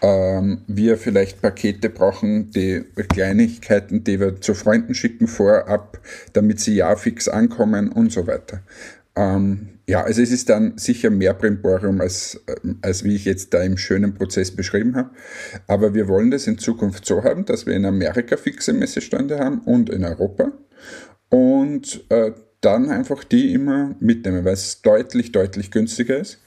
ähm, 0.01 0.61
wir 0.67 0.97
vielleicht 0.97 1.41
Pakete 1.41 1.89
brauchen, 1.89 2.51
die 2.51 2.83
Kleinigkeiten, 3.09 4.03
die 4.03 4.19
wir 4.19 4.39
zu 4.41 4.53
Freunden 4.53 4.93
schicken 4.93 5.27
vorab, 5.27 5.99
damit 6.33 6.59
sie 6.59 6.75
ja 6.75 6.95
fix 6.95 7.27
ankommen 7.27 7.91
und 7.91 8.11
so 8.11 8.27
weiter. 8.27 8.61
Ähm, 9.15 9.79
ja, 9.87 10.03
also 10.03 10.21
es 10.21 10.31
ist 10.31 10.49
dann 10.49 10.77
sicher 10.77 11.09
mehr 11.09 11.33
Brimborium, 11.33 11.99
als, 11.99 12.39
als 12.81 13.03
wie 13.03 13.15
ich 13.15 13.25
jetzt 13.25 13.53
da 13.53 13.63
im 13.63 13.75
schönen 13.75 14.13
Prozess 14.13 14.55
beschrieben 14.55 14.95
habe. 14.95 15.09
Aber 15.67 15.95
wir 15.95 16.07
wollen 16.07 16.29
das 16.29 16.45
in 16.47 16.59
Zukunft 16.59 17.05
so 17.05 17.23
haben, 17.23 17.43
dass 17.45 17.65
wir 17.65 17.73
in 17.73 17.85
Amerika 17.85 18.37
fixe 18.37 18.71
Messestände 18.71 19.39
haben 19.39 19.59
und 19.61 19.89
in 19.89 20.05
Europa. 20.05 20.51
Und 21.29 22.05
äh, 22.09 22.31
dann 22.61 22.89
einfach 22.89 23.23
die 23.23 23.53
immer 23.53 23.95
mitnehmen, 23.99 24.45
weil 24.45 24.53
es 24.53 24.81
deutlich, 24.81 25.31
deutlich 25.31 25.71
günstiger 25.71 26.17
ist. 26.17 26.39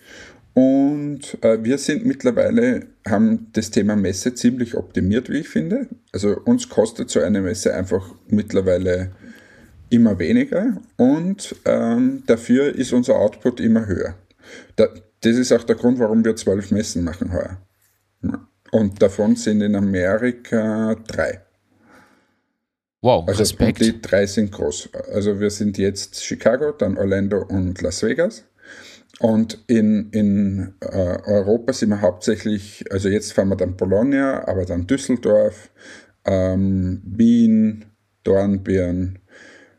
Und 0.54 1.42
äh, 1.42 1.64
wir 1.64 1.78
sind 1.78 2.04
mittlerweile, 2.04 2.86
haben 3.08 3.48
das 3.52 3.70
Thema 3.70 3.96
Messe 3.96 4.34
ziemlich 4.34 4.76
optimiert, 4.76 5.30
wie 5.30 5.38
ich 5.38 5.48
finde. 5.48 5.88
Also 6.12 6.36
uns 6.44 6.68
kostet 6.68 7.10
so 7.10 7.20
eine 7.20 7.40
Messe 7.40 7.74
einfach 7.74 8.14
mittlerweile 8.28 9.12
immer 9.88 10.18
weniger 10.18 10.78
und 10.96 11.54
ähm, 11.66 12.22
dafür 12.26 12.74
ist 12.74 12.92
unser 12.92 13.16
Output 13.16 13.60
immer 13.60 13.86
höher. 13.86 14.14
Da, 14.76 14.88
das 15.20 15.36
ist 15.36 15.52
auch 15.52 15.64
der 15.64 15.76
Grund, 15.76 15.98
warum 15.98 16.24
wir 16.24 16.34
zwölf 16.34 16.70
Messen 16.70 17.04
machen 17.04 17.32
heuer. 17.32 17.58
Und 18.70 19.02
davon 19.02 19.36
sind 19.36 19.60
in 19.60 19.76
Amerika 19.76 20.96
drei. 21.06 21.42
Wow, 23.02 23.28
also 23.28 23.40
Respekt. 23.40 23.80
die 23.80 24.00
drei 24.00 24.26
sind 24.26 24.52
groß. 24.52 24.90
Also 25.12 25.38
wir 25.40 25.50
sind 25.50 25.76
jetzt 25.76 26.24
Chicago, 26.24 26.72
dann 26.72 26.96
Orlando 26.96 27.44
und 27.44 27.82
Las 27.82 28.02
Vegas. 28.02 28.44
Und 29.18 29.62
in, 29.66 30.10
in 30.10 30.74
äh, 30.80 31.18
Europa 31.24 31.72
sind 31.72 31.90
wir 31.90 32.00
hauptsächlich, 32.00 32.84
also 32.90 33.08
jetzt 33.08 33.32
fahren 33.32 33.48
wir 33.48 33.56
dann 33.56 33.76
Bologna, 33.76 34.46
aber 34.48 34.64
dann 34.64 34.86
Düsseldorf, 34.86 35.70
ähm, 36.24 37.02
Wien, 37.04 37.84
Dornbirn, 38.24 39.18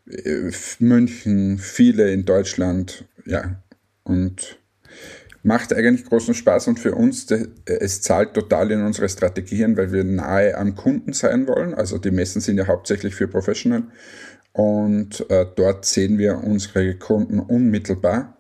äh, 0.08 0.52
München, 0.80 1.58
viele 1.58 2.12
in 2.12 2.26
Deutschland, 2.26 3.06
ja. 3.26 3.64
Und 4.04 4.60
macht 5.44 5.74
eigentlich 5.74 6.06
großen 6.06 6.34
Spaß 6.34 6.68
und 6.70 6.80
für 6.80 6.96
uns, 6.96 7.28
es 7.66 8.02
zahlt 8.02 8.34
total 8.34 8.72
in 8.72 8.84
unsere 8.84 9.10
Strategien, 9.10 9.76
weil 9.76 9.92
wir 9.92 10.04
nahe 10.04 10.58
am 10.58 10.76
Kunden 10.76 11.14
sein 11.14 11.48
wollen. 11.48 11.74
Also 11.74 11.98
die 11.98 12.12
Messen 12.12 12.42
sind 12.42 12.58
ja 12.58 12.68
hauptsächlich 12.68 13.16
für 13.16 13.28
Professional 13.28 13.84
und 14.54 15.30
äh, 15.30 15.46
dort 15.56 15.86
sehen 15.86 16.18
wir 16.18 16.38
unsere 16.44 16.96
Kunden 16.96 17.40
unmittelbar 17.40 18.38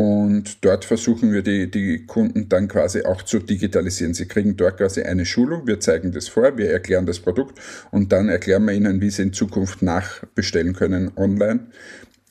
und 0.00 0.64
dort 0.64 0.86
versuchen 0.86 1.30
wir 1.30 1.42
die, 1.42 1.70
die 1.70 2.06
Kunden 2.06 2.48
dann 2.48 2.68
quasi 2.68 3.02
auch 3.02 3.20
zu 3.20 3.38
digitalisieren. 3.38 4.14
Sie 4.14 4.24
kriegen 4.24 4.56
dort 4.56 4.78
quasi 4.78 5.02
eine 5.02 5.26
Schulung, 5.26 5.66
wir 5.66 5.78
zeigen 5.78 6.10
das 6.10 6.26
vor, 6.26 6.56
wir 6.56 6.70
erklären 6.70 7.04
das 7.04 7.20
Produkt 7.20 7.60
und 7.90 8.10
dann 8.10 8.30
erklären 8.30 8.64
wir 8.64 8.72
ihnen, 8.72 9.02
wie 9.02 9.10
sie 9.10 9.24
in 9.24 9.34
Zukunft 9.34 9.82
nachbestellen 9.82 10.72
können 10.72 11.10
online. 11.16 11.66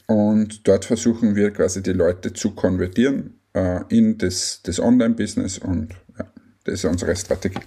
Und 0.08 0.67
dort 0.67 0.84
versuchen 0.84 1.36
wir 1.36 1.51
quasi 1.51 1.84
die 1.84 1.93
Leute 1.93 2.34
zu 2.34 2.55
konvertieren 2.55 3.36
äh, 3.53 3.82
in 3.89 4.17
das, 4.17 4.62
das 4.63 4.79
Online-Business 4.79 5.60
und 5.60 5.89
ja, 6.17 6.25
das 6.63 6.73
ist 6.73 6.86
unsere 6.86 7.15
Strategie. 7.15 7.60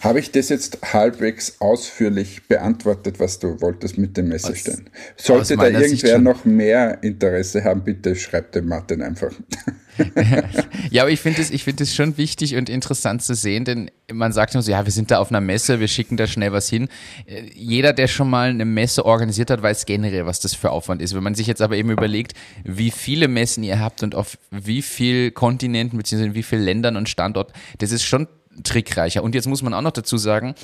Habe 0.00 0.20
ich 0.20 0.30
das 0.30 0.48
jetzt 0.48 0.78
halbwegs 0.92 1.60
ausführlich 1.60 2.46
beantwortet, 2.46 3.18
was 3.18 3.38
du 3.38 3.60
wolltest 3.60 3.98
mit 3.98 4.16
dem 4.16 4.28
Messer 4.28 4.54
stellen? 4.54 4.90
Sollte 5.16 5.56
da 5.56 5.68
irgendwer 5.68 6.18
noch 6.18 6.44
mehr 6.44 7.02
Interesse 7.02 7.64
haben, 7.64 7.82
bitte 7.82 8.14
schreibt 8.14 8.54
dem 8.54 8.68
Martin 8.68 9.02
einfach. 9.02 9.32
ja, 10.90 11.02
aber 11.02 11.10
ich 11.10 11.20
finde 11.20 11.40
es 11.40 11.50
find 11.62 11.86
schon 11.88 12.16
wichtig 12.16 12.54
und 12.56 12.68
interessant 12.68 13.22
zu 13.22 13.34
sehen, 13.34 13.64
denn 13.64 13.90
man 14.12 14.32
sagt 14.32 14.54
immer 14.54 14.62
so, 14.62 14.70
ja, 14.70 14.84
wir 14.84 14.92
sind 14.92 15.10
da 15.10 15.18
auf 15.18 15.30
einer 15.30 15.40
Messe, 15.40 15.80
wir 15.80 15.88
schicken 15.88 16.16
da 16.16 16.26
schnell 16.26 16.52
was 16.52 16.68
hin. 16.68 16.88
Äh, 17.26 17.50
jeder, 17.54 17.92
der 17.92 18.06
schon 18.06 18.30
mal 18.30 18.50
eine 18.50 18.64
Messe 18.64 19.04
organisiert 19.04 19.50
hat, 19.50 19.62
weiß 19.62 19.86
generell, 19.86 20.26
was 20.26 20.40
das 20.40 20.54
für 20.54 20.70
Aufwand 20.70 21.02
ist. 21.02 21.14
Wenn 21.14 21.22
man 21.22 21.34
sich 21.34 21.46
jetzt 21.46 21.62
aber 21.62 21.76
eben 21.76 21.90
überlegt, 21.90 22.34
wie 22.64 22.90
viele 22.90 23.28
Messen 23.28 23.64
ihr 23.64 23.80
habt 23.80 24.02
und 24.02 24.14
auf 24.14 24.38
wie 24.50 24.82
viel 24.82 25.32
Kontinenten 25.32 25.98
bzw. 25.98 26.26
in 26.26 26.34
wie 26.34 26.42
vielen 26.42 26.62
Ländern 26.62 26.96
und 26.96 27.08
Standorten, 27.08 27.52
das 27.78 27.92
ist 27.92 28.04
schon 28.04 28.28
trickreicher. 28.62 29.22
Und 29.22 29.34
jetzt 29.34 29.46
muss 29.46 29.62
man 29.62 29.74
auch 29.74 29.82
noch 29.82 29.92
dazu 29.92 30.16
sagen, 30.16 30.54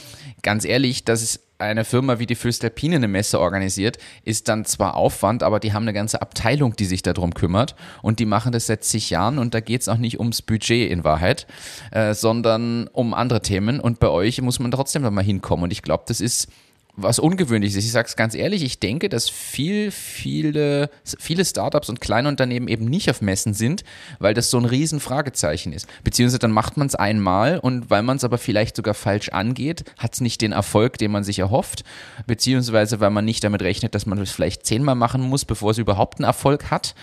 ganz 0.43 0.65
ehrlich, 0.65 1.05
dass 1.05 1.23
es 1.23 1.41
eine 1.59 1.85
Firma 1.85 2.19
wie 2.19 2.27
die 2.27 2.35
Fürstalpine 2.35 2.97
eine 2.97 3.09
Messe 3.09 3.41
organisiert, 3.41 3.99
ist 4.25 4.49
dann 4.49 4.65
zwar 4.65 4.97
Aufwand, 4.97 5.43
aber 5.43 5.61
die 5.61 5.73
haben 5.73 5.83
eine 5.85 5.93
ganze 5.93 6.21
Abteilung, 6.21 6.77
die 6.77 6.85
sich 6.85 7.03
darum 7.03 7.33
kümmert. 7.33 7.75
Und 8.03 8.19
die 8.19 8.27
machen 8.27 8.53
das 8.53 8.67
seit 8.67 8.85
zig 8.85 9.11
Jahren 9.11 9.39
und 9.39 9.55
da 9.55 9.61
geht 9.61 9.83
es 9.83 9.89
auch 9.89 9.97
nicht 9.97 10.19
ums 10.19 10.43
Budget 10.43 10.91
in 10.91 11.05
Wahrheit, 11.05 11.47
äh, 11.93 12.15
sondern 12.15 12.89
um 12.89 13.15
andere 13.15 13.41
Themen. 13.41 13.81
Und 13.81 14.01
bei 14.01 14.09
euch 14.09 14.41
muss 14.43 14.59
man 14.59 14.71
trotzdem 14.71 15.03
da 15.03 15.11
mal 15.11 15.25
hinkommen. 15.25 15.65
Und 15.65 15.73
ich 15.73 15.83
glaube, 15.83 16.05
das 16.07 16.21
ist 16.21 16.49
was 16.97 17.19
ungewöhnlich 17.19 17.75
ist. 17.75 17.85
Ich 17.85 17.93
sage 17.93 18.07
es 18.07 18.17
ganz 18.17 18.35
ehrlich, 18.35 18.63
ich 18.63 18.79
denke, 18.79 19.09
dass 19.09 19.29
viel, 19.29 19.91
viele, 19.91 20.91
viele 21.19 21.45
Startups 21.45 21.89
und 21.89 22.01
Kleinunternehmen 22.01 22.69
eben 22.69 22.85
nicht 22.85 23.11
auf 23.11 23.21
Messen 23.21 23.53
sind, 23.53 23.83
weil 24.21 24.35
das 24.35 24.51
so 24.51 24.59
ein 24.59 24.65
riesen 24.65 25.01
Fragezeichen 25.01 25.73
ist. 25.73 25.89
Beziehungsweise 26.05 26.39
dann 26.39 26.53
macht 26.53 26.77
man 26.77 26.87
es 26.87 26.95
einmal 26.95 27.59
und 27.59 27.91
weil 27.91 28.03
man 28.03 28.19
es 28.19 28.25
aber 28.25 28.39
vielleicht 28.39 28.77
sogar 28.77 28.95
falsch 28.95 29.31
angeht, 29.31 29.85
hat 29.99 30.15
es 30.15 30.21
nicht 30.21 30.41
den 30.41 30.53
Erfolg, 30.53 30.99
den 30.99 31.11
man 31.11 31.25
sich 31.25 31.41
erhofft, 31.41 31.83
beziehungsweise 32.27 33.01
weil 33.01 33.11
man 33.11 33.25
nicht 33.25 33.43
damit 33.43 33.63
rechnet, 33.63 33.95
dass 33.95 34.07
man 34.07 34.19
es 34.19 34.31
vielleicht 34.31 34.65
zehnmal 34.65 34.95
machen 34.95 35.23
muss, 35.23 35.45
bevor 35.45 35.73
es 35.73 35.79
überhaupt 35.79 36.19
einen 36.19 36.27
Erfolg 36.27 36.71
hat 36.71 36.95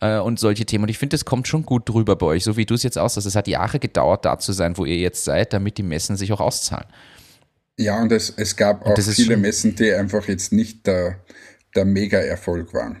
äh, 0.00 0.18
und 0.18 0.38
solche 0.38 0.64
Themen. 0.64 0.84
Und 0.84 0.90
ich 0.90 0.98
finde, 0.98 1.14
das 1.14 1.24
kommt 1.24 1.48
schon 1.48 1.64
gut 1.64 1.88
drüber 1.88 2.14
bei 2.14 2.26
euch, 2.26 2.44
so 2.44 2.56
wie 2.56 2.66
du 2.66 2.74
es 2.74 2.84
jetzt 2.84 2.98
aussahst. 2.98 3.26
Es 3.26 3.34
hat 3.34 3.48
Jahre 3.48 3.80
gedauert, 3.80 4.24
da 4.24 4.38
zu 4.38 4.52
sein, 4.52 4.76
wo 4.76 4.84
ihr 4.84 4.96
jetzt 4.96 5.24
seid, 5.24 5.52
damit 5.52 5.78
die 5.78 5.82
Messen 5.82 6.16
sich 6.16 6.32
auch 6.32 6.40
auszahlen. 6.40 6.86
Ja, 7.80 7.98
und 7.98 8.12
es, 8.12 8.30
es 8.36 8.56
gab 8.56 8.84
auch 8.84 8.98
viele 9.00 9.38
Messen, 9.38 9.74
die 9.74 9.90
einfach 9.94 10.28
jetzt 10.28 10.52
nicht 10.52 10.86
der, 10.86 11.16
der 11.74 11.86
Mega-Erfolg 11.86 12.74
waren. 12.74 13.00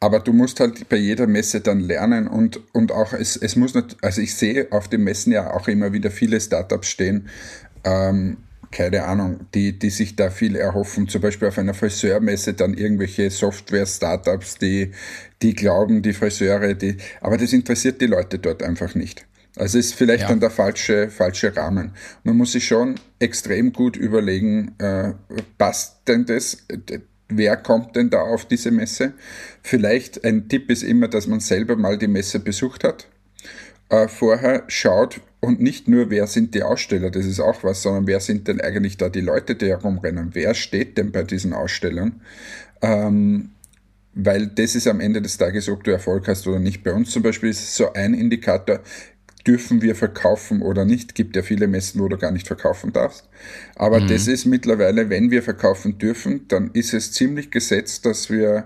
Aber 0.00 0.18
du 0.18 0.32
musst 0.32 0.58
halt 0.58 0.88
bei 0.88 0.96
jeder 0.96 1.28
Messe 1.28 1.60
dann 1.60 1.78
lernen 1.78 2.26
und, 2.26 2.60
und 2.74 2.90
auch 2.90 3.12
es, 3.12 3.36
es 3.36 3.54
muss 3.54 3.74
nicht, 3.74 3.96
also 4.02 4.20
ich 4.20 4.34
sehe 4.34 4.66
auf 4.72 4.88
den 4.88 5.04
Messen 5.04 5.32
ja 5.32 5.54
auch 5.54 5.68
immer 5.68 5.92
wieder 5.92 6.10
viele 6.10 6.40
Startups 6.40 6.88
stehen, 6.88 7.28
ähm, 7.84 8.38
keine 8.72 9.04
Ahnung, 9.04 9.46
die, 9.54 9.78
die 9.78 9.90
sich 9.90 10.16
da 10.16 10.30
viel 10.30 10.56
erhoffen. 10.56 11.06
Zum 11.06 11.20
Beispiel 11.20 11.46
auf 11.46 11.58
einer 11.58 11.74
Friseurmesse 11.74 12.54
dann 12.54 12.74
irgendwelche 12.74 13.30
Software-Startups, 13.30 14.58
die, 14.58 14.90
die 15.42 15.54
glauben, 15.54 16.02
die 16.02 16.12
Friseure, 16.12 16.74
die, 16.74 16.96
aber 17.20 17.36
das 17.36 17.52
interessiert 17.52 18.00
die 18.00 18.06
Leute 18.06 18.40
dort 18.40 18.64
einfach 18.64 18.96
nicht. 18.96 19.24
Also 19.56 19.78
ist 19.78 19.94
vielleicht 19.94 20.22
ja. 20.22 20.28
dann 20.28 20.40
der 20.40 20.50
falsche, 20.50 21.10
falsche 21.10 21.54
Rahmen. 21.54 21.92
Man 22.24 22.36
muss 22.36 22.52
sich 22.52 22.66
schon 22.66 22.94
extrem 23.18 23.72
gut 23.72 23.96
überlegen, 23.96 24.74
äh, 24.78 25.12
passt 25.58 26.08
denn 26.08 26.24
das? 26.24 26.58
Wer 27.28 27.56
kommt 27.56 27.96
denn 27.96 28.10
da 28.10 28.22
auf 28.22 28.46
diese 28.46 28.70
Messe? 28.70 29.12
Vielleicht 29.62 30.24
ein 30.24 30.48
Tipp 30.48 30.70
ist 30.70 30.82
immer, 30.82 31.08
dass 31.08 31.26
man 31.26 31.40
selber 31.40 31.76
mal 31.76 31.98
die 31.98 32.08
Messe 32.08 32.40
besucht 32.40 32.84
hat. 32.84 33.08
Äh, 33.90 34.08
vorher 34.08 34.64
schaut 34.68 35.20
und 35.40 35.60
nicht 35.60 35.86
nur, 35.86 36.08
wer 36.08 36.26
sind 36.26 36.54
die 36.54 36.62
Aussteller, 36.62 37.10
das 37.10 37.26
ist 37.26 37.40
auch 37.40 37.62
was, 37.62 37.82
sondern 37.82 38.06
wer 38.06 38.20
sind 38.20 38.48
denn 38.48 38.60
eigentlich 38.60 38.96
da 38.96 39.10
die 39.10 39.20
Leute, 39.20 39.54
die 39.54 39.66
herumrennen? 39.66 40.30
Wer 40.32 40.54
steht 40.54 40.96
denn 40.96 41.12
bei 41.12 41.24
diesen 41.24 41.52
Ausstellern? 41.52 42.22
Ähm, 42.80 43.50
weil 44.14 44.46
das 44.46 44.74
ist 44.74 44.86
am 44.86 45.00
Ende 45.00 45.22
des 45.22 45.38
Tages, 45.38 45.68
ob 45.68 45.84
du 45.84 45.90
Erfolg 45.90 46.28
hast 46.28 46.46
oder 46.46 46.58
nicht. 46.58 46.82
Bei 46.82 46.92
uns 46.92 47.10
zum 47.10 47.22
Beispiel 47.22 47.50
ist 47.50 47.62
es 47.62 47.76
so 47.76 47.92
ein 47.92 48.14
Indikator, 48.14 48.80
dürfen 49.46 49.82
wir 49.82 49.94
verkaufen 49.94 50.62
oder 50.62 50.84
nicht. 50.84 51.14
Gibt 51.14 51.36
ja 51.36 51.42
viele 51.42 51.66
Messen, 51.66 52.00
wo 52.00 52.08
du 52.08 52.16
gar 52.16 52.30
nicht 52.30 52.46
verkaufen 52.46 52.92
darfst. 52.92 53.28
Aber 53.76 54.00
mhm. 54.00 54.08
das 54.08 54.26
ist 54.26 54.46
mittlerweile, 54.46 55.10
wenn 55.10 55.30
wir 55.30 55.42
verkaufen 55.42 55.98
dürfen, 55.98 56.46
dann 56.48 56.70
ist 56.72 56.94
es 56.94 57.12
ziemlich 57.12 57.50
gesetzt, 57.50 58.06
dass 58.06 58.30
wir 58.30 58.64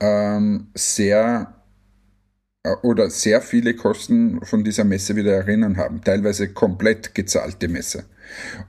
ähm, 0.00 0.68
sehr 0.74 1.54
äh, 2.64 2.74
oder 2.82 3.10
sehr 3.10 3.40
viele 3.40 3.74
Kosten 3.74 4.44
von 4.44 4.64
dieser 4.64 4.84
Messe 4.84 5.16
wieder 5.16 5.32
erinnern 5.32 5.76
haben. 5.76 6.02
Teilweise 6.02 6.48
komplett 6.52 7.14
gezahlte 7.14 7.68
Messe. 7.68 8.04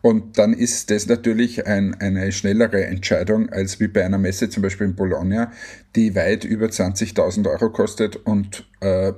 Und 0.02 0.38
dann 0.38 0.54
ist 0.54 0.92
das 0.92 1.08
natürlich 1.08 1.68
ein, 1.68 1.96
eine 2.00 2.32
schnellere 2.32 2.86
Entscheidung 2.86 3.50
als 3.50 3.80
wie 3.80 3.88
bei 3.88 4.06
einer 4.06 4.18
Messe, 4.18 4.50
zum 4.50 4.64
Beispiel 4.64 4.88
in 4.88 4.96
Bologna, 4.96 5.52
die 5.96 6.16
weit 6.16 6.44
über 6.44 6.68
20.000 6.68 7.50
Euro 7.50 7.70
kostet 7.70 8.16
und 8.16 8.66
äh, 8.82 9.14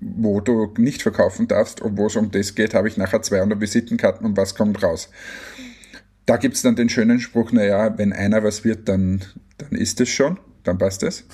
wo 0.00 0.40
du 0.40 0.72
nicht 0.76 1.02
verkaufen 1.02 1.48
darfst 1.48 1.80
wo 1.82 2.06
es 2.06 2.16
um 2.16 2.30
das 2.30 2.54
geht, 2.54 2.74
habe 2.74 2.88
ich 2.88 2.96
nachher 2.96 3.22
200 3.22 3.60
Visitenkarten 3.60 4.26
und 4.26 4.36
was 4.36 4.54
kommt 4.54 4.82
raus. 4.82 5.08
Da 6.26 6.36
gibt 6.36 6.56
es 6.56 6.62
dann 6.62 6.76
den 6.76 6.88
schönen 6.88 7.18
Spruch, 7.18 7.52
naja, 7.52 7.96
wenn 7.98 8.12
einer 8.12 8.44
was 8.44 8.64
wird, 8.64 8.88
dann, 8.88 9.22
dann 9.58 9.72
ist 9.72 10.00
es 10.00 10.08
schon, 10.08 10.38
dann 10.64 10.78
passt 10.78 11.02
es. 11.02 11.24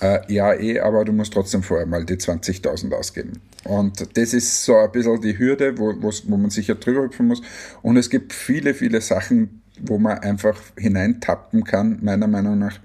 Äh, 0.00 0.32
ja, 0.32 0.54
eh, 0.54 0.78
aber 0.80 1.04
du 1.04 1.12
musst 1.12 1.32
trotzdem 1.32 1.62
vorher 1.62 1.86
mal 1.86 2.04
die 2.04 2.16
20.000 2.16 2.92
ausgeben. 2.94 3.40
Und 3.64 4.16
das 4.16 4.32
ist 4.32 4.64
so 4.64 4.76
ein 4.76 4.92
bisschen 4.92 5.20
die 5.20 5.38
Hürde, 5.38 5.76
wo, 5.78 5.92
wo 6.00 6.36
man 6.36 6.50
sicher 6.50 6.76
drüber 6.76 7.02
hüpfen 7.02 7.26
muss. 7.26 7.42
Und 7.82 7.96
es 7.96 8.08
gibt 8.08 8.32
viele, 8.32 8.74
viele 8.74 9.00
Sachen, 9.00 9.62
wo 9.80 9.98
man 9.98 10.18
einfach 10.18 10.60
hineintappen 10.76 11.64
kann, 11.64 11.98
meiner 12.02 12.28
Meinung 12.28 12.58
nach, 12.58 12.78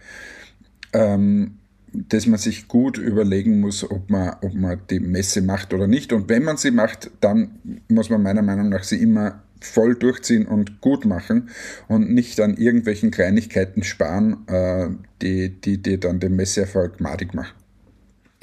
ähm, 0.94 1.60
dass 1.92 2.26
man 2.26 2.40
sich 2.40 2.68
gut 2.68 2.98
überlegen 2.98 3.60
muss, 3.60 3.90
ob 3.90 4.10
man, 4.10 4.36
ob 4.42 4.56
man 4.56 4.82
die 4.90 5.00
Messe 5.00 5.42
macht 5.44 5.74
oder 5.74 5.88
nicht. 5.88 6.12
Und 6.12 6.28
wenn 6.30 6.44
man 6.44 6.58
sie 6.58 6.72
macht, 6.72 7.12
dann 7.22 7.60
muss 7.88 8.10
man 8.10 8.24
meiner 8.24 8.42
Meinung 8.42 8.70
nach 8.70 8.84
sie 8.84 8.98
immer 8.98 9.44
voll 9.66 9.96
durchziehen 9.96 10.46
und 10.46 10.82
gut 10.82 11.06
machen 11.06 11.50
und 11.88 12.12
nicht 12.12 12.40
an 12.40 12.58
irgendwelchen 12.58 13.12
Kleinigkeiten 13.12 13.84
sparen, 13.84 14.48
äh, 14.48 14.90
die, 15.22 15.50
die, 15.50 15.82
die 15.82 16.00
dann 16.00 16.20
den 16.20 16.36
Messeerfolg 16.36 17.00
madig 17.00 17.34
machen. 17.34 17.63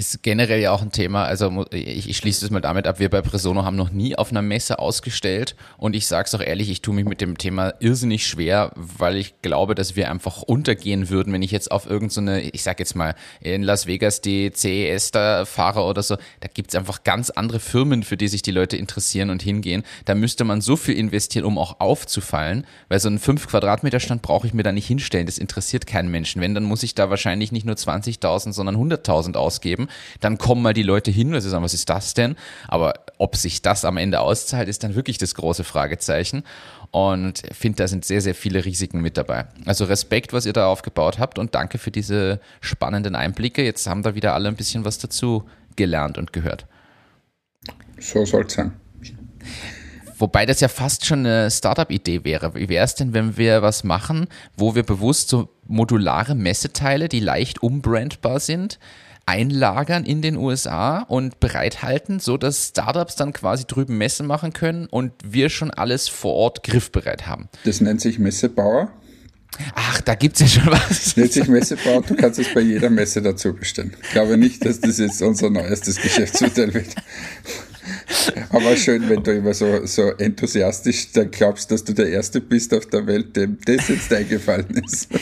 Ist 0.01 0.23
generell 0.23 0.63
ja 0.63 0.73
auch 0.73 0.81
ein 0.81 0.93
Thema, 0.93 1.25
also 1.25 1.67
ich, 1.73 2.09
ich 2.09 2.17
schließe 2.17 2.41
das 2.41 2.51
mal 2.51 2.61
damit 2.61 2.87
ab, 2.87 3.01
wir 3.01 3.11
bei 3.11 3.21
Presono 3.21 3.67
haben 3.67 3.77
noch 3.77 3.91
nie 3.91 4.17
auf 4.17 4.31
einer 4.31 4.41
Messe 4.41 4.79
ausgestellt. 4.79 5.55
Und 5.77 5.95
ich 5.95 6.07
sage 6.07 6.25
es 6.25 6.35
auch 6.35 6.41
ehrlich, 6.41 6.71
ich 6.71 6.81
tue 6.81 6.95
mich 6.95 7.05
mit 7.05 7.21
dem 7.21 7.37
Thema 7.37 7.75
irrsinnig 7.81 8.27
schwer, 8.27 8.73
weil 8.77 9.17
ich 9.17 9.43
glaube, 9.43 9.75
dass 9.75 9.97
wir 9.97 10.11
einfach 10.11 10.41
untergehen 10.41 11.11
würden, 11.11 11.35
wenn 11.35 11.43
ich 11.43 11.51
jetzt 11.51 11.71
auf 11.71 11.85
irgendeine, 11.85 12.41
so 12.41 12.49
ich 12.51 12.63
sage 12.63 12.79
jetzt 12.79 12.97
mal, 12.97 13.15
in 13.43 13.63
Las 13.63 13.87
Vegas 13.87 14.23
die 14.23 14.51
CES 14.51 15.11
da 15.11 15.45
fahre 15.45 15.83
oder 15.83 16.03
so, 16.03 16.17
da 16.41 16.49
gibt 16.49 16.71
es 16.71 16.77
einfach 16.77 17.05
ganz 17.05 17.29
andere 17.29 17.61
Firmen, 17.61 18.03
für 18.03 18.17
die 18.17 18.29
sich 18.29 18.41
die 18.41 18.53
Leute 18.53 18.79
interessieren 18.79 19.29
und 19.29 19.43
hingehen. 19.43 19.83
Da 20.07 20.15
müsste 20.15 20.45
man 20.45 20.63
so 20.63 20.77
viel 20.77 20.95
investieren, 20.95 21.45
um 21.45 21.59
auch 21.59 21.79
aufzufallen, 21.79 22.67
weil 22.89 23.01
so 23.01 23.09
einen 23.09 23.19
5 23.19 23.49
Quadratmeter 23.49 24.01
Stand 24.01 24.23
brauche 24.23 24.47
ich 24.47 24.55
mir 24.55 24.63
da 24.63 24.73
nicht 24.73 24.87
hinstellen, 24.87 25.27
das 25.27 25.37
interessiert 25.37 25.87
keinen 25.87 26.11
Menschen. 26.11 26.41
Wenn, 26.41 26.55
dann 26.55 26.65
muss 26.65 26.83
ich 26.83 26.95
da 26.95 27.11
wahrscheinlich 27.11 27.53
nicht 27.53 27.67
nur 27.67 27.77
20.000, 27.77 28.55
sondern 28.55 28.77
100.000 28.77 29.37
ausgeben 29.37 29.89
dann 30.21 30.39
kommen 30.39 30.63
mal 30.63 30.75
die 30.75 30.83
Leute 30.83 31.11
hin 31.11 31.35
und 31.35 31.41
sie 31.41 31.49
sagen, 31.49 31.65
was 31.65 31.75
ist 31.75 31.89
das 31.89 32.15
denn? 32.15 32.37
Aber 32.69 32.95
ob 33.19 33.37
sich 33.37 33.63
das 33.63 33.85
am 33.85 33.97
Ende 33.97 34.21
auszahlt, 34.21 34.69
ist 34.69 34.83
dann 34.85 34.95
wirklich 34.95 35.19
das 35.19 35.35
große 35.35 35.65
Fragezeichen. 35.65 36.45
Und 36.91 37.43
finde, 37.53 37.77
da 37.77 37.89
sind 37.89 38.05
sehr, 38.05 38.21
sehr 38.21 38.35
viele 38.35 38.65
Risiken 38.65 39.01
mit 39.01 39.17
dabei. 39.17 39.47
Also 39.65 39.85
Respekt, 39.85 40.33
was 40.33 40.45
ihr 40.45 40.53
da 40.53 40.67
aufgebaut 40.67 41.19
habt 41.21 41.39
und 41.39 41.55
danke 41.55 41.79
für 41.79 41.93
diese 41.93 42.41
spannenden 42.61 43.15
Einblicke. 43.15 43.63
Jetzt 43.63 43.87
haben 43.87 44.03
da 44.03 44.15
wieder 44.15 44.35
alle 44.35 44.49
ein 44.49 44.57
bisschen 44.57 44.85
was 44.85 44.99
dazu 44.99 45.45
gelernt 45.77 46.19
und 46.19 46.33
gehört. 46.33 46.67
So 47.99 48.25
soll 48.25 48.47
es 48.47 48.55
sein. 48.55 48.73
Wobei 50.21 50.45
das 50.45 50.61
ja 50.61 50.69
fast 50.69 51.07
schon 51.07 51.21
eine 51.21 51.51
Startup-Idee 51.51 52.25
wäre. 52.25 52.55
Wie 52.55 52.69
wäre 52.69 52.85
es 52.85 52.95
denn, 52.95 53.15
wenn 53.15 53.39
wir 53.39 53.63
was 53.63 53.85
machen, 53.85 54.27
wo 54.57 54.75
wir 54.75 54.83
bewusst 54.83 55.31
so 55.31 55.49
modulare 55.67 56.35
Messeteile, 56.35 57.09
die 57.09 57.21
leicht 57.21 57.63
umbrandbar 57.63 58.39
sind, 58.39 58.79
einlagern 59.25 60.05
in 60.05 60.21
den 60.23 60.37
USA 60.37 60.99
und 60.99 61.41
bereithalten, 61.41 62.21
so 62.21 62.37
dass 62.37 62.69
Startups 62.69 63.17
dann 63.17 63.33
quasi 63.33 63.65
drüben 63.67 63.97
Messe 63.97 64.23
machen 64.23 64.53
können 64.53 64.87
und 64.87 65.13
wir 65.25 65.49
schon 65.49 65.71
alles 65.71 66.09
vor 66.09 66.35
Ort 66.35 66.65
griffbereit 66.65 67.27
haben. 67.27 67.49
Das 67.65 67.81
nennt 67.81 68.01
sich 68.01 68.19
Messebauer. 68.19 68.91
Ach, 69.75 70.01
da 70.03 70.15
gibt 70.15 70.41
es 70.41 70.55
ja 70.55 70.61
schon 70.61 70.73
was. 70.73 70.89
Das 70.89 71.17
nennt 71.17 71.33
sich 71.33 71.49
Messebauer, 71.49 72.03
du 72.03 72.15
kannst 72.15 72.39
es 72.39 72.53
bei 72.53 72.61
jeder 72.61 72.91
Messe 72.91 73.23
dazu 73.23 73.55
bestellen. 73.55 73.97
Ich 74.03 74.11
glaube 74.11 74.37
nicht, 74.37 74.65
dass 74.65 74.81
das 74.81 74.99
jetzt 74.99 75.23
unser 75.23 75.49
neuestes 75.49 75.97
Geschäftsmodell 75.97 76.75
wird. 76.75 76.95
Aber 78.51 78.77
schön, 78.77 79.09
wenn 79.09 79.23
du 79.23 79.33
immer 79.33 79.55
so, 79.55 79.87
so 79.87 80.11
enthusiastisch 80.11 81.13
dann 81.13 81.31
glaubst, 81.31 81.71
dass 81.71 81.85
du 81.85 81.93
der 81.93 82.09
Erste 82.09 82.41
bist 82.41 82.75
auf 82.75 82.87
der 82.87 83.07
Welt, 83.07 83.37
dem 83.37 83.59
das 83.65 83.89
jetzt 83.89 84.13
eingefallen 84.13 84.83
ist. 84.85 85.09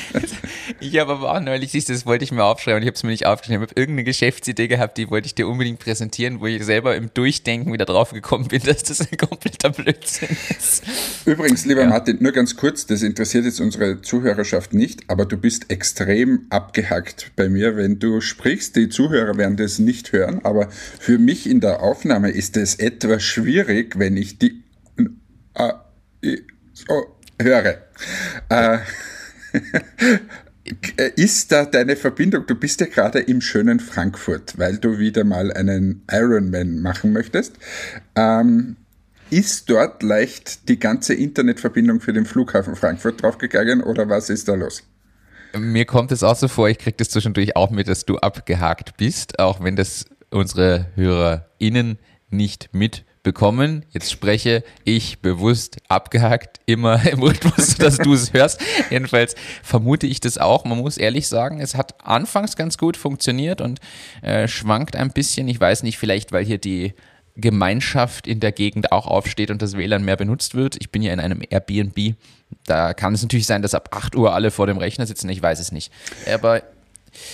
Ich 0.80 0.98
habe 0.98 1.12
aber 1.12 1.34
auch 1.34 1.40
neulich, 1.40 1.72
das 1.72 2.06
wollte 2.06 2.24
ich 2.24 2.30
mir 2.30 2.44
aufschreiben 2.44 2.76
und 2.76 2.82
ich 2.82 2.88
habe 2.88 2.94
es 2.94 3.02
mir 3.02 3.10
nicht 3.10 3.26
aufgeschrieben. 3.26 3.62
Ich 3.62 3.70
habe 3.70 3.80
irgendeine 3.80 4.04
Geschäftsidee 4.04 4.68
gehabt, 4.68 4.98
die 4.98 5.10
wollte 5.10 5.26
ich 5.26 5.34
dir 5.34 5.48
unbedingt 5.48 5.78
präsentieren, 5.78 6.40
wo 6.40 6.46
ich 6.46 6.62
selber 6.62 6.94
im 6.94 7.10
Durchdenken 7.14 7.72
wieder 7.72 7.84
drauf 7.84 8.12
gekommen 8.12 8.48
bin, 8.48 8.62
dass 8.64 8.82
das 8.82 9.00
ein 9.00 9.16
kompletter 9.16 9.70
Blödsinn 9.70 10.28
ist. 10.56 10.82
Übrigens, 11.24 11.64
lieber 11.64 11.82
ja. 11.82 11.88
Martin, 11.88 12.18
nur 12.20 12.32
ganz 12.32 12.54
kurz, 12.54 12.86
das 12.86 13.02
interessiert 13.02 13.44
jetzt 13.44 13.60
unsere 13.60 14.02
Zuhörerschaft 14.02 14.74
nicht, 14.74 15.02
aber 15.08 15.24
du 15.24 15.36
bist 15.36 15.70
extrem 15.70 16.46
abgehackt 16.50 17.32
bei 17.34 17.48
mir, 17.48 17.76
wenn 17.76 17.98
du 17.98 18.20
sprichst. 18.20 18.76
Die 18.76 18.88
Zuhörer 18.88 19.36
werden 19.36 19.56
das 19.56 19.78
nicht 19.78 20.12
hören, 20.12 20.40
aber 20.44 20.68
für 20.70 21.18
mich 21.18 21.48
in 21.48 21.60
der 21.60 21.82
Aufnahme 21.82 22.30
ist 22.30 22.56
es 22.58 22.74
etwas 22.76 23.22
schwierig, 23.22 23.98
wenn 23.98 24.16
ich 24.16 24.38
die 24.38 24.62
äh, 25.54 25.72
so 26.72 27.16
höre. 27.40 27.78
Äh, 30.98 31.10
ist 31.16 31.50
da 31.50 31.64
deine 31.64 31.96
Verbindung? 31.96 32.46
Du 32.46 32.54
bist 32.54 32.80
ja 32.80 32.86
gerade 32.86 33.20
im 33.20 33.40
schönen 33.40 33.80
Frankfurt, 33.80 34.58
weil 34.58 34.76
du 34.76 34.98
wieder 34.98 35.24
mal 35.24 35.52
einen 35.52 36.02
Ironman 36.10 36.80
machen 36.80 37.12
möchtest. 37.12 37.54
Ähm, 38.14 38.76
ist 39.30 39.68
dort 39.70 40.02
leicht 40.02 40.68
die 40.68 40.78
ganze 40.78 41.14
Internetverbindung 41.14 42.00
für 42.00 42.12
den 42.12 42.24
Flughafen 42.24 42.76
Frankfurt 42.76 43.22
draufgegangen 43.22 43.82
oder 43.82 44.08
was 44.08 44.30
ist 44.30 44.48
da 44.48 44.54
los? 44.54 44.82
Mir 45.56 45.86
kommt 45.86 46.12
es 46.12 46.22
auch 46.22 46.36
so 46.36 46.48
vor, 46.48 46.68
ich 46.68 46.78
kriege 46.78 46.96
das 46.96 47.10
zwischendurch 47.10 47.56
auch 47.56 47.70
mit, 47.70 47.88
dass 47.88 48.04
du 48.04 48.18
abgehakt 48.18 48.96
bist, 48.96 49.38
auch 49.38 49.62
wenn 49.62 49.76
das 49.76 50.04
unsere 50.30 50.86
HörerInnen 50.94 51.98
nicht 52.30 52.70
mitbekommen. 52.72 53.84
Jetzt 53.90 54.10
spreche 54.12 54.64
ich 54.84 55.20
bewusst 55.20 55.78
abgehakt, 55.88 56.60
immer 56.66 57.04
im 57.10 57.22
Rhythmus, 57.22 57.76
dass 57.76 57.98
du 57.98 58.12
es 58.12 58.32
hörst. 58.32 58.60
Jedenfalls 58.90 59.34
vermute 59.62 60.06
ich 60.06 60.20
das 60.20 60.38
auch. 60.38 60.64
Man 60.64 60.78
muss 60.78 60.98
ehrlich 60.98 61.28
sagen, 61.28 61.60
es 61.60 61.74
hat 61.74 62.04
anfangs 62.04 62.56
ganz 62.56 62.78
gut 62.78 62.96
funktioniert 62.96 63.60
und 63.60 63.80
äh, 64.22 64.48
schwankt 64.48 64.96
ein 64.96 65.10
bisschen. 65.10 65.48
Ich 65.48 65.60
weiß 65.60 65.82
nicht, 65.82 65.98
vielleicht 65.98 66.32
weil 66.32 66.44
hier 66.44 66.58
die 66.58 66.94
Gemeinschaft 67.38 68.26
in 68.26 68.40
der 68.40 68.50
Gegend 68.50 68.90
auch 68.90 69.06
aufsteht 69.06 69.50
und 69.50 69.62
das 69.62 69.76
WLAN 69.76 70.04
mehr 70.04 70.16
benutzt 70.16 70.56
wird. 70.56 70.76
Ich 70.80 70.90
bin 70.90 71.02
ja 71.02 71.12
in 71.12 71.20
einem 71.20 71.40
Airbnb. 71.48 72.16
Da 72.66 72.94
kann 72.94 73.14
es 73.14 73.22
natürlich 73.22 73.46
sein, 73.46 73.62
dass 73.62 73.74
ab 73.74 73.90
8 73.92 74.16
Uhr 74.16 74.34
alle 74.34 74.50
vor 74.50 74.66
dem 74.66 74.76
Rechner 74.76 75.06
sitzen. 75.06 75.28
Ich 75.28 75.40
weiß 75.40 75.60
es 75.60 75.70
nicht. 75.70 75.92
Aber 76.26 76.62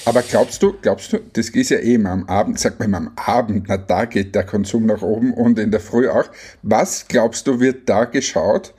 aber 0.05 0.23
glaubst 0.23 0.63
du, 0.63 0.75
glaubst 0.81 1.13
du, 1.13 1.19
das 1.33 1.49
ist 1.49 1.71
ja 1.71 1.79
eh 1.79 1.95
immer 1.95 2.11
am 2.11 2.29
Abend, 2.29 2.59
sagt 2.59 2.81
man 2.81 2.95
am 2.95 3.13
Abend, 3.17 3.67
na 3.69 3.79
da 3.79 4.05
geht 4.05 4.35
der 4.35 4.45
Konsum 4.45 4.87
nach 4.87 5.03
oben 5.03 5.33
und 5.33 5.59
in 5.59 5.71
der 5.71 5.81
Früh 5.81 6.09
auch. 6.09 6.27
Was 6.63 7.09
glaubst 7.09 7.47
du, 7.47 7.61
wird 7.61 7.89
da 7.89 8.05
geschaut, 8.05 8.75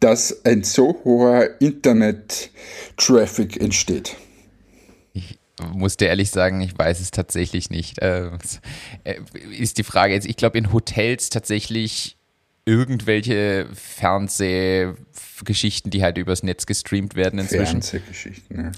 dass 0.00 0.44
ein 0.44 0.64
so 0.64 1.00
hoher 1.04 1.60
Internet-Traffic 1.60 3.60
entsteht? 3.60 4.16
Ich 5.12 5.38
muss 5.72 5.96
dir 5.96 6.08
ehrlich 6.08 6.30
sagen, 6.30 6.60
ich 6.60 6.76
weiß 6.76 7.00
es 7.00 7.12
tatsächlich 7.12 7.70
nicht. 7.70 8.02
Äh, 8.02 8.30
äh, 9.04 9.20
ist 9.56 9.78
die 9.78 9.84
Frage 9.84 10.14
jetzt, 10.14 10.26
ich 10.26 10.36
glaube 10.36 10.58
in 10.58 10.72
Hotels 10.72 11.30
tatsächlich 11.30 12.16
irgendwelche 12.66 13.68
Fernsehgeschichten, 13.72 15.92
die 15.92 16.02
halt 16.02 16.18
übers 16.18 16.42
Netz 16.42 16.66
gestreamt 16.66 17.14
werden 17.14 17.38
inzwischen. 17.38 17.82
Fernsehgeschichten, 17.82 18.64
ja. 18.64 18.72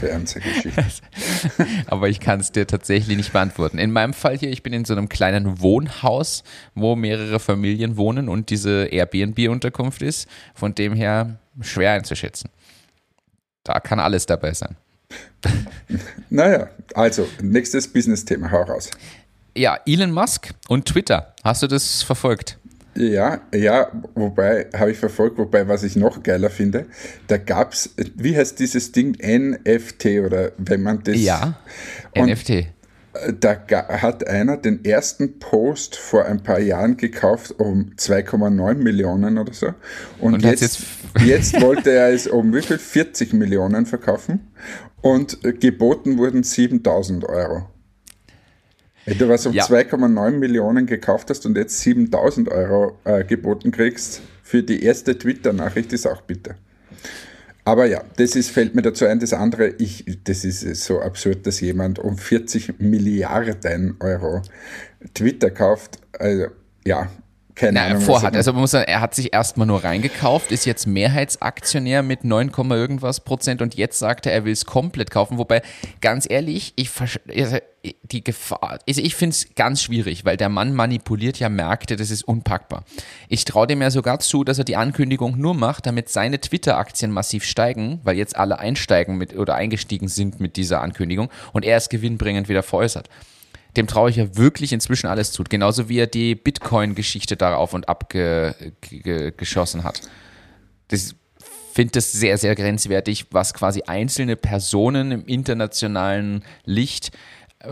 Fernsehgeschichte. 0.00 0.84
Aber 1.86 2.08
ich 2.08 2.20
kann 2.20 2.40
es 2.40 2.52
dir 2.52 2.66
tatsächlich 2.66 3.16
nicht 3.16 3.32
beantworten. 3.32 3.78
In 3.78 3.90
meinem 3.90 4.12
Fall 4.12 4.36
hier, 4.36 4.50
ich 4.50 4.62
bin 4.62 4.72
in 4.72 4.84
so 4.84 4.94
einem 4.94 5.08
kleinen 5.08 5.60
Wohnhaus, 5.60 6.42
wo 6.74 6.96
mehrere 6.96 7.40
Familien 7.40 7.96
wohnen 7.96 8.28
und 8.28 8.50
diese 8.50 8.84
Airbnb-Unterkunft 8.86 10.02
ist. 10.02 10.28
Von 10.54 10.74
dem 10.74 10.94
her 10.94 11.38
schwer 11.60 11.92
einzuschätzen. 11.92 12.50
Da 13.64 13.80
kann 13.80 14.00
alles 14.00 14.26
dabei 14.26 14.54
sein. 14.54 14.76
Naja, 16.30 16.68
also 16.94 17.26
nächstes 17.40 17.90
Business-Thema, 17.90 18.50
hau 18.50 18.62
raus. 18.62 18.90
Ja, 19.56 19.78
Elon 19.86 20.12
Musk 20.12 20.50
und 20.68 20.84
Twitter. 20.84 21.34
Hast 21.42 21.62
du 21.62 21.66
das 21.66 22.02
verfolgt? 22.02 22.58
Ja, 22.98 23.42
ja, 23.54 23.92
wobei, 24.16 24.66
habe 24.76 24.90
ich 24.90 24.98
verfolgt, 24.98 25.38
wobei, 25.38 25.68
was 25.68 25.84
ich 25.84 25.94
noch 25.94 26.24
geiler 26.24 26.50
finde, 26.50 26.86
da 27.28 27.36
gab 27.36 27.72
es, 27.72 27.94
wie 28.16 28.36
heißt 28.36 28.58
dieses 28.58 28.90
Ding, 28.90 29.16
NFT 29.22 30.06
oder 30.26 30.50
wenn 30.58 30.82
man 30.82 31.04
das. 31.04 31.16
Ja, 31.16 31.60
NFT. 32.16 32.50
Äh, 32.50 32.64
da 33.38 33.56
hat 34.02 34.26
einer 34.26 34.56
den 34.56 34.84
ersten 34.84 35.38
Post 35.38 35.94
vor 35.94 36.24
ein 36.24 36.42
paar 36.42 36.58
Jahren 36.58 36.96
gekauft 36.96 37.54
um 37.58 37.92
2,9 37.96 38.74
Millionen 38.74 39.38
oder 39.38 39.52
so. 39.52 39.68
Und, 40.18 40.34
und 40.34 40.42
jetzt, 40.42 40.62
jetzt, 40.62 40.82
jetzt 41.24 41.60
wollte 41.60 41.92
er 41.92 42.08
es 42.08 42.26
um 42.26 42.52
wie 42.52 42.62
viel? 42.62 42.78
40 42.78 43.32
Millionen 43.32 43.86
verkaufen. 43.86 44.50
Und 45.02 45.38
geboten 45.60 46.18
wurden 46.18 46.42
7000 46.42 47.24
Euro. 47.26 47.68
Wenn 49.08 49.18
du 49.18 49.28
was 49.28 49.46
um 49.46 49.54
ja. 49.54 49.64
2,9 49.64 50.32
Millionen 50.32 50.84
gekauft 50.86 51.30
hast 51.30 51.46
und 51.46 51.56
jetzt 51.56 51.80
7000 51.80 52.50
Euro 52.50 52.98
äh, 53.04 53.24
geboten 53.24 53.70
kriegst, 53.70 54.20
für 54.42 54.62
die 54.62 54.82
erste 54.82 55.18
Twitter-Nachricht 55.18 55.92
ist 55.94 56.06
auch 56.06 56.20
bitter. 56.22 56.56
Aber 57.64 57.86
ja, 57.86 58.02
das 58.16 58.34
ist, 58.34 58.50
fällt 58.50 58.74
mir 58.74 58.82
dazu 58.82 59.06
ein. 59.06 59.18
Das 59.18 59.32
andere, 59.32 59.68
ich, 59.78 60.04
das 60.24 60.44
ist 60.44 60.62
so 60.84 61.00
absurd, 61.00 61.46
dass 61.46 61.60
jemand 61.60 61.98
um 61.98 62.18
40 62.18 62.80
Milliarden 62.80 63.96
Euro 64.00 64.42
Twitter 65.14 65.50
kauft. 65.50 65.98
Also, 66.18 66.46
ja, 66.86 67.10
keine 67.58 67.72
Na, 67.72 67.86
Ahnung. 67.86 68.02
Vorhat. 68.02 68.34
Also 68.34 68.52
man 68.52 68.62
muss 68.62 68.70
sagen, 68.70 68.88
er 68.88 69.00
hat 69.00 69.14
sich 69.14 69.32
erstmal 69.32 69.66
nur 69.66 69.84
reingekauft, 69.84 70.52
ist 70.52 70.64
jetzt 70.64 70.86
Mehrheitsaktionär 70.86 72.02
mit 72.02 72.24
9, 72.24 72.52
irgendwas 72.70 73.20
Prozent 73.20 73.60
und 73.60 73.74
jetzt 73.74 73.98
sagt 73.98 74.26
er, 74.26 74.32
er 74.32 74.44
will 74.44 74.52
es 74.52 74.64
komplett 74.64 75.10
kaufen. 75.10 75.38
Wobei, 75.38 75.62
ganz 76.00 76.26
ehrlich, 76.28 76.72
ich 76.76 76.90
also 77.00 77.58
die 78.02 78.24
Gefahr, 78.24 78.78
also 78.86 79.00
ich 79.00 79.14
finde 79.14 79.34
es 79.34 79.54
ganz 79.54 79.82
schwierig, 79.82 80.24
weil 80.24 80.36
der 80.36 80.48
Mann 80.48 80.74
manipuliert 80.74 81.38
ja 81.38 81.48
Märkte, 81.48 81.96
das 81.96 82.10
ist 82.10 82.22
unpackbar. 82.22 82.84
Ich 83.28 83.44
traue 83.44 83.66
dem 83.66 83.80
ja 83.82 83.90
sogar 83.90 84.18
zu, 84.20 84.44
dass 84.44 84.58
er 84.58 84.64
die 84.64 84.76
Ankündigung 84.76 85.38
nur 85.38 85.54
macht, 85.54 85.86
damit 85.86 86.08
seine 86.08 86.40
Twitter-Aktien 86.40 87.10
massiv 87.10 87.44
steigen, 87.44 88.00
weil 88.02 88.16
jetzt 88.16 88.36
alle 88.36 88.58
einsteigen 88.58 89.16
mit 89.16 89.36
oder 89.36 89.54
eingestiegen 89.54 90.08
sind 90.08 90.40
mit 90.40 90.56
dieser 90.56 90.80
Ankündigung 90.80 91.28
und 91.52 91.64
er 91.64 91.76
es 91.76 91.88
gewinnbringend 91.88 92.48
wieder 92.48 92.62
veräußert 92.62 93.08
dem 93.76 93.86
traue 93.86 94.10
ich 94.10 94.16
ja 94.16 94.36
wirklich 94.36 94.72
inzwischen 94.72 95.06
alles 95.06 95.32
zu. 95.32 95.44
Genauso 95.44 95.88
wie 95.88 95.98
er 95.98 96.06
die 96.06 96.34
Bitcoin-Geschichte 96.34 97.36
darauf 97.36 97.74
und 97.74 97.88
ab 97.88 98.08
ge, 98.08 98.54
ge, 98.80 99.32
geschossen 99.36 99.84
hat. 99.84 100.00
Ich 100.90 101.14
finde 101.72 101.92
das 101.92 102.12
sehr, 102.12 102.38
sehr 102.38 102.54
grenzwertig, 102.54 103.26
was 103.30 103.54
quasi 103.54 103.82
einzelne 103.86 104.36
Personen 104.36 105.12
im 105.12 105.26
internationalen 105.26 106.42
Licht 106.64 107.12
äh, 107.60 107.68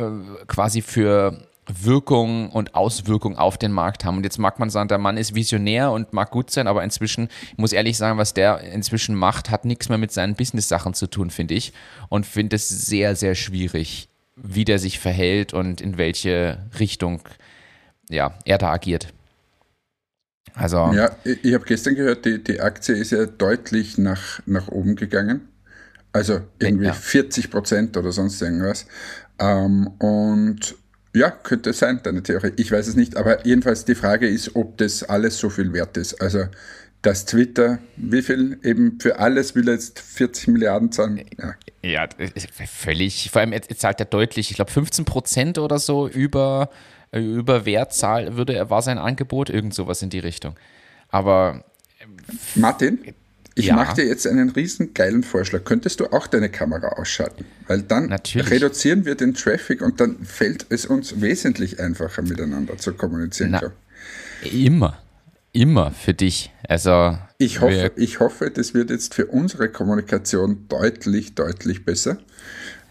quasi 0.46 0.82
für 0.82 1.48
Wirkung 1.68 2.50
und 2.50 2.74
Auswirkung 2.74 3.36
auf 3.36 3.58
den 3.58 3.72
Markt 3.72 4.04
haben. 4.04 4.18
Und 4.18 4.24
jetzt 4.24 4.38
mag 4.38 4.58
man 4.58 4.70
sagen, 4.70 4.88
der 4.88 4.98
Mann 4.98 5.16
ist 5.16 5.34
visionär 5.34 5.90
und 5.90 6.12
mag 6.12 6.30
gut 6.30 6.50
sein, 6.50 6.68
aber 6.68 6.84
inzwischen, 6.84 7.28
ich 7.50 7.58
muss 7.58 7.72
ehrlich 7.72 7.96
sagen, 7.96 8.18
was 8.18 8.34
der 8.34 8.60
inzwischen 8.60 9.16
macht, 9.16 9.50
hat 9.50 9.64
nichts 9.64 9.88
mehr 9.88 9.98
mit 9.98 10.12
seinen 10.12 10.34
Business-Sachen 10.34 10.94
zu 10.94 11.08
tun, 11.08 11.30
finde 11.30 11.54
ich. 11.54 11.72
Und 12.08 12.26
finde 12.26 12.56
es 12.56 12.68
sehr, 12.68 13.16
sehr 13.16 13.34
schwierig, 13.34 14.08
wie 14.36 14.64
der 14.64 14.78
sich 14.78 15.00
verhält 15.00 15.54
und 15.54 15.80
in 15.80 15.98
welche 15.98 16.58
Richtung 16.78 17.22
ja, 18.08 18.38
er 18.44 18.58
da 18.58 18.72
agiert. 18.72 19.12
Also. 20.54 20.90
Ja, 20.94 21.14
ich 21.24 21.52
habe 21.52 21.64
gestern 21.64 21.96
gehört, 21.96 22.24
die, 22.24 22.42
die 22.42 22.60
Aktie 22.60 22.94
ist 22.94 23.10
ja 23.10 23.26
deutlich 23.26 23.98
nach, 23.98 24.40
nach 24.46 24.68
oben 24.68 24.96
gegangen. 24.96 25.48
Also 26.12 26.40
irgendwie 26.58 26.86
ja. 26.86 26.94
40 26.94 27.50
Prozent 27.50 27.96
oder 27.96 28.10
sonst 28.10 28.40
irgendwas. 28.40 28.86
Ähm, 29.38 29.88
und 29.98 30.74
ja, 31.14 31.30
könnte 31.30 31.72
sein, 31.74 32.00
deine 32.02 32.22
Theorie. 32.22 32.52
Ich 32.56 32.72
weiß 32.72 32.88
es 32.88 32.96
nicht, 32.96 33.16
aber 33.16 33.44
jedenfalls 33.46 33.84
die 33.84 33.94
Frage 33.94 34.28
ist, 34.28 34.56
ob 34.56 34.78
das 34.78 35.02
alles 35.02 35.38
so 35.38 35.50
viel 35.50 35.72
wert 35.74 35.96
ist. 35.98 36.20
Also 36.22 36.44
dass 37.02 37.24
Twitter, 37.24 37.78
wie 37.96 38.22
viel 38.22 38.58
eben 38.62 38.98
für 39.00 39.18
alles 39.18 39.54
will 39.54 39.68
jetzt 39.68 40.00
40 40.00 40.48
Milliarden 40.48 40.90
zahlen? 40.92 41.24
Ja, 41.38 41.54
ja 41.82 42.08
völlig. 42.66 43.30
Vor 43.30 43.40
allem, 43.40 43.52
jetzt 43.52 43.80
zahlt 43.80 44.00
er 44.00 44.06
deutlich, 44.06 44.50
ich 44.50 44.56
glaube 44.56 44.70
15 44.70 45.04
Prozent 45.04 45.58
oder 45.58 45.78
so 45.78 46.08
über, 46.08 46.70
äh, 47.12 47.20
über 47.20 47.64
Wertzahl 47.64 48.36
würde 48.36 48.54
er, 48.54 48.70
war 48.70 48.82
sein 48.82 48.98
Angebot, 48.98 49.50
irgend 49.50 49.74
sowas 49.74 50.02
in 50.02 50.10
die 50.10 50.18
Richtung. 50.18 50.54
Aber. 51.08 51.64
Äh, 52.00 52.06
Martin, 52.56 52.98
ich 53.54 53.66
ja. 53.66 53.76
mache 53.76 53.96
dir 53.96 54.06
jetzt 54.06 54.26
einen 54.26 54.50
riesen 54.50 54.92
geilen 54.92 55.22
Vorschlag. 55.22 55.64
Könntest 55.64 56.00
du 56.00 56.06
auch 56.12 56.26
deine 56.26 56.50
Kamera 56.50 56.88
ausschalten? 56.88 57.44
Weil 57.68 57.82
dann 57.82 58.06
Natürlich. 58.06 58.50
reduzieren 58.50 59.04
wir 59.04 59.14
den 59.14 59.32
Traffic 59.32 59.80
und 59.80 60.00
dann 60.00 60.24
fällt 60.24 60.66
es 60.70 60.84
uns 60.84 61.20
wesentlich 61.20 61.80
einfacher 61.80 62.22
miteinander 62.22 62.76
zu 62.76 62.92
kommunizieren. 62.92 63.52
Na, 63.52 63.72
immer 64.42 64.98
immer 65.56 65.90
für 65.90 66.14
dich. 66.14 66.52
Also 66.68 67.16
ich 67.38 67.60
hoffe, 67.60 67.92
ich 67.96 68.20
hoffe, 68.20 68.50
das 68.50 68.74
wird 68.74 68.90
jetzt 68.90 69.14
für 69.14 69.26
unsere 69.26 69.70
Kommunikation 69.70 70.66
deutlich, 70.68 71.34
deutlich 71.34 71.84
besser. 71.84 72.18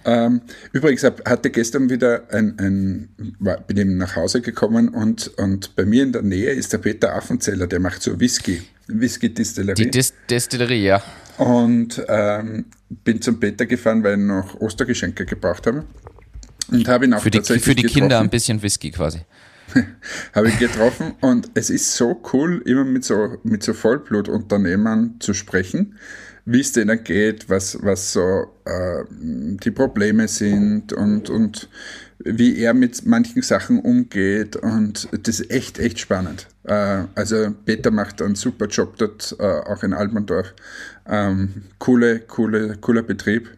Ähm, 0.03 0.41
übrigens 0.71 1.03
hatte 1.03 1.49
gestern 1.49 1.89
wieder 1.89 2.23
ein, 2.31 2.57
ein, 2.59 3.09
bin 3.67 3.77
eben 3.77 3.97
nach 3.97 4.15
Hause 4.15 4.41
gekommen 4.41 4.89
und, 4.89 5.27
und 5.37 5.75
bei 5.75 5.85
mir 5.85 6.03
in 6.03 6.11
der 6.11 6.21
Nähe 6.21 6.51
ist 6.51 6.73
der 6.73 6.77
Peter 6.79 7.15
Affenzeller, 7.15 7.65
der 7.65 7.79
macht 7.79 8.03
so 8.03 8.19
Whisky, 8.19 8.61
Whisky-Distillerie. 8.87 9.85
Die 9.85 9.91
Dis 9.91 10.13
Distillerie, 10.29 10.85
ja. 10.85 11.01
Und 11.37 12.03
ähm, 12.07 12.65
bin 13.03 13.21
zum 13.21 13.39
Peter 13.39 13.65
gefahren, 13.65 14.03
weil 14.03 14.19
ich 14.19 14.25
noch 14.25 14.59
Ostergeschenke 14.61 15.25
gebraucht 15.25 15.65
habe. 15.67 15.85
Und 16.71 16.87
habe 16.87 17.05
ihn 17.05 17.13
auch 17.13 17.21
für 17.21 17.31
die, 17.31 17.39
tatsächlich 17.39 17.63
Für 17.63 17.75
die 17.75 17.83
getroffen. 17.83 18.01
Kinder 18.01 18.19
ein 18.19 18.29
bisschen 18.29 18.61
Whisky 18.61 18.91
quasi. 18.91 19.21
habe 20.33 20.49
ich 20.49 20.59
getroffen 20.59 21.13
und 21.21 21.49
es 21.53 21.69
ist 21.69 21.93
so 21.93 22.21
cool, 22.33 22.61
immer 22.65 22.85
mit 22.85 23.03
so, 23.03 23.37
mit 23.43 23.63
so 23.63 23.73
Vollblutunternehmern 23.73 25.15
zu 25.19 25.33
sprechen, 25.33 25.97
wie 26.45 26.59
es 26.59 26.71
denen 26.71 27.03
geht, 27.03 27.49
was, 27.49 27.77
was 27.81 28.13
so 28.13 28.53
äh, 28.65 29.03
die 29.09 29.71
Probleme 29.71 30.27
sind 30.27 30.93
und, 30.93 31.29
und 31.29 31.69
wie 32.19 32.57
er 32.59 32.73
mit 32.73 33.05
manchen 33.05 33.41
Sachen 33.41 33.79
umgeht 33.79 34.55
und 34.55 35.07
das 35.11 35.39
ist 35.39 35.51
echt, 35.51 35.79
echt 35.79 35.99
spannend. 35.99 36.47
Äh, 36.63 37.03
also 37.15 37.53
Peter 37.65 37.91
macht 37.91 38.21
einen 38.21 38.35
super 38.35 38.67
Job 38.67 38.97
dort, 38.97 39.35
äh, 39.39 39.43
auch 39.43 39.83
in 39.83 39.93
Altmanndorf. 39.93 40.53
Ähm, 41.07 41.63
coole, 41.79 42.19
coole, 42.19 42.77
cooler 42.79 43.03
Betrieb 43.03 43.49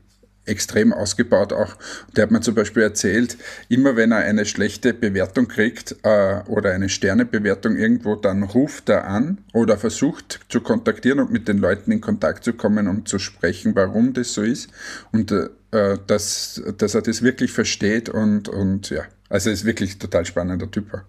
extrem 0.48 0.94
ausgebaut 0.94 1.54
auch. 1.54 1.76
Der 2.16 2.24
hat 2.24 2.32
mir 2.32 2.42
zum 2.42 2.56
Beispiel 2.56 2.84
erzählt, 2.84 3.38
immer 3.70 3.96
wenn 3.96 4.12
er 4.12 4.20
eine 4.20 4.46
schlechte 4.46 4.94
Bewertung 4.94 5.48
kriegt 5.48 5.96
äh, 6.04 6.42
oder 6.48 6.72
eine 6.72 6.90
Sternebewertung 6.90 7.76
irgendwo, 7.76 8.16
dann 8.16 8.44
ruft 8.44 8.90
er 8.90 9.06
an 9.08 9.40
oder 9.54 9.78
versucht 9.78 10.40
zu 10.50 10.62
kontaktieren 10.62 11.20
und 11.20 11.32
mit 11.32 11.48
den 11.48 11.58
Leuten 11.58 11.92
in 11.92 12.02
Kontakt 12.02 12.44
zu 12.44 12.54
kommen, 12.54 12.88
um 12.88 13.06
zu 13.06 13.20
sprechen, 13.20 13.76
warum 13.76 14.14
das 14.14 14.34
so 14.34 14.44
ist 14.44 14.70
und 15.12 15.32
äh, 15.32 15.98
dass, 16.08 16.62
dass 16.78 16.96
er 16.96 17.02
das 17.02 17.22
wirklich 17.22 17.52
versteht 17.52 18.10
und, 18.10 18.50
und 18.50 18.90
ja, 18.90 19.04
also 19.30 19.50
ist 19.50 19.66
wirklich 19.66 19.98
total 20.00 20.26
spannender 20.26 20.72
Typ. 20.72 21.04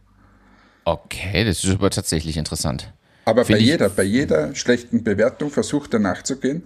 Okay, 0.84 1.44
das 1.44 1.64
ist 1.64 1.70
aber 1.70 1.90
tatsächlich 1.90 2.36
interessant. 2.36 2.92
Aber 3.28 3.44
bei 3.44 3.58
jeder, 3.58 3.90
bei 3.90 4.04
jeder 4.04 4.54
schlechten 4.54 5.04
Bewertung 5.04 5.50
versucht 5.50 5.92
er 5.92 6.00
nachzugehen 6.00 6.62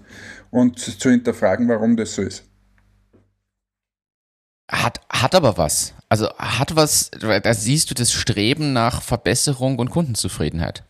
und 0.51 0.79
zu 0.79 1.11
hinterfragen, 1.11 1.69
warum 1.69 1.97
das 1.97 2.15
so 2.15 2.23
ist. 2.23 2.45
Hat, 4.73 5.01
hat 5.11 5.35
aber 5.35 5.59
was. 5.59 5.93
Also 6.09 6.31
hat 6.39 6.75
was, 6.75 7.11
da 7.21 7.55
siehst 7.55 7.91
du 7.91 7.95
das 7.95 8.11
Streben 8.11 8.73
nach 8.73 9.03
Verbesserung 9.03 9.79
und 9.79 9.91
Kundenzufriedenheit. 9.91 10.83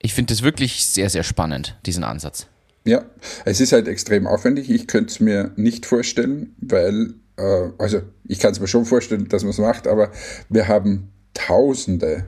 Ich 0.00 0.14
finde 0.14 0.32
das 0.32 0.42
wirklich 0.42 0.86
sehr, 0.86 1.10
sehr 1.10 1.22
spannend, 1.22 1.76
diesen 1.84 2.02
Ansatz. 2.02 2.46
Ja, 2.84 3.04
es 3.44 3.60
ist 3.60 3.72
halt 3.72 3.88
extrem 3.88 4.26
aufwendig. 4.26 4.70
Ich 4.70 4.86
könnte 4.86 5.10
es 5.10 5.20
mir 5.20 5.52
nicht 5.56 5.84
vorstellen, 5.84 6.54
weil, 6.60 7.14
äh, 7.36 7.68
also 7.76 8.00
ich 8.26 8.38
kann 8.38 8.52
es 8.52 8.60
mir 8.60 8.68
schon 8.68 8.86
vorstellen, 8.86 9.28
dass 9.28 9.42
man 9.42 9.50
es 9.50 9.58
macht, 9.58 9.86
aber 9.86 10.10
wir 10.48 10.66
haben 10.66 11.10
tausende 11.34 12.24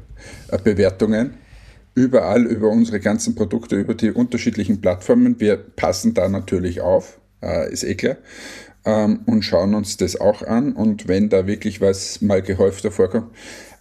äh, 0.49 0.59
Bewertungen 0.59 1.35
überall 1.95 2.45
über 2.45 2.69
unsere 2.69 3.01
ganzen 3.01 3.35
Produkte, 3.35 3.77
über 3.77 3.95
die 3.95 4.11
unterschiedlichen 4.11 4.83
Plattformen. 4.83 5.41
Wir 5.41 5.57
passen 5.57 6.13
da 6.13 6.29
natürlich 6.29 6.83
auf, 6.83 7.19
äh, 7.43 7.73
ist 7.73 7.85
eh 7.85 7.95
klar 7.95 8.17
ähm, 8.85 9.21
und 9.27 9.43
schauen 9.43 9.75
uns 9.75 9.97
das 9.97 10.21
auch 10.21 10.43
an. 10.43 10.73
Und 10.73 11.09
wenn 11.09 11.29
da 11.29 11.47
wirklich 11.47 11.81
was 11.81 12.21
mal 12.21 12.43
gehäufter 12.43 12.91
vorkommt, 12.91 13.31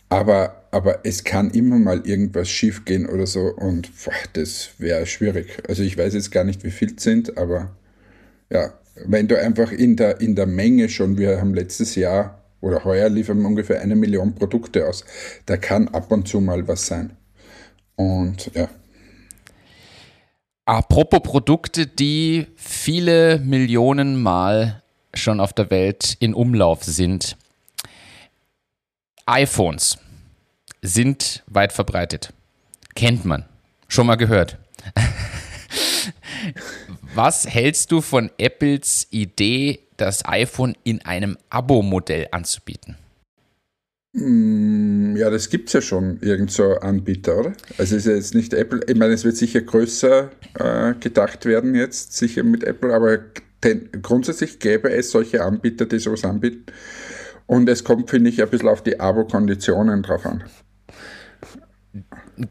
aber, 0.09 0.63
aber 0.71 1.05
es 1.05 1.23
kann 1.23 1.51
immer 1.51 1.77
mal 1.77 2.01
irgendwas 2.05 2.49
schiefgehen 2.49 3.07
oder 3.07 3.27
so 3.27 3.41
und 3.41 3.91
boah, 4.03 4.13
das 4.33 4.71
wäre 4.79 5.05
schwierig. 5.05 5.61
Also 5.67 5.83
ich 5.83 5.97
weiß 5.97 6.15
jetzt 6.15 6.31
gar 6.31 6.43
nicht, 6.43 6.63
wie 6.63 6.71
viel 6.71 6.95
es 6.95 7.03
sind, 7.03 7.37
aber 7.37 7.75
ja, 8.49 8.73
wenn 9.05 9.27
du 9.27 9.39
einfach 9.39 9.71
in 9.71 9.95
der, 9.95 10.19
in 10.19 10.35
der 10.35 10.47
Menge 10.47 10.89
schon, 10.89 11.17
wir 11.17 11.39
haben 11.39 11.53
letztes 11.53 11.95
Jahr 11.95 12.43
oder 12.59 12.83
heuer 12.83 13.07
liefern 13.09 13.39
wir 13.39 13.47
ungefähr 13.47 13.81
eine 13.81 13.95
Million 13.95 14.35
Produkte 14.35 14.87
aus, 14.87 15.05
da 15.45 15.57
kann 15.57 15.87
ab 15.89 16.11
und 16.11 16.27
zu 16.27 16.41
mal 16.41 16.67
was 16.67 16.87
sein. 16.87 17.15
Und 17.95 18.51
ja. 18.55 18.67
Apropos 20.65 21.21
Produkte, 21.23 21.87
die 21.87 22.47
viele 22.55 23.39
Millionen 23.39 24.21
Mal 24.21 24.83
schon 25.19 25.39
auf 25.39 25.53
der 25.53 25.69
Welt 25.69 26.17
in 26.19 26.33
Umlauf 26.33 26.83
sind. 26.83 27.37
iPhones 29.25 29.97
sind 30.81 31.43
weit 31.47 31.73
verbreitet. 31.73 32.33
Kennt 32.95 33.25
man. 33.25 33.45
Schon 33.87 34.07
mal 34.07 34.15
gehört. 34.15 34.57
Was 37.13 37.47
hältst 37.47 37.91
du 37.91 38.01
von 38.01 38.31
Apples 38.37 39.07
Idee, 39.09 39.79
das 39.97 40.25
iPhone 40.25 40.75
in 40.83 41.01
einem 41.01 41.37
Abo-Modell 41.49 42.27
anzubieten? 42.31 42.95
Mm, 44.13 45.15
ja, 45.17 45.29
das 45.29 45.49
gibt 45.49 45.67
es 45.67 45.73
ja 45.73 45.81
schon, 45.81 46.19
irgend 46.21 46.51
so 46.51 46.75
Anbieter, 46.77 47.37
oder? 47.37 47.53
Also 47.77 47.95
ist 47.95 48.07
ja 48.07 48.13
jetzt 48.13 48.33
nicht 48.33 48.53
Apple, 48.53 48.81
ich 48.87 48.95
meine, 48.95 49.13
es 49.13 49.23
wird 49.23 49.37
sicher 49.37 49.61
größer 49.61 50.31
äh, 50.55 50.93
gedacht 50.99 51.45
werden 51.45 51.75
jetzt, 51.75 52.13
sicher 52.17 52.43
mit 52.43 52.63
Apple, 52.63 52.93
aber 52.93 53.19
denn 53.63 53.89
grundsätzlich 54.01 54.59
gäbe 54.59 54.91
es 54.91 55.11
solche 55.11 55.43
Anbieter, 55.43 55.85
die 55.85 55.99
sowas 55.99 56.23
anbieten. 56.23 56.65
Und 57.45 57.67
es 57.67 57.83
kommt, 57.83 58.09
finde 58.09 58.29
ich, 58.29 58.41
ein 58.41 58.49
bisschen 58.49 58.69
auf 58.69 58.83
die 58.83 58.99
Abo-Konditionen 58.99 60.03
drauf 60.03 60.25
an. 60.25 60.43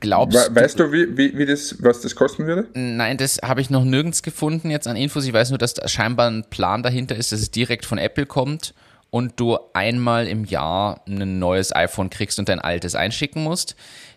glaubst 0.00 0.54
Weißt 0.54 0.80
du, 0.80 0.92
wie, 0.92 1.16
wie, 1.16 1.38
wie 1.38 1.46
das, 1.46 1.76
was 1.80 2.00
das 2.00 2.14
kosten 2.14 2.46
würde? 2.46 2.68
Nein, 2.74 3.16
das 3.16 3.38
habe 3.42 3.60
ich 3.60 3.70
noch 3.70 3.84
nirgends 3.84 4.22
gefunden 4.22 4.70
jetzt 4.70 4.88
an 4.88 4.96
Infos. 4.96 5.24
Ich 5.24 5.32
weiß 5.32 5.50
nur, 5.50 5.58
dass 5.58 5.74
da 5.74 5.86
scheinbar 5.86 6.30
ein 6.30 6.44
Plan 6.50 6.82
dahinter 6.82 7.16
ist, 7.16 7.32
dass 7.32 7.40
es 7.40 7.50
direkt 7.50 7.86
von 7.86 7.98
Apple 7.98 8.26
kommt 8.26 8.74
und 9.10 9.38
du 9.40 9.56
einmal 9.72 10.26
im 10.26 10.44
Jahr 10.44 11.02
ein 11.06 11.38
neues 11.38 11.74
iPhone 11.74 12.10
kriegst 12.10 12.38
und 12.38 12.48
dein 12.48 12.58
altes 12.58 12.94
einschicken 12.94 13.42
musst. 13.42 13.76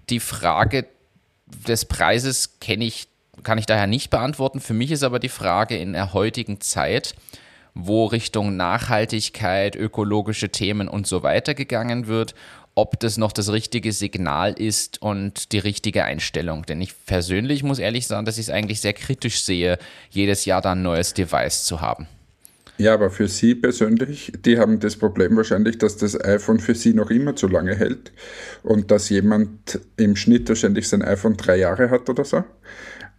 Die 0.10 0.20
Frage 0.20 0.88
des 1.68 1.86
Preises 1.86 2.60
kenne 2.60 2.86
ich, 2.86 3.08
kann 3.44 3.58
ich 3.58 3.66
daher 3.66 3.88
nicht 3.88 4.10
beantworten. 4.10 4.60
Für 4.60 4.74
mich 4.74 4.92
ist 4.92 5.04
aber 5.04 5.20
die 5.20 5.30
Frage 5.30 5.78
in 5.78 5.94
der 5.94 6.14
heutigen 6.14 6.62
Zeit, 6.62 7.16
wo 7.74 8.06
Richtung 8.06 8.58
Nachhaltigkeit, 8.58 9.76
ökologische 9.76 10.50
Themen 10.50 10.88
und 10.88 11.08
so 11.08 11.24
weiter 11.24 11.54
gegangen 11.54 12.08
wird, 12.08 12.36
ob 12.76 13.00
das 13.00 13.18
noch 13.18 13.32
das 13.32 13.52
richtige 13.52 13.92
Signal 13.92 14.54
ist 14.54 15.02
und 15.02 15.52
die 15.52 15.60
richtige 15.60 16.04
Einstellung. 16.04 16.66
Denn 16.66 16.82
ich 16.82 16.94
persönlich 17.06 17.64
muss 17.64 17.80
ehrlich 17.80 18.08
sagen, 18.08 18.26
dass 18.26 18.38
ich 18.38 18.48
es 18.48 18.50
eigentlich 18.50 18.82
sehr 18.82 18.94
kritisch 18.94 19.44
sehe, 19.44 19.78
jedes 20.10 20.46
Jahr 20.46 20.62
da 20.62 20.72
ein 20.72 20.82
neues 20.82 21.14
Device 21.14 21.66
zu 21.66 21.82
haben. 21.82 22.08
Ja, 22.78 22.96
aber 22.96 23.12
für 23.12 23.28
Sie 23.28 23.54
persönlich, 23.54 24.32
die 24.44 24.58
haben 24.58 24.80
das 24.80 24.96
Problem 24.96 25.38
wahrscheinlich, 25.38 25.78
dass 25.78 25.98
das 25.98 26.20
iPhone 26.20 26.60
für 26.60 26.74
Sie 26.74 26.94
noch 26.94 27.12
immer 27.12 27.36
zu 27.36 27.48
lange 27.48 27.76
hält 27.76 28.12
und 28.64 28.90
dass 28.90 29.10
jemand 29.10 29.80
im 29.98 30.16
Schnitt 30.16 30.50
wahrscheinlich 30.50 30.88
sein 30.88 31.04
iPhone 31.04 31.38
drei 31.38 31.58
Jahre 31.58 31.92
hat 31.92 32.10
oder 32.10 32.26
so. 32.26 32.44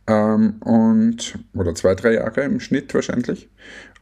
Ähm, 0.06 0.56
und, 0.60 1.38
oder 1.54 1.74
zwei, 1.74 1.94
drei 1.94 2.14
Jahre 2.14 2.42
im 2.42 2.60
Schnitt 2.60 2.92
wahrscheinlich. 2.94 3.48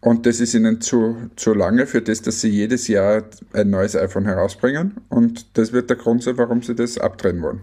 Und 0.01 0.25
das 0.25 0.41
ist 0.41 0.55
ihnen 0.55 0.81
zu, 0.81 1.31
zu 1.37 1.53
lange 1.53 1.87
für 1.87 2.01
das, 2.01 2.23
dass 2.23 2.41
sie 2.41 2.49
jedes 2.49 2.89
Jahr 2.89 3.25
ein 3.53 3.69
neues 3.69 3.95
iPhone 3.97 4.25
herausbringen. 4.25 4.97
Und 5.11 5.59
das 5.59 5.73
wird 5.73 5.91
der 5.91 5.99
Grund 5.99 6.23
sein, 6.23 6.39
warum 6.39 6.63
sie 6.63 6.75
das 6.75 6.97
abdrehen 6.97 7.43
wollen. 7.43 7.61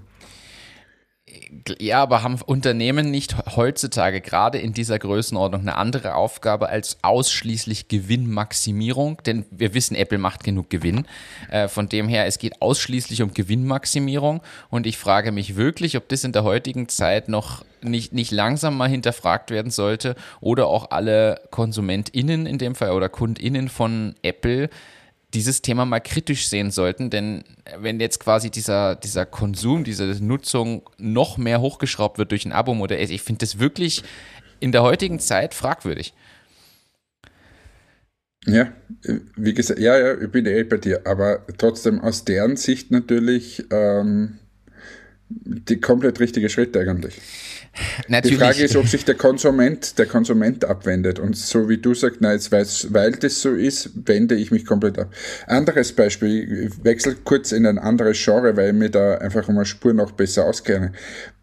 Ja, 1.79 2.01
aber 2.01 2.23
haben 2.23 2.41
Unternehmen 2.45 3.11
nicht 3.11 3.35
heutzutage 3.55 4.21
gerade 4.21 4.59
in 4.59 4.71
dieser 4.73 4.97
Größenordnung 4.97 5.61
eine 5.61 5.75
andere 5.75 6.15
Aufgabe 6.15 6.69
als 6.69 6.97
ausschließlich 7.01 7.89
Gewinnmaximierung? 7.89 9.21
Denn 9.25 9.45
wir 9.51 9.73
wissen, 9.73 9.95
Apple 9.95 10.17
macht 10.17 10.45
genug 10.45 10.69
Gewinn. 10.69 11.05
Äh, 11.49 11.67
von 11.67 11.89
dem 11.89 12.07
her, 12.07 12.25
es 12.25 12.39
geht 12.39 12.61
ausschließlich 12.61 13.21
um 13.21 13.33
Gewinnmaximierung. 13.33 14.41
Und 14.69 14.87
ich 14.87 14.97
frage 14.97 15.33
mich 15.33 15.57
wirklich, 15.57 15.97
ob 15.97 16.07
das 16.07 16.23
in 16.23 16.31
der 16.31 16.43
heutigen 16.43 16.87
Zeit 16.87 17.27
noch 17.27 17.65
nicht, 17.81 18.13
nicht 18.13 18.31
langsam 18.31 18.77
mal 18.77 18.89
hinterfragt 18.89 19.51
werden 19.51 19.71
sollte 19.71 20.15
oder 20.39 20.67
auch 20.67 20.91
alle 20.91 21.41
KonsumentInnen 21.51 22.45
in 22.45 22.57
dem 22.57 22.73
Fall 22.73 22.91
oder 22.91 23.09
KundInnen 23.09 23.69
von 23.69 24.15
Apple 24.21 24.69
dieses 25.33 25.61
Thema 25.61 25.85
mal 25.85 25.99
kritisch 25.99 26.47
sehen 26.47 26.71
sollten, 26.71 27.09
denn 27.09 27.43
wenn 27.77 27.99
jetzt 27.99 28.19
quasi 28.19 28.49
dieser, 28.49 28.95
dieser 28.95 29.25
Konsum, 29.25 29.83
diese 29.83 30.05
Nutzung 30.23 30.89
noch 30.97 31.37
mehr 31.37 31.59
hochgeschraubt 31.59 32.17
wird 32.17 32.31
durch 32.31 32.45
ein 32.45 32.53
Abo-Modell, 32.53 33.11
ich 33.11 33.21
finde 33.21 33.39
das 33.39 33.59
wirklich 33.59 34.03
in 34.59 34.71
der 34.71 34.83
heutigen 34.83 35.19
Zeit 35.19 35.53
fragwürdig. 35.53 36.13
Ja, 38.45 38.71
wie 39.35 39.53
gesagt, 39.53 39.79
ja, 39.79 39.97
ja, 39.97 40.21
ich 40.21 40.31
bin 40.31 40.45
eh 40.45 40.63
bei 40.63 40.77
dir, 40.77 41.05
aber 41.05 41.45
trotzdem 41.57 41.99
aus 41.99 42.23
deren 42.23 42.55
Sicht 42.55 42.91
natürlich 42.91 43.65
ähm, 43.71 44.39
die 45.29 45.81
komplett 45.81 46.21
richtige 46.21 46.47
Schritt 46.47 46.75
eigentlich. 46.77 47.19
Natürlich. 48.07 48.37
Die 48.37 48.43
Frage 48.43 48.63
ist, 48.63 48.75
ob 48.75 48.87
sich 48.87 49.05
der 49.05 49.15
Konsument, 49.15 49.97
der 49.97 50.05
Konsument 50.05 50.65
abwendet. 50.65 51.19
Und 51.19 51.35
so 51.37 51.69
wie 51.69 51.77
du 51.77 51.93
sagst, 51.93 52.17
na, 52.21 52.33
jetzt 52.33 52.51
weiß, 52.51 52.87
weil 52.91 53.11
das 53.11 53.41
so 53.41 53.53
ist, 53.53 53.91
wende 54.07 54.35
ich 54.35 54.51
mich 54.51 54.65
komplett 54.65 54.99
ab. 54.99 55.13
Anderes 55.47 55.93
Beispiel, 55.93 56.67
ich 56.67 56.83
wechsle 56.83 57.15
kurz 57.23 57.51
in 57.51 57.65
ein 57.65 57.77
anderes 57.77 58.23
Genre, 58.23 58.55
weil 58.57 58.69
ich 58.69 58.75
mir 58.75 58.89
da 58.89 59.15
einfach 59.15 59.47
um 59.47 59.57
eine 59.57 59.65
Spur 59.65 59.93
noch 59.93 60.11
besser 60.11 60.45
auskenne. 60.45 60.93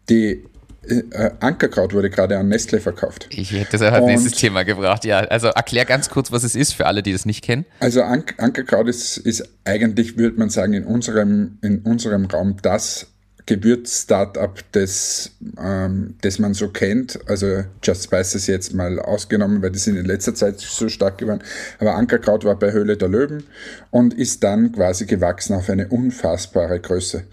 Die 0.09 0.43
äh, 0.87 1.31
Ankerkraut 1.39 1.93
wurde 1.93 2.09
gerade 2.09 2.37
an 2.37 2.47
Nestle 2.47 2.79
verkauft. 2.79 3.27
Ich 3.31 3.51
hätte 3.51 3.77
das 3.77 3.81
als 3.81 4.05
nächstes 4.05 4.33
Thema 4.33 4.63
gebracht, 4.63 5.05
ja. 5.05 5.19
Also 5.19 5.47
erklär 5.47 5.85
ganz 5.85 6.09
kurz, 6.09 6.31
was 6.31 6.43
es 6.43 6.55
ist 6.55 6.73
für 6.73 6.85
alle, 6.85 7.03
die 7.03 7.11
das 7.11 7.25
nicht 7.25 7.43
kennen. 7.43 7.65
Also 7.79 8.03
Ank 8.03 8.35
Ankerkraut 8.37 8.87
ist, 8.87 9.17
ist 9.17 9.47
eigentlich, 9.63 10.17
würde 10.17 10.37
man 10.37 10.49
sagen, 10.49 10.73
in 10.73 10.85
unserem, 10.85 11.57
in 11.61 11.79
unserem 11.79 12.25
Raum 12.25 12.57
das 12.61 13.07
Gewürz-Startup, 13.45 14.59
das, 14.71 15.31
ähm, 15.59 16.15
das 16.21 16.39
man 16.39 16.53
so 16.53 16.69
kennt. 16.69 17.19
Also 17.27 17.63
Just 17.83 18.05
Spices 18.05 18.47
jetzt 18.47 18.73
mal 18.73 18.99
ausgenommen, 18.99 19.61
weil 19.61 19.71
die 19.71 19.79
sind 19.79 19.97
in 19.97 20.05
letzter 20.05 20.33
Zeit 20.33 20.59
so 20.59 20.89
stark 20.89 21.19
geworden. 21.19 21.43
Aber 21.79 21.95
Ankerkraut 21.95 22.43
war 22.43 22.57
bei 22.57 22.71
Höhle 22.71 22.97
der 22.97 23.09
Löwen 23.09 23.43
und 23.91 24.13
ist 24.13 24.43
dann 24.43 24.71
quasi 24.71 25.05
gewachsen 25.05 25.55
auf 25.55 25.69
eine 25.69 25.87
unfassbare 25.87 26.79
Größe. 26.79 27.23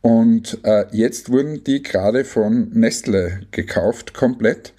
Und 0.00 0.58
äh, 0.62 0.86
jetzt 0.92 1.30
wurden 1.30 1.64
die 1.64 1.82
gerade 1.82 2.24
von 2.24 2.70
Nestle 2.70 3.40
gekauft, 3.50 4.14
komplett. 4.14 4.72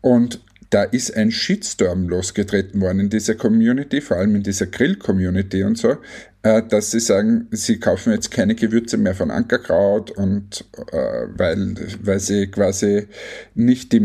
Und 0.00 0.40
da 0.70 0.82
ist 0.82 1.16
ein 1.16 1.30
Shitstorm 1.30 2.08
losgetreten 2.08 2.80
worden 2.80 3.00
in 3.00 3.10
dieser 3.10 3.34
Community, 3.34 4.00
vor 4.00 4.18
allem 4.18 4.36
in 4.36 4.42
dieser 4.42 4.66
Grill-Community 4.66 5.62
und 5.62 5.78
so, 5.78 5.96
dass 6.68 6.90
sie 6.90 7.00
sagen, 7.00 7.48
sie 7.50 7.78
kaufen 7.78 8.12
jetzt 8.12 8.30
keine 8.30 8.54
Gewürze 8.54 8.96
mehr 8.96 9.14
von 9.14 9.30
Ankerkraut 9.30 10.10
und 10.10 10.64
äh, 10.92 11.26
weil, 11.36 11.74
weil 12.02 12.20
sie 12.20 12.46
quasi 12.48 13.08
nicht 13.54 13.92
die, 13.92 14.00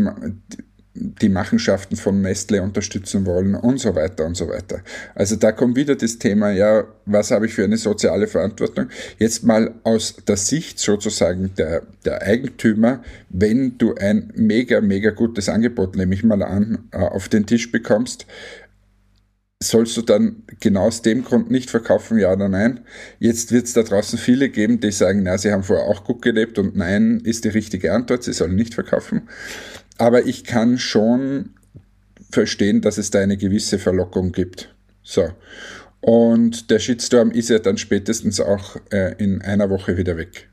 die 0.94 1.28
Machenschaften 1.28 1.96
von 1.96 2.20
Nestle 2.20 2.62
unterstützen 2.62 3.24
wollen 3.24 3.54
und 3.54 3.78
so 3.78 3.94
weiter 3.94 4.26
und 4.26 4.36
so 4.36 4.48
weiter. 4.48 4.82
Also 5.14 5.36
da 5.36 5.52
kommt 5.52 5.76
wieder 5.76 5.96
das 5.96 6.18
Thema, 6.18 6.50
ja, 6.50 6.84
was 7.06 7.30
habe 7.30 7.46
ich 7.46 7.54
für 7.54 7.64
eine 7.64 7.78
soziale 7.78 8.26
Verantwortung? 8.26 8.88
Jetzt 9.18 9.42
mal 9.42 9.74
aus 9.84 10.16
der 10.26 10.36
Sicht 10.36 10.78
sozusagen 10.78 11.54
der, 11.56 11.82
der 12.04 12.22
Eigentümer, 12.22 13.02
wenn 13.30 13.78
du 13.78 13.94
ein 13.94 14.32
mega, 14.36 14.80
mega 14.80 15.10
gutes 15.10 15.48
Angebot, 15.48 15.96
nehme 15.96 16.14
ich 16.14 16.24
mal 16.24 16.42
an, 16.42 16.88
äh, 16.92 16.98
auf 16.98 17.28
den 17.28 17.46
Tisch 17.46 17.72
bekommst, 17.72 18.26
sollst 19.62 19.96
du 19.96 20.02
dann 20.02 20.42
genau 20.60 20.86
aus 20.86 21.02
dem 21.02 21.24
Grund 21.24 21.50
nicht 21.50 21.70
verkaufen, 21.70 22.18
ja 22.18 22.32
oder 22.32 22.48
nein? 22.48 22.80
Jetzt 23.18 23.52
wird 23.52 23.66
es 23.66 23.72
da 23.72 23.82
draußen 23.82 24.18
viele 24.18 24.48
geben, 24.48 24.80
die 24.80 24.92
sagen, 24.92 25.22
na, 25.22 25.38
sie 25.38 25.52
haben 25.52 25.62
vorher 25.62 25.86
auch 25.86 26.04
gut 26.04 26.22
gelebt 26.22 26.58
und 26.58 26.76
nein 26.76 27.20
ist 27.24 27.44
die 27.44 27.48
richtige 27.48 27.92
Antwort, 27.92 28.24
sie 28.24 28.32
sollen 28.32 28.54
nicht 28.54 28.74
verkaufen. 28.74 29.28
Aber 29.98 30.26
ich 30.26 30.44
kann 30.44 30.78
schon 30.78 31.50
verstehen, 32.30 32.80
dass 32.80 32.98
es 32.98 33.10
da 33.10 33.20
eine 33.20 33.36
gewisse 33.36 33.78
Verlockung 33.78 34.32
gibt. 34.32 34.74
So. 35.02 35.30
Und 36.00 36.70
der 36.70 36.78
Shitstorm 36.78 37.30
ist 37.30 37.48
ja 37.48 37.58
dann 37.58 37.78
spätestens 37.78 38.40
auch 38.40 38.76
äh, 38.90 39.14
in 39.18 39.42
einer 39.42 39.70
Woche 39.70 39.96
wieder 39.96 40.16
weg. 40.16 40.48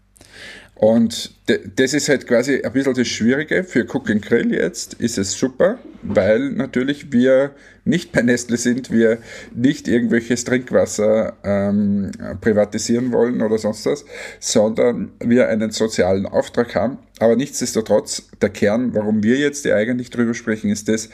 Und 0.80 1.34
das 1.76 1.94
ist 1.94 2.08
halt 2.08 2.26
quasi 2.26 2.62
ein 2.62 2.72
bisschen 2.72 2.94
das 2.94 3.08
Schwierige. 3.10 3.66
Für 3.66 3.84
Cook 3.84 4.06
Grill 4.06 4.54
jetzt 4.54 4.94
ist 4.94 5.18
es 5.18 5.38
super, 5.38 5.78
weil 6.04 6.52
natürlich 6.52 7.12
wir 7.12 7.52
nicht 7.84 8.14
bei 8.14 8.22
Nestle 8.22 8.56
sind, 8.56 8.90
wir 8.90 9.18
nicht 9.54 9.90
irgendwelches 9.90 10.46
Trinkwasser 10.46 11.34
ähm, 11.44 12.12
privatisieren 12.40 13.12
wollen 13.12 13.42
oder 13.42 13.58
sonst 13.58 13.86
was, 13.88 14.06
sondern 14.40 15.12
wir 15.20 15.50
einen 15.50 15.72
sozialen 15.72 16.26
Auftrag 16.26 16.76
haben. 16.76 17.00
Aber 17.20 17.36
nichtsdestotrotz, 17.36 18.30
der 18.42 18.48
Kern, 18.48 18.94
warum 18.94 19.22
wir 19.22 19.36
jetzt 19.36 19.66
ja 19.66 19.76
eigentlich 19.76 20.12
drüber 20.12 20.34
sprechen, 20.34 20.70
ist 20.70 20.88
das, 20.88 21.10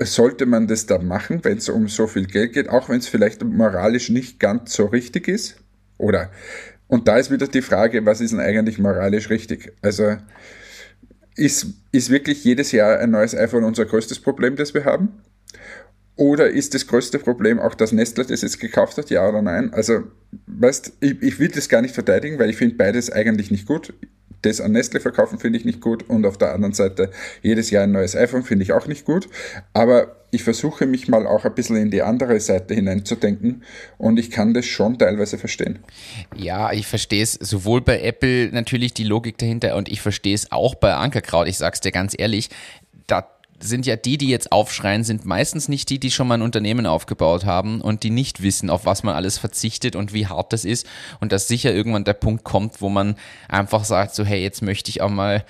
sollte 0.00 0.44
man 0.44 0.66
das 0.66 0.84
da 0.84 0.98
machen, 0.98 1.40
wenn 1.44 1.56
es 1.56 1.70
um 1.70 1.88
so 1.88 2.06
viel 2.06 2.26
Geld 2.26 2.52
geht, 2.52 2.68
auch 2.68 2.90
wenn 2.90 2.98
es 2.98 3.08
vielleicht 3.08 3.42
moralisch 3.42 4.10
nicht 4.10 4.38
ganz 4.38 4.74
so 4.74 4.84
richtig 4.84 5.28
ist? 5.28 5.56
Oder 5.96 6.30
und 6.92 7.08
da 7.08 7.16
ist 7.16 7.30
wieder 7.30 7.48
die 7.48 7.62
Frage, 7.62 8.04
was 8.04 8.20
ist 8.20 8.32
denn 8.32 8.40
eigentlich 8.40 8.78
moralisch 8.78 9.30
richtig? 9.30 9.72
Also 9.80 10.18
ist, 11.34 11.68
ist 11.90 12.10
wirklich 12.10 12.44
jedes 12.44 12.70
Jahr 12.70 12.98
ein 12.98 13.12
neues 13.12 13.34
iPhone 13.34 13.64
unser 13.64 13.86
größtes 13.86 14.20
Problem, 14.20 14.56
das 14.56 14.74
wir 14.74 14.84
haben? 14.84 15.08
Oder 16.16 16.50
ist 16.50 16.74
das 16.74 16.86
größte 16.86 17.18
Problem 17.18 17.58
auch, 17.60 17.74
dass 17.74 17.92
Nestle 17.92 18.26
das 18.26 18.42
jetzt 18.42 18.60
gekauft 18.60 18.98
hat, 18.98 19.08
ja 19.08 19.26
oder 19.26 19.40
nein? 19.40 19.72
Also, 19.72 20.02
weißt, 20.48 20.92
ich, 21.00 21.22
ich 21.22 21.38
will 21.38 21.48
das 21.48 21.70
gar 21.70 21.80
nicht 21.80 21.94
verteidigen, 21.94 22.38
weil 22.38 22.50
ich 22.50 22.58
finde 22.58 22.74
beides 22.74 23.10
eigentlich 23.10 23.50
nicht 23.50 23.64
gut 23.66 23.94
das 24.42 24.60
an 24.60 24.72
Nestle 24.72 25.00
verkaufen 25.00 25.38
finde 25.38 25.58
ich 25.58 25.64
nicht 25.64 25.80
gut 25.80 26.08
und 26.08 26.26
auf 26.26 26.36
der 26.36 26.52
anderen 26.52 26.74
Seite 26.74 27.10
jedes 27.42 27.70
Jahr 27.70 27.84
ein 27.84 27.92
neues 27.92 28.16
iPhone 28.16 28.42
finde 28.42 28.64
ich 28.64 28.72
auch 28.72 28.86
nicht 28.86 29.04
gut. 29.04 29.28
Aber 29.72 30.21
ich 30.34 30.44
versuche 30.44 30.86
mich 30.86 31.08
mal 31.08 31.26
auch 31.26 31.44
ein 31.44 31.54
bisschen 31.54 31.76
in 31.76 31.90
die 31.90 32.00
andere 32.00 32.40
Seite 32.40 32.74
hineinzudenken 32.74 33.62
und 33.98 34.18
ich 34.18 34.30
kann 34.30 34.54
das 34.54 34.64
schon 34.64 34.98
teilweise 34.98 35.36
verstehen. 35.36 35.80
Ja, 36.34 36.72
ich 36.72 36.86
verstehe 36.86 37.22
es 37.22 37.34
sowohl 37.34 37.82
bei 37.82 38.00
Apple 38.00 38.48
natürlich 38.50 38.94
die 38.94 39.04
Logik 39.04 39.36
dahinter 39.36 39.76
und 39.76 39.90
ich 39.90 40.00
verstehe 40.00 40.34
es 40.34 40.50
auch 40.50 40.74
bei 40.74 40.94
Ankerkraut. 40.94 41.48
Ich 41.48 41.58
sag's 41.58 41.80
dir 41.80 41.92
ganz 41.92 42.14
ehrlich, 42.18 42.48
da 43.06 43.28
sind 43.60 43.84
ja 43.84 43.94
die, 43.94 44.16
die 44.16 44.30
jetzt 44.30 44.52
aufschreien, 44.52 45.04
sind 45.04 45.26
meistens 45.26 45.68
nicht 45.68 45.90
die, 45.90 46.00
die 46.00 46.10
schon 46.10 46.28
mal 46.28 46.34
ein 46.34 46.42
Unternehmen 46.42 46.86
aufgebaut 46.86 47.44
haben 47.44 47.82
und 47.82 48.02
die 48.02 48.10
nicht 48.10 48.42
wissen, 48.42 48.70
auf 48.70 48.86
was 48.86 49.02
man 49.02 49.14
alles 49.14 49.36
verzichtet 49.36 49.96
und 49.96 50.14
wie 50.14 50.28
hart 50.28 50.54
das 50.54 50.64
ist 50.64 50.86
und 51.20 51.30
dass 51.32 51.46
sicher 51.46 51.74
irgendwann 51.74 52.04
der 52.04 52.14
Punkt 52.14 52.42
kommt, 52.42 52.80
wo 52.80 52.88
man 52.88 53.16
einfach 53.48 53.84
sagt, 53.84 54.14
so 54.14 54.24
hey, 54.24 54.42
jetzt 54.42 54.62
möchte 54.62 54.88
ich 54.88 55.02
auch 55.02 55.10
mal 55.10 55.44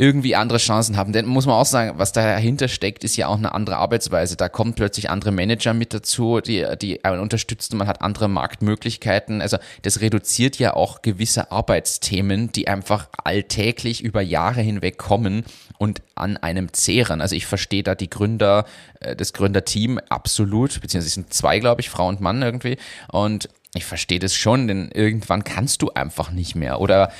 irgendwie 0.00 0.34
andere 0.34 0.58
Chancen 0.58 0.96
haben. 0.96 1.12
Denn 1.12 1.26
muss 1.26 1.44
man 1.44 1.56
auch 1.56 1.66
sagen, 1.66 1.98
was 1.98 2.12
dahinter 2.12 2.68
steckt, 2.68 3.04
ist 3.04 3.16
ja 3.16 3.26
auch 3.26 3.36
eine 3.36 3.52
andere 3.52 3.76
Arbeitsweise. 3.76 4.34
Da 4.34 4.48
kommen 4.48 4.72
plötzlich 4.72 5.10
andere 5.10 5.30
Manager 5.30 5.74
mit 5.74 5.92
dazu, 5.92 6.40
die, 6.40 6.66
die 6.80 7.00
unterstützen, 7.04 7.76
man 7.76 7.86
hat 7.86 8.00
andere 8.00 8.26
Marktmöglichkeiten. 8.28 9.42
Also 9.42 9.58
das 9.82 10.00
reduziert 10.00 10.58
ja 10.58 10.72
auch 10.72 11.02
gewisse 11.02 11.52
Arbeitsthemen, 11.52 12.50
die 12.50 12.66
einfach 12.66 13.10
alltäglich 13.22 14.02
über 14.02 14.22
Jahre 14.22 14.62
hinweg 14.62 14.96
kommen 14.96 15.44
und 15.76 16.00
an 16.14 16.38
einem 16.38 16.72
zehren. 16.72 17.20
Also 17.20 17.36
ich 17.36 17.44
verstehe 17.44 17.82
da 17.82 17.94
die 17.94 18.08
Gründer, 18.08 18.64
äh, 19.00 19.14
das 19.14 19.34
Gründerteam 19.34 20.00
absolut, 20.08 20.80
beziehungsweise 20.80 21.08
es 21.08 21.14
sind 21.14 21.34
zwei, 21.34 21.58
glaube 21.58 21.82
ich, 21.82 21.90
Frau 21.90 22.08
und 22.08 22.22
Mann 22.22 22.40
irgendwie. 22.40 22.78
Und 23.12 23.50
ich 23.74 23.84
verstehe 23.84 24.18
das 24.18 24.34
schon, 24.34 24.66
denn 24.66 24.90
irgendwann 24.92 25.44
kannst 25.44 25.82
du 25.82 25.90
einfach 25.90 26.32
nicht 26.32 26.56
mehr. 26.56 26.80
Oder 26.80 27.12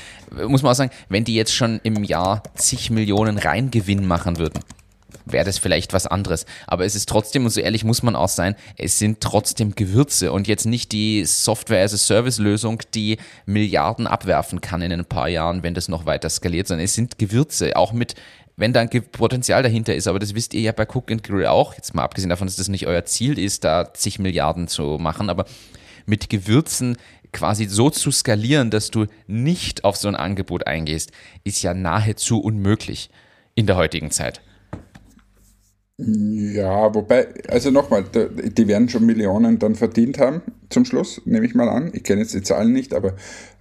muss 0.47 0.63
man 0.63 0.73
auch 0.73 0.77
sagen, 0.77 0.91
wenn 1.09 1.25
die 1.25 1.35
jetzt 1.35 1.55
schon 1.55 1.81
im 1.85 2.03
Jahr 2.03 2.43
zig 2.55 2.91
Millionen 2.91 3.39
Reingewinn 3.39 4.07
machen 4.07 4.39
würden, 4.39 4.61
wäre 5.27 5.45
das 5.45 5.59
vielleicht 5.59 5.93
was 5.93 6.07
anderes. 6.07 6.47
Aber 6.67 6.85
es 6.85 6.97
ist 6.97 7.09
trotzdem, 7.09 7.45
und 7.45 7.51
so 7.51 7.61
ehrlich 7.61 7.85
muss 7.85 8.03
man 8.03 8.17
auch 8.17 8.29
sein, 8.29 8.57
es 8.77 8.99
sind 8.99 9.21
trotzdem 9.21 9.77
Gewürze 9.77 10.33
und 10.33 10.49
jetzt 10.49 10.67
nicht 10.67 10.91
die 10.91 11.25
Software-as-a-Service-Lösung, 11.25 12.83
die 12.95 13.19
Milliarden 13.47 14.09
abwerfen 14.09 14.61
kann 14.61 14.83
in 14.83 14.93
ein 14.93 15.05
paar 15.05 15.29
Jahren, 15.29 15.63
wenn 15.63 15.75
das 15.75 15.89
noch 15.89 16.05
weiter 16.05 16.31
skaliert, 16.31 16.67
sondern 16.67 16.85
es 16.85 16.95
sind 16.95 17.19
Gewürze, 17.19 17.77
auch 17.77 17.93
mit 17.93 18.15
wenn 18.57 18.75
da 18.75 18.81
ein 18.81 18.91
Potenzial 18.91 19.63
dahinter 19.63 19.95
ist, 19.95 20.07
aber 20.07 20.19
das 20.19 20.35
wisst 20.35 20.53
ihr 20.53 20.61
ja 20.61 20.73
bei 20.73 20.85
Cook 20.85 21.11
and 21.11 21.23
Grill 21.25 21.47
auch, 21.47 21.75
jetzt 21.75 21.95
mal 21.95 22.03
abgesehen 22.03 22.29
davon, 22.29 22.47
dass 22.47 22.57
das 22.57 22.69
nicht 22.69 22.87
euer 22.87 23.07
Ziel 23.07 23.39
ist, 23.39 23.65
da 23.65 23.95
zig 23.95 24.19
Milliarden 24.19 24.69
zu 24.69 24.99
machen, 25.01 25.31
aber 25.31 25.47
mit 26.11 26.29
Gewürzen 26.29 26.99
quasi 27.33 27.67
so 27.67 27.89
zu 27.89 28.11
skalieren, 28.11 28.71
dass 28.71 28.91
du 28.91 29.07
nicht 29.27 29.85
auf 29.85 29.97
so 29.97 30.09
ein 30.09 30.17
Angebot 30.17 30.67
eingehst, 30.67 31.13
ist 31.45 31.63
ja 31.63 31.73
nahezu 31.73 32.41
unmöglich 32.41 33.09
in 33.55 33.67
der 33.67 33.77
heutigen 33.77 34.11
Zeit. 34.11 34.43
Ja, 36.03 36.95
wobei, 36.95 37.29
also 37.49 37.71
nochmal, 37.71 38.05
die 38.05 38.67
werden 38.67 38.89
schon 38.89 39.05
Millionen 39.05 39.59
dann 39.59 39.75
verdient 39.75 40.19
haben 40.19 40.41
zum 40.71 40.85
Schluss, 40.87 41.21
nehme 41.27 41.45
ich 41.45 41.55
mal 41.55 41.69
an. 41.69 41.91
Ich 41.93 42.05
kenne 42.05 42.23
jetzt 42.23 42.33
die 42.33 42.43
Zahlen 42.43 42.73
nicht, 42.73 42.95
aber 42.95 43.17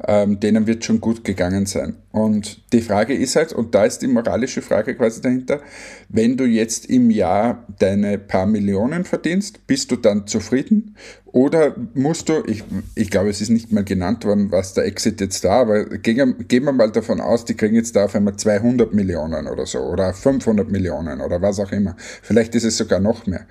ähm, 0.08 0.40
denen 0.40 0.66
wird 0.66 0.86
schon 0.86 1.02
gut 1.02 1.26
gegangen 1.26 1.66
sein. 1.66 1.96
Und 2.12 2.72
die 2.72 2.82
Frage 2.82 3.14
ist 3.14 3.36
halt, 3.36 3.52
und 3.52 3.76
da 3.76 3.84
ist 3.84 4.02
die 4.02 4.08
moralische 4.08 4.62
Frage 4.62 4.96
quasi 4.96 5.22
dahinter, 5.22 5.60
wenn 6.08 6.38
du 6.38 6.46
jetzt 6.46 6.86
im 6.86 7.10
Jahr 7.10 7.66
deine 7.80 8.18
paar 8.18 8.46
Millionen 8.46 9.04
verdienst, 9.04 9.68
bist 9.68 9.92
du 9.92 9.98
dann 9.98 10.26
zufrieden? 10.28 10.96
Oder 11.32 11.76
musst 11.94 12.30
du, 12.30 12.44
ich, 12.48 12.64
ich 12.96 13.12
glaube, 13.12 13.30
es 13.30 13.40
ist 13.40 13.50
nicht 13.50 13.72
mal 13.72 13.84
genannt 13.84 14.26
worden, 14.26 14.52
was 14.52 14.74
der 14.74 14.86
Exit 14.86 15.22
jetzt 15.22 15.44
da, 15.44 15.62
aber 15.62 15.86
gehen, 15.86 16.48
gehen 16.48 16.64
wir 16.64 16.72
mal 16.72 16.92
davon 16.92 17.22
aus, 17.22 17.46
die 17.46 17.54
kriegen 17.54 17.76
jetzt 17.76 17.96
da 17.96 18.06
auf 18.06 18.16
einmal 18.16 18.36
200 18.36 18.94
Millionen 18.94 19.48
oder 19.48 19.66
so, 19.66 19.80
oder 19.80 20.14
500 20.14 20.70
Millionen 20.72 21.22
oder 21.22 21.42
was 21.42 21.60
auch 21.60 21.72
immer. 21.72 21.96
Vielleicht 22.00 22.56
ist 22.56 22.64
es 22.64 22.78
sogar 22.78 23.00
noch 23.00 23.28
mehr 23.28 23.46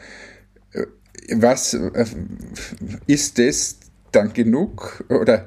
was 1.31 1.75
äh, 1.75 2.07
ist 3.07 3.39
das 3.39 3.79
dann 4.13 4.33
genug 4.33 5.05
oder 5.09 5.47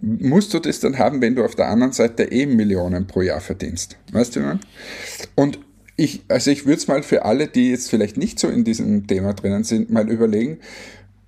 musst 0.00 0.52
du 0.52 0.58
das 0.58 0.80
dann 0.80 0.98
haben, 0.98 1.22
wenn 1.22 1.34
du 1.34 1.44
auf 1.44 1.54
der 1.54 1.68
anderen 1.68 1.92
Seite 1.92 2.24
eh 2.24 2.44
Millionen 2.44 3.06
pro 3.06 3.22
Jahr 3.22 3.40
verdienst? 3.40 3.96
Weißt 4.12 4.36
du, 4.36 4.40
man? 4.40 4.60
Und 5.34 5.58
ich, 5.96 6.22
also 6.28 6.50
ich 6.50 6.66
würde 6.66 6.76
es 6.76 6.88
mal 6.88 7.02
für 7.02 7.24
alle, 7.24 7.48
die 7.48 7.70
jetzt 7.70 7.88
vielleicht 7.88 8.18
nicht 8.18 8.38
so 8.38 8.48
in 8.48 8.64
diesem 8.64 9.06
Thema 9.06 9.32
drinnen 9.32 9.64
sind, 9.64 9.90
mal 9.90 10.10
überlegen, 10.10 10.58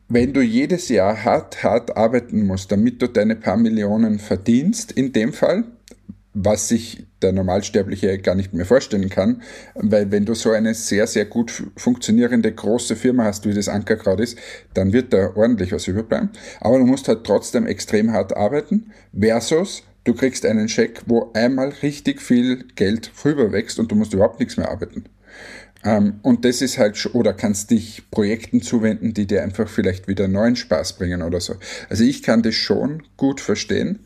wenn 0.09 0.32
du 0.32 0.40
jedes 0.40 0.88
Jahr 0.88 1.24
hart, 1.24 1.62
hart 1.62 1.96
arbeiten 1.96 2.46
musst, 2.46 2.72
damit 2.72 3.02
du 3.02 3.09
deine 3.09 3.36
paar 3.36 3.59
Millionen 3.59 4.18
verdienst, 4.18 4.90
in 4.92 5.12
dem 5.12 5.32
Fall, 5.34 5.64
was 6.32 6.68
sich 6.68 7.06
der 7.20 7.32
Normalsterbliche 7.32 8.18
gar 8.18 8.34
nicht 8.34 8.54
mehr 8.54 8.64
vorstellen 8.64 9.09
kann, 9.09 9.42
weil 9.74 10.11
wenn 10.11 10.24
du 10.24 10.34
so 10.34 10.50
eine 10.50 10.72
sehr, 10.72 11.06
sehr 11.06 11.24
gut 11.24 11.64
funktionierende 11.76 12.52
große 12.52 12.96
Firma 12.96 13.24
hast, 13.24 13.46
wie 13.46 13.54
das 13.54 13.68
Ankerkraut 13.68 14.20
ist, 14.20 14.38
dann 14.72 14.92
wird 14.92 15.12
da 15.12 15.34
ordentlich 15.34 15.72
was 15.72 15.88
überbleiben. 15.88 16.30
Aber 16.61 16.78
du 16.78 16.86
musst 16.86 17.09
halt 17.09 17.24
trotzdem 17.24 17.66
extrem 17.66 18.12
hart 18.12 18.36
arbeiten, 18.36 18.92
versus 19.18 19.82
du 20.04 20.14
kriegst 20.14 20.46
einen 20.46 20.68
Scheck, 20.68 21.02
wo 21.06 21.30
einmal 21.34 21.70
richtig 21.82 22.22
viel 22.22 22.64
Geld 22.76 23.11
rüberwächst 23.24 23.78
und 23.78 23.90
du 23.90 23.96
musst 23.96 24.14
überhaupt 24.14 24.38
nichts 24.38 24.56
mehr 24.56 24.70
arbeiten. 24.70 25.04
Ähm, 25.85 26.20
und 26.22 26.45
das 26.45 26.62
ist 26.62 26.79
halt, 26.79 27.14
oder 27.14 27.33
kannst 27.33 27.70
dich 27.70 28.11
Projekten 28.11 28.62
zuwenden, 28.62 29.14
die 29.14 29.26
dir 29.26 29.43
einfach 29.43 29.68
vielleicht 29.68 30.09
wieder 30.09 30.29
neuen 30.29 30.57
Spaß 30.57 30.95
bringen 30.95 31.22
oder 31.22 31.41
so. 31.41 31.55
Also 31.89 32.05
ich 32.05 32.22
kann 32.22 32.43
das 32.43 32.55
schon 32.55 33.03
gut 33.16 33.41
verstehen. 33.41 34.01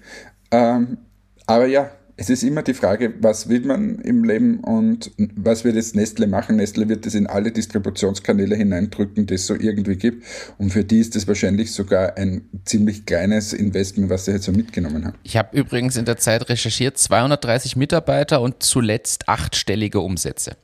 Ähm, 0.51 0.99
aber 1.47 1.67
ja, 1.67 1.91
es 2.17 2.31
ist 2.31 2.43
immer 2.43 2.63
die 2.63 2.75
Frage, 2.75 3.15
was 3.21 3.49
will 3.49 3.63
man 3.63 3.99
im 4.01 4.23
Leben 4.23 4.61
und 4.61 5.11
was 5.35 5.65
wird 5.65 5.77
jetzt 5.77 5.97
Nestle 5.97 6.27
machen? 6.27 6.57
Nestle 6.57 6.89
wird 6.89 7.07
das 7.07 7.15
in 7.15 7.27
alle 7.27 7.51
Distributionskanäle 7.51 8.55
hineindrücken, 8.55 9.27
die 9.27 9.35
es 9.35 9.47
so 9.47 9.55
irgendwie 9.55 9.97
gibt. 9.97 10.25
Und 10.59 10.71
für 10.71 10.85
die 10.85 11.01
ist 11.01 11.17
das 11.17 11.27
wahrscheinlich 11.27 11.73
sogar 11.73 12.17
ein 12.19 12.43
ziemlich 12.65 13.07
kleines 13.07 13.53
Investment, 13.53 14.11
was 14.11 14.27
sie 14.27 14.33
jetzt 14.33 14.45
so 14.45 14.53
mitgenommen 14.53 15.07
haben. 15.07 15.17
Ich 15.23 15.37
habe 15.37 15.57
übrigens 15.57 15.97
in 15.97 16.05
der 16.05 16.19
Zeit 16.19 16.49
recherchiert, 16.49 16.99
230 16.99 17.77
Mitarbeiter 17.77 18.41
und 18.41 18.63
zuletzt 18.63 19.29
achtstellige 19.29 20.01
Umsätze 20.01 20.57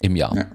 im 0.00 0.16
Jahr. 0.16 0.36
Ja. 0.36 0.46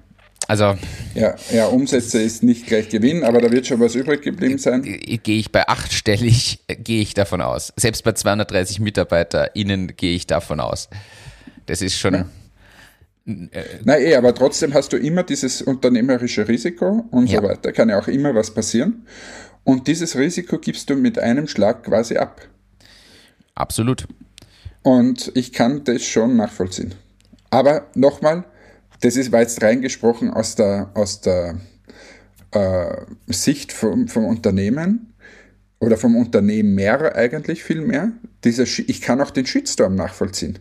Also. 0.47 0.75
Ja, 1.15 1.35
ja, 1.51 1.67
Umsätze 1.67 2.21
ist 2.21 2.43
nicht 2.43 2.67
gleich 2.67 2.89
Gewinn, 2.89 3.23
aber 3.23 3.39
da 3.39 3.51
wird 3.51 3.65
schon 3.65 3.79
was 3.79 3.95
übrig 3.95 4.21
geblieben 4.21 4.57
sein. 4.57 4.81
Gehe 4.81 5.39
ich 5.39 5.51
bei 5.51 5.67
achtstellig, 5.67 6.59
gehe 6.67 7.01
ich 7.01 7.13
davon 7.13 7.41
aus. 7.41 7.71
Selbst 7.77 8.03
bei 8.03 8.11
230 8.11 8.79
MitarbeiterInnen 8.79 9.95
gehe 9.95 10.15
ich 10.15 10.27
davon 10.27 10.59
aus. 10.59 10.89
Das 11.65 11.81
ist 11.81 11.97
schon. 11.97 12.13
Ja. 12.13 12.25
Äh, 13.25 13.63
Na 13.85 13.97
eh, 13.97 14.15
aber 14.15 14.35
trotzdem 14.35 14.73
hast 14.73 14.91
du 14.91 14.97
immer 14.97 15.23
dieses 15.23 15.61
unternehmerische 15.61 16.45
Risiko 16.47 17.05
und 17.09 17.29
ja. 17.29 17.39
so 17.41 17.47
weiter. 17.47 17.71
Kann 17.71 17.87
ja 17.87 17.99
auch 17.99 18.07
immer 18.07 18.35
was 18.35 18.53
passieren. 18.53 19.07
Und 19.63 19.87
dieses 19.87 20.17
Risiko 20.17 20.57
gibst 20.57 20.89
du 20.89 20.95
mit 20.95 21.17
einem 21.19 21.47
Schlag 21.47 21.83
quasi 21.83 22.17
ab. 22.17 22.41
Absolut. 23.55 24.07
Und 24.81 25.31
ich 25.35 25.53
kann 25.53 25.85
das 25.85 26.03
schon 26.03 26.35
nachvollziehen. 26.35 26.95
Aber 27.49 27.87
nochmal, 27.95 28.43
das 29.03 29.17
ist, 29.17 29.33
war 29.33 29.41
jetzt 29.41 29.61
reingesprochen 29.61 30.29
aus 30.31 30.55
der, 30.55 30.89
aus 30.93 31.19
der 31.19 31.59
äh, 32.51 32.95
Sicht 33.27 33.73
vom, 33.73 34.07
vom 34.07 34.25
Unternehmen 34.25 35.13
oder 35.81 35.97
vom 35.97 36.15
Unternehmer 36.15 37.13
eigentlich 37.13 37.63
viel 37.63 37.81
mehr. 37.81 38.13
Dieser, 38.45 38.63
ich 38.63 39.01
kann 39.01 39.19
auch 39.19 39.31
den 39.31 39.45
Shitstorm 39.45 39.95
nachvollziehen. 39.95 40.59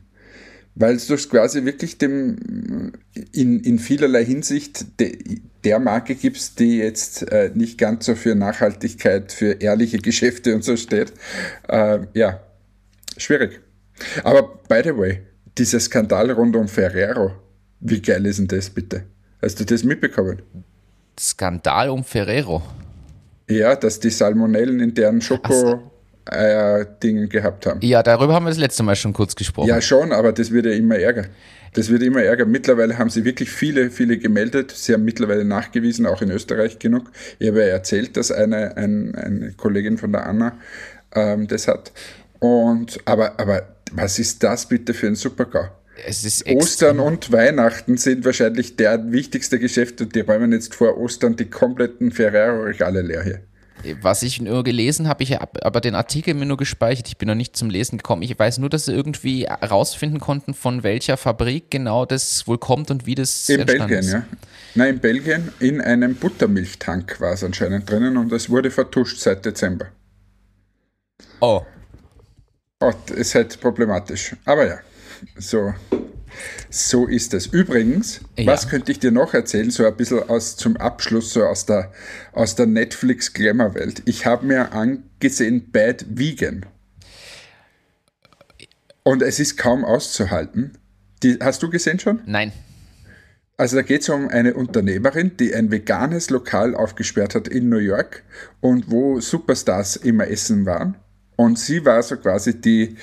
Weil 0.74 0.96
du 0.96 1.16
quasi 1.16 1.64
wirklich 1.64 1.98
dem 1.98 2.92
in, 3.30 3.60
in 3.60 3.78
vielerlei 3.78 4.24
Hinsicht 4.24 4.98
de, 4.98 5.40
der 5.62 5.78
Marke 5.78 6.16
gibst, 6.16 6.58
die 6.58 6.78
jetzt 6.78 7.30
äh, 7.30 7.52
nicht 7.54 7.78
ganz 7.78 8.06
so 8.06 8.16
für 8.16 8.34
Nachhaltigkeit, 8.34 9.30
für 9.30 9.60
ehrliche 9.60 9.98
Geschäfte 9.98 10.54
und 10.54 10.64
so 10.64 10.76
steht. 10.76 11.12
Äh, 11.68 12.00
ja, 12.14 12.40
schwierig. 13.18 13.60
Aber 14.24 14.60
by 14.68 14.80
the 14.82 14.96
way, 14.96 15.20
dieser 15.58 15.78
Skandal 15.78 16.32
rund 16.32 16.56
um 16.56 16.66
Ferrero, 16.66 17.32
wie 17.82 18.00
geil 18.00 18.24
ist 18.26 18.38
denn 18.38 18.48
das 18.48 18.70
bitte? 18.70 19.04
Hast 19.42 19.58
du 19.60 19.64
das 19.64 19.82
mitbekommen? 19.82 20.40
Skandal 21.18 21.90
um 21.90 22.04
Ferrero. 22.04 22.62
Ja, 23.50 23.74
dass 23.76 24.00
die 24.00 24.10
Salmonellen 24.10 24.80
in 24.80 24.94
deren 24.94 25.20
Schoko 25.20 25.92
Eier 26.24 26.84
Dingen 26.84 27.28
gehabt 27.28 27.66
haben. 27.66 27.80
Ja, 27.82 28.02
darüber 28.02 28.34
haben 28.34 28.44
wir 28.44 28.50
das 28.50 28.58
letzte 28.58 28.84
Mal 28.84 28.94
schon 28.94 29.12
kurz 29.12 29.34
gesprochen. 29.34 29.68
Ja, 29.68 29.80
schon, 29.80 30.12
aber 30.12 30.32
das 30.32 30.52
wird 30.52 30.66
ja 30.66 30.72
immer 30.72 30.96
ärger. 30.96 31.26
Das 31.74 31.88
wird 31.88 32.02
immer 32.02 32.22
ärger. 32.22 32.46
Mittlerweile 32.46 32.98
haben 32.98 33.10
sie 33.10 33.24
wirklich 33.24 33.50
viele, 33.50 33.90
viele 33.90 34.18
gemeldet. 34.18 34.70
Sie 34.70 34.92
haben 34.92 35.04
mittlerweile 35.04 35.44
nachgewiesen, 35.44 36.06
auch 36.06 36.22
in 36.22 36.30
Österreich 36.30 36.78
genug. 36.78 37.10
Ich 37.40 37.48
habe 37.48 37.60
ja 37.60 37.66
erzählt, 37.66 38.16
dass 38.16 38.30
eine, 38.30 38.76
ein, 38.76 39.14
eine 39.16 39.52
Kollegin 39.54 39.98
von 39.98 40.12
der 40.12 40.26
Anna 40.26 40.58
ähm, 41.14 41.48
das 41.48 41.66
hat. 41.66 41.92
Und, 42.38 43.00
aber, 43.04 43.40
aber 43.40 43.62
was 43.90 44.18
ist 44.18 44.44
das 44.44 44.68
bitte 44.68 44.94
für 44.94 45.08
ein 45.08 45.16
Supergau? 45.16 45.68
Ostern 46.54 47.00
und 47.00 47.32
Weihnachten 47.32 47.96
sind 47.96 48.24
wahrscheinlich 48.24 48.76
der 48.76 49.12
wichtigste 49.12 49.58
Geschäft 49.58 50.00
und 50.00 50.14
die 50.14 50.20
räumen 50.20 50.52
jetzt 50.52 50.74
vor 50.74 50.96
Ostern 50.98 51.36
die 51.36 51.46
kompletten 51.46 52.12
Ferrero-Regale 52.12 53.02
leer 53.02 53.22
hier. 53.22 53.40
Was 54.00 54.22
ich 54.22 54.40
nur 54.40 54.62
gelesen 54.62 55.08
habe, 55.08 55.24
ich 55.24 55.32
habe 55.32 55.64
aber 55.64 55.80
den 55.80 55.94
Artikel 55.94 56.34
mir 56.34 56.46
nur 56.46 56.56
gespeichert, 56.56 57.08
ich 57.08 57.18
bin 57.18 57.26
noch 57.28 57.34
nicht 57.34 57.56
zum 57.56 57.68
Lesen 57.68 57.98
gekommen. 57.98 58.22
Ich 58.22 58.38
weiß 58.38 58.58
nur, 58.58 58.70
dass 58.70 58.84
sie 58.84 58.92
irgendwie 58.92 59.46
herausfinden 59.46 60.20
konnten, 60.20 60.54
von 60.54 60.82
welcher 60.82 61.16
Fabrik 61.16 61.70
genau 61.70 62.06
das 62.06 62.46
wohl 62.46 62.58
kommt 62.58 62.90
und 62.90 63.06
wie 63.06 63.16
das 63.16 63.48
In 63.48 63.66
Belgien, 63.66 63.98
ist. 63.98 64.12
ja. 64.12 64.24
Nein, 64.74 64.94
in 64.94 65.00
Belgien 65.00 65.52
in 65.58 65.80
einem 65.80 66.14
Buttermilchtank 66.14 67.20
war 67.20 67.32
es 67.32 67.42
anscheinend 67.42 67.90
drinnen 67.90 68.16
und 68.16 68.32
es 68.32 68.48
wurde 68.48 68.70
vertuscht 68.70 69.18
seit 69.18 69.44
Dezember. 69.44 69.86
Oh. 71.40 71.62
Oh, 72.80 72.92
ist 73.14 73.34
halt 73.34 73.60
problematisch. 73.60 74.36
Aber 74.44 74.66
ja. 74.66 74.78
So, 75.38 75.74
so 76.70 77.06
ist 77.06 77.34
es. 77.34 77.46
Übrigens, 77.46 78.20
ja. 78.36 78.46
was 78.46 78.68
könnte 78.68 78.92
ich 78.92 78.98
dir 78.98 79.10
noch 79.12 79.34
erzählen, 79.34 79.70
so 79.70 79.86
ein 79.86 79.96
bisschen 79.96 80.28
aus, 80.28 80.56
zum 80.56 80.76
Abschluss, 80.76 81.32
so 81.32 81.44
aus 81.44 81.66
der, 81.66 81.92
aus 82.32 82.54
der 82.54 82.66
Netflix-Glamour-Welt. 82.66 84.02
Ich 84.06 84.26
habe 84.26 84.46
mir 84.46 84.72
angesehen 84.72 85.70
Bad 85.70 86.06
Vegan. 86.08 86.66
Und 89.02 89.22
es 89.22 89.40
ist 89.40 89.56
kaum 89.56 89.84
auszuhalten. 89.84 90.78
Die 91.22 91.38
hast 91.40 91.62
du 91.62 91.70
gesehen 91.70 91.98
schon? 91.98 92.22
Nein. 92.26 92.52
Also 93.56 93.76
da 93.76 93.82
geht 93.82 94.02
es 94.02 94.08
um 94.08 94.28
eine 94.28 94.54
Unternehmerin, 94.54 95.36
die 95.36 95.54
ein 95.54 95.70
veganes 95.70 96.30
Lokal 96.30 96.74
aufgesperrt 96.74 97.34
hat 97.34 97.48
in 97.48 97.68
New 97.68 97.78
York 97.78 98.24
und 98.60 98.90
wo 98.90 99.20
Superstars 99.20 99.96
immer 99.96 100.26
essen 100.28 100.66
waren. 100.66 100.96
Und 101.36 101.58
sie 101.58 101.84
war 101.84 102.02
so 102.02 102.16
quasi 102.16 102.60
die, 102.60 102.96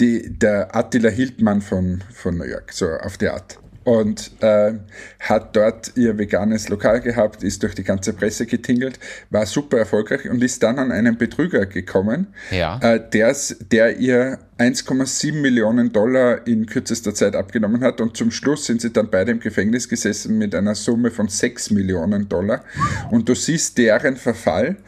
die, 0.00 0.38
der 0.38 0.74
Attila 0.74 1.08
Hildmann 1.08 1.60
von, 1.60 2.02
von 2.12 2.36
New 2.38 2.44
York, 2.44 2.72
so 2.72 2.88
auf 2.90 3.16
die 3.18 3.28
Art 3.28 3.58
und 3.86 4.32
äh, 4.42 4.72
hat 5.20 5.54
dort 5.54 5.92
ihr 5.96 6.18
veganes 6.18 6.68
Lokal 6.68 7.00
gehabt, 7.00 7.44
ist 7.44 7.62
durch 7.62 7.76
die 7.76 7.84
ganze 7.84 8.12
Presse 8.14 8.44
getingelt, 8.44 8.98
war 9.30 9.46
super 9.46 9.78
erfolgreich 9.78 10.28
und 10.28 10.42
ist 10.42 10.60
dann 10.64 10.80
an 10.80 10.90
einen 10.90 11.16
Betrüger 11.16 11.66
gekommen, 11.66 12.26
ja. 12.50 12.80
äh, 12.82 13.00
der 13.08 13.96
ihr 13.98 14.40
1,7 14.58 15.34
Millionen 15.34 15.92
Dollar 15.92 16.44
in 16.48 16.66
kürzester 16.66 17.14
Zeit 17.14 17.36
abgenommen 17.36 17.82
hat 17.82 18.00
und 18.00 18.16
zum 18.16 18.32
Schluss 18.32 18.66
sind 18.66 18.80
sie 18.80 18.92
dann 18.92 19.08
beide 19.08 19.30
im 19.30 19.38
Gefängnis 19.38 19.88
gesessen 19.88 20.36
mit 20.36 20.56
einer 20.56 20.74
Summe 20.74 21.12
von 21.12 21.28
6 21.28 21.70
Millionen 21.70 22.28
Dollar 22.28 22.64
und 23.12 23.28
du 23.28 23.36
siehst 23.36 23.78
deren 23.78 24.16
Verfall 24.16 24.78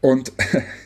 und 0.00 0.30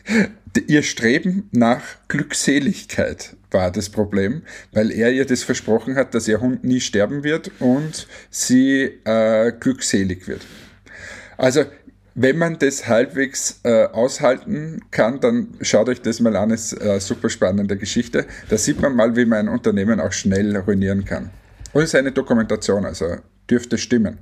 ihr 0.67 0.83
Streben 0.83 1.49
nach 1.51 1.81
Glückseligkeit 2.07 3.35
war 3.51 3.71
das 3.71 3.89
Problem, 3.89 4.43
weil 4.71 4.91
er 4.91 5.11
ihr 5.11 5.25
das 5.25 5.43
versprochen 5.43 5.95
hat, 5.95 6.13
dass 6.13 6.27
ihr 6.27 6.39
Hund 6.39 6.63
nie 6.63 6.79
sterben 6.79 7.23
wird 7.23 7.51
und 7.59 8.07
sie 8.29 8.83
äh, 9.05 9.51
glückselig 9.59 10.27
wird. 10.27 10.41
Also 11.37 11.65
wenn 12.15 12.37
man 12.37 12.59
das 12.59 12.87
halbwegs 12.87 13.61
äh, 13.63 13.85
aushalten 13.85 14.81
kann, 14.91 15.19
dann 15.21 15.55
schaut 15.61 15.87
euch 15.87 16.01
das 16.01 16.19
mal 16.19 16.35
an, 16.35 16.49
ist 16.49 16.79
eine 16.79 16.99
super 16.99 17.29
spannende 17.29 17.77
Geschichte. 17.77 18.25
Da 18.49 18.57
sieht 18.57 18.81
man 18.81 18.95
mal, 18.95 19.15
wie 19.15 19.25
man 19.25 19.39
ein 19.39 19.49
Unternehmen 19.49 19.99
auch 19.99 20.11
schnell 20.11 20.57
ruinieren 20.57 21.05
kann. 21.05 21.29
Und 21.71 21.83
es 21.83 21.89
ist 21.89 21.95
eine 21.95 22.11
Dokumentation, 22.11 22.85
also 22.85 23.15
dürfte 23.49 23.77
stimmen. 23.77 24.17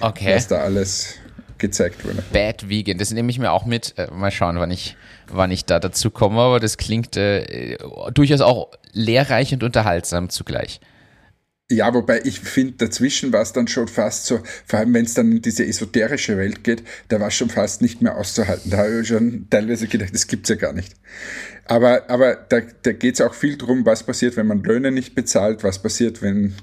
Okay. 0.00 0.34
Was 0.34 0.48
da 0.48 0.58
alles 0.58 1.14
gezeigt 1.62 2.04
wurde. 2.04 2.22
Bad 2.32 2.68
Vegan, 2.68 2.98
das 2.98 3.10
nehme 3.12 3.30
ich 3.30 3.38
mir 3.38 3.52
auch 3.52 3.64
mit. 3.64 3.94
Äh, 3.96 4.08
mal 4.12 4.30
schauen, 4.30 4.56
wann 4.58 4.70
ich, 4.70 4.96
wann 5.28 5.50
ich 5.50 5.64
da 5.64 5.80
dazu 5.80 6.10
komme, 6.10 6.40
aber 6.40 6.60
das 6.60 6.76
klingt 6.76 7.16
äh, 7.16 7.78
durchaus 8.12 8.42
auch 8.42 8.68
lehrreich 8.92 9.54
und 9.54 9.62
unterhaltsam 9.62 10.28
zugleich. 10.28 10.80
Ja, 11.70 11.94
wobei 11.94 12.20
ich 12.24 12.40
finde, 12.40 12.74
dazwischen 12.74 13.32
war 13.32 13.40
es 13.40 13.54
dann 13.54 13.66
schon 13.66 13.88
fast 13.88 14.26
so, 14.26 14.40
vor 14.66 14.80
allem 14.80 14.92
wenn 14.92 15.06
es 15.06 15.14
dann 15.14 15.32
in 15.32 15.40
diese 15.40 15.64
esoterische 15.64 16.36
Welt 16.36 16.64
geht, 16.64 16.82
da 17.08 17.18
war 17.18 17.28
es 17.28 17.34
schon 17.34 17.48
fast 17.48 17.80
nicht 17.80 18.02
mehr 18.02 18.18
auszuhalten. 18.18 18.70
Da 18.70 18.78
habe 18.78 19.00
ich 19.00 19.08
schon 19.08 19.46
teilweise 19.48 19.86
gedacht, 19.86 20.12
das 20.12 20.26
gibt 20.26 20.44
es 20.44 20.50
ja 20.50 20.56
gar 20.56 20.74
nicht. 20.74 20.94
Aber, 21.64 22.10
aber 22.10 22.34
da, 22.34 22.60
da 22.82 22.92
geht 22.92 23.14
es 23.14 23.20
auch 23.22 23.32
viel 23.32 23.56
darum, 23.56 23.86
was 23.86 24.02
passiert, 24.02 24.36
wenn 24.36 24.48
man 24.48 24.62
Löhne 24.62 24.90
nicht 24.90 25.14
bezahlt, 25.14 25.64
was 25.64 25.80
passiert, 25.80 26.20
wenn 26.20 26.54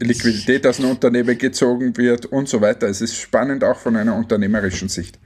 Liquidität 0.00 0.66
aus 0.66 0.78
einem 0.78 0.90
Unternehmen 0.90 1.36
gezogen 1.36 1.96
wird 1.96 2.26
und 2.26 2.48
so 2.48 2.60
weiter. 2.60 2.88
Es 2.88 3.00
ist 3.00 3.16
spannend 3.16 3.64
auch 3.64 3.78
von 3.78 3.96
einer 3.96 4.14
unternehmerischen 4.14 4.88
Sicht. 4.88 5.18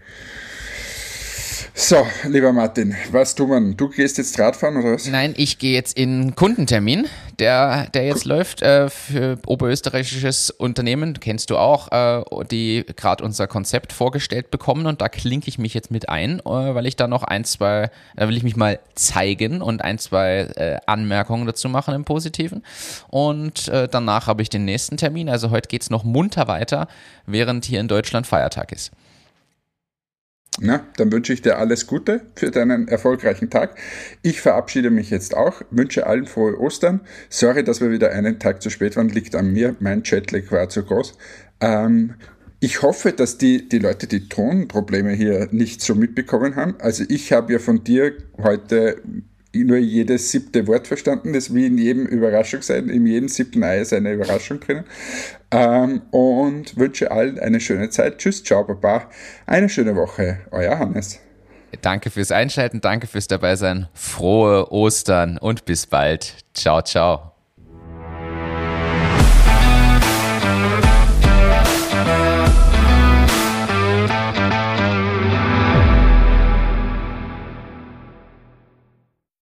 So, 1.80 2.04
lieber 2.24 2.52
Martin, 2.52 2.96
was 3.12 3.36
tun 3.36 3.50
wir? 3.50 3.74
Du 3.76 3.88
gehst 3.88 4.18
jetzt 4.18 4.36
Radfahren 4.36 4.78
oder 4.78 4.94
was? 4.94 5.06
Nein, 5.06 5.32
ich 5.36 5.60
gehe 5.60 5.74
jetzt 5.74 5.96
in 5.96 6.34
Kundentermin, 6.34 7.06
der, 7.38 7.86
der 7.94 8.04
jetzt 8.04 8.26
cool. 8.26 8.32
läuft 8.32 8.62
äh, 8.62 8.90
für 8.90 9.38
oberösterreichisches 9.46 10.50
Unternehmen, 10.50 11.20
kennst 11.20 11.50
du 11.50 11.56
auch, 11.56 11.92
äh, 11.92 12.24
die 12.50 12.84
gerade 12.96 13.22
unser 13.22 13.46
Konzept 13.46 13.92
vorgestellt 13.92 14.50
bekommen 14.50 14.86
und 14.86 15.00
da 15.00 15.08
klinke 15.08 15.46
ich 15.46 15.58
mich 15.58 15.72
jetzt 15.72 15.92
mit 15.92 16.08
ein, 16.08 16.40
äh, 16.40 16.44
weil 16.44 16.84
ich 16.84 16.96
da 16.96 17.06
noch 17.06 17.22
ein, 17.22 17.44
zwei, 17.44 17.92
da 18.16 18.28
will 18.28 18.36
ich 18.36 18.42
mich 18.42 18.56
mal 18.56 18.80
zeigen 18.96 19.62
und 19.62 19.80
ein, 19.80 20.00
zwei 20.00 20.48
äh, 20.56 20.78
Anmerkungen 20.86 21.46
dazu 21.46 21.68
machen 21.68 21.94
im 21.94 22.04
Positiven. 22.04 22.64
Und 23.06 23.68
äh, 23.68 23.86
danach 23.88 24.26
habe 24.26 24.42
ich 24.42 24.50
den 24.50 24.64
nächsten 24.64 24.96
Termin, 24.96 25.28
also 25.28 25.50
heute 25.50 25.68
geht 25.68 25.82
es 25.82 25.90
noch 25.90 26.02
munter 26.02 26.48
weiter, 26.48 26.88
während 27.24 27.64
hier 27.64 27.78
in 27.78 27.86
Deutschland 27.86 28.26
Feiertag 28.26 28.72
ist. 28.72 28.90
Na, 30.61 30.84
dann 30.96 31.12
wünsche 31.12 31.32
ich 31.32 31.42
dir 31.42 31.59
alles 31.59 31.86
Gute 31.86 32.22
für 32.34 32.50
deinen 32.50 32.88
erfolgreichen 32.88 33.48
Tag. 33.48 33.78
Ich 34.22 34.40
verabschiede 34.40 34.90
mich 34.90 35.11
jetzt 35.11 35.36
auch, 35.36 35.62
wünsche 35.70 36.06
allen 36.06 36.26
frohe 36.26 36.59
Ostern. 36.59 37.00
Sorry, 37.28 37.62
dass 37.62 37.80
wir 37.80 37.90
wieder 37.90 38.11
einen 38.11 38.40
Tag 38.40 38.61
zu 38.61 38.70
spät 38.70 38.96
waren, 38.96 39.09
liegt 39.09 39.36
an 39.36 39.52
mir. 39.52 39.76
Mein 39.78 40.02
Jetlag 40.04 40.50
war 40.50 40.68
zu 40.68 40.82
groß. 40.82 41.16
Ähm, 41.61 42.14
ich 42.61 42.82
hoffe, 42.82 43.12
dass 43.12 43.38
die, 43.38 43.68
die 43.68 43.78
Leute 43.78 44.09
die 44.09 44.28
Tonprobleme 44.28 45.12
hier 45.12 45.48
nicht 45.52 45.80
so 45.80 45.94
mitbekommen 45.94 46.56
haben. 46.56 46.74
Also 46.80 47.04
ich 47.09 47.32
habe 47.32 47.52
ja 47.52 47.61
von 47.61 47.84
dir 47.84 48.14
heute 48.36 49.00
nur 49.55 49.78
jedes 49.78 50.30
siebte 50.30 50.66
Wort 50.66 50.86
verstanden. 50.86 51.32
Das 51.32 51.49
ist 51.49 51.55
wie 51.55 51.66
in 51.66 51.78
jedem 51.78 52.07
Überraschung 52.07 52.62
sein. 52.62 52.88
In 52.88 53.07
jedem 53.07 53.28
siebten 53.28 53.62
Ei 53.62 53.80
ist 53.80 53.92
eine 53.92 54.12
Überraschung 54.12 54.61
drin. 54.61 54.84
Ähm, 55.51 56.03
und 56.11 56.76
wünsche 56.76 57.11
allen 57.11 57.38
eine 57.38 57.61
schöne 57.61 57.88
Zeit. 57.90 58.18
Tschüss, 58.18 58.44
ciao, 58.44 58.64
baba. 58.64 59.09
Eine 59.46 59.68
schöne 59.68 59.96
Woche. 59.96 60.40
Euer 60.51 60.78
Hannes. 60.78 61.20
Danke 61.82 62.11
fürs 62.11 62.32
Einschalten, 62.32 62.80
danke 62.80 63.07
fürs 63.07 63.28
Dabeisein. 63.28 63.88
Frohe 63.92 64.72
Ostern 64.72 65.38
und 65.38 65.64
bis 65.64 65.86
bald. 65.86 66.34
Ciao, 66.55 66.82
ciao. 66.82 67.38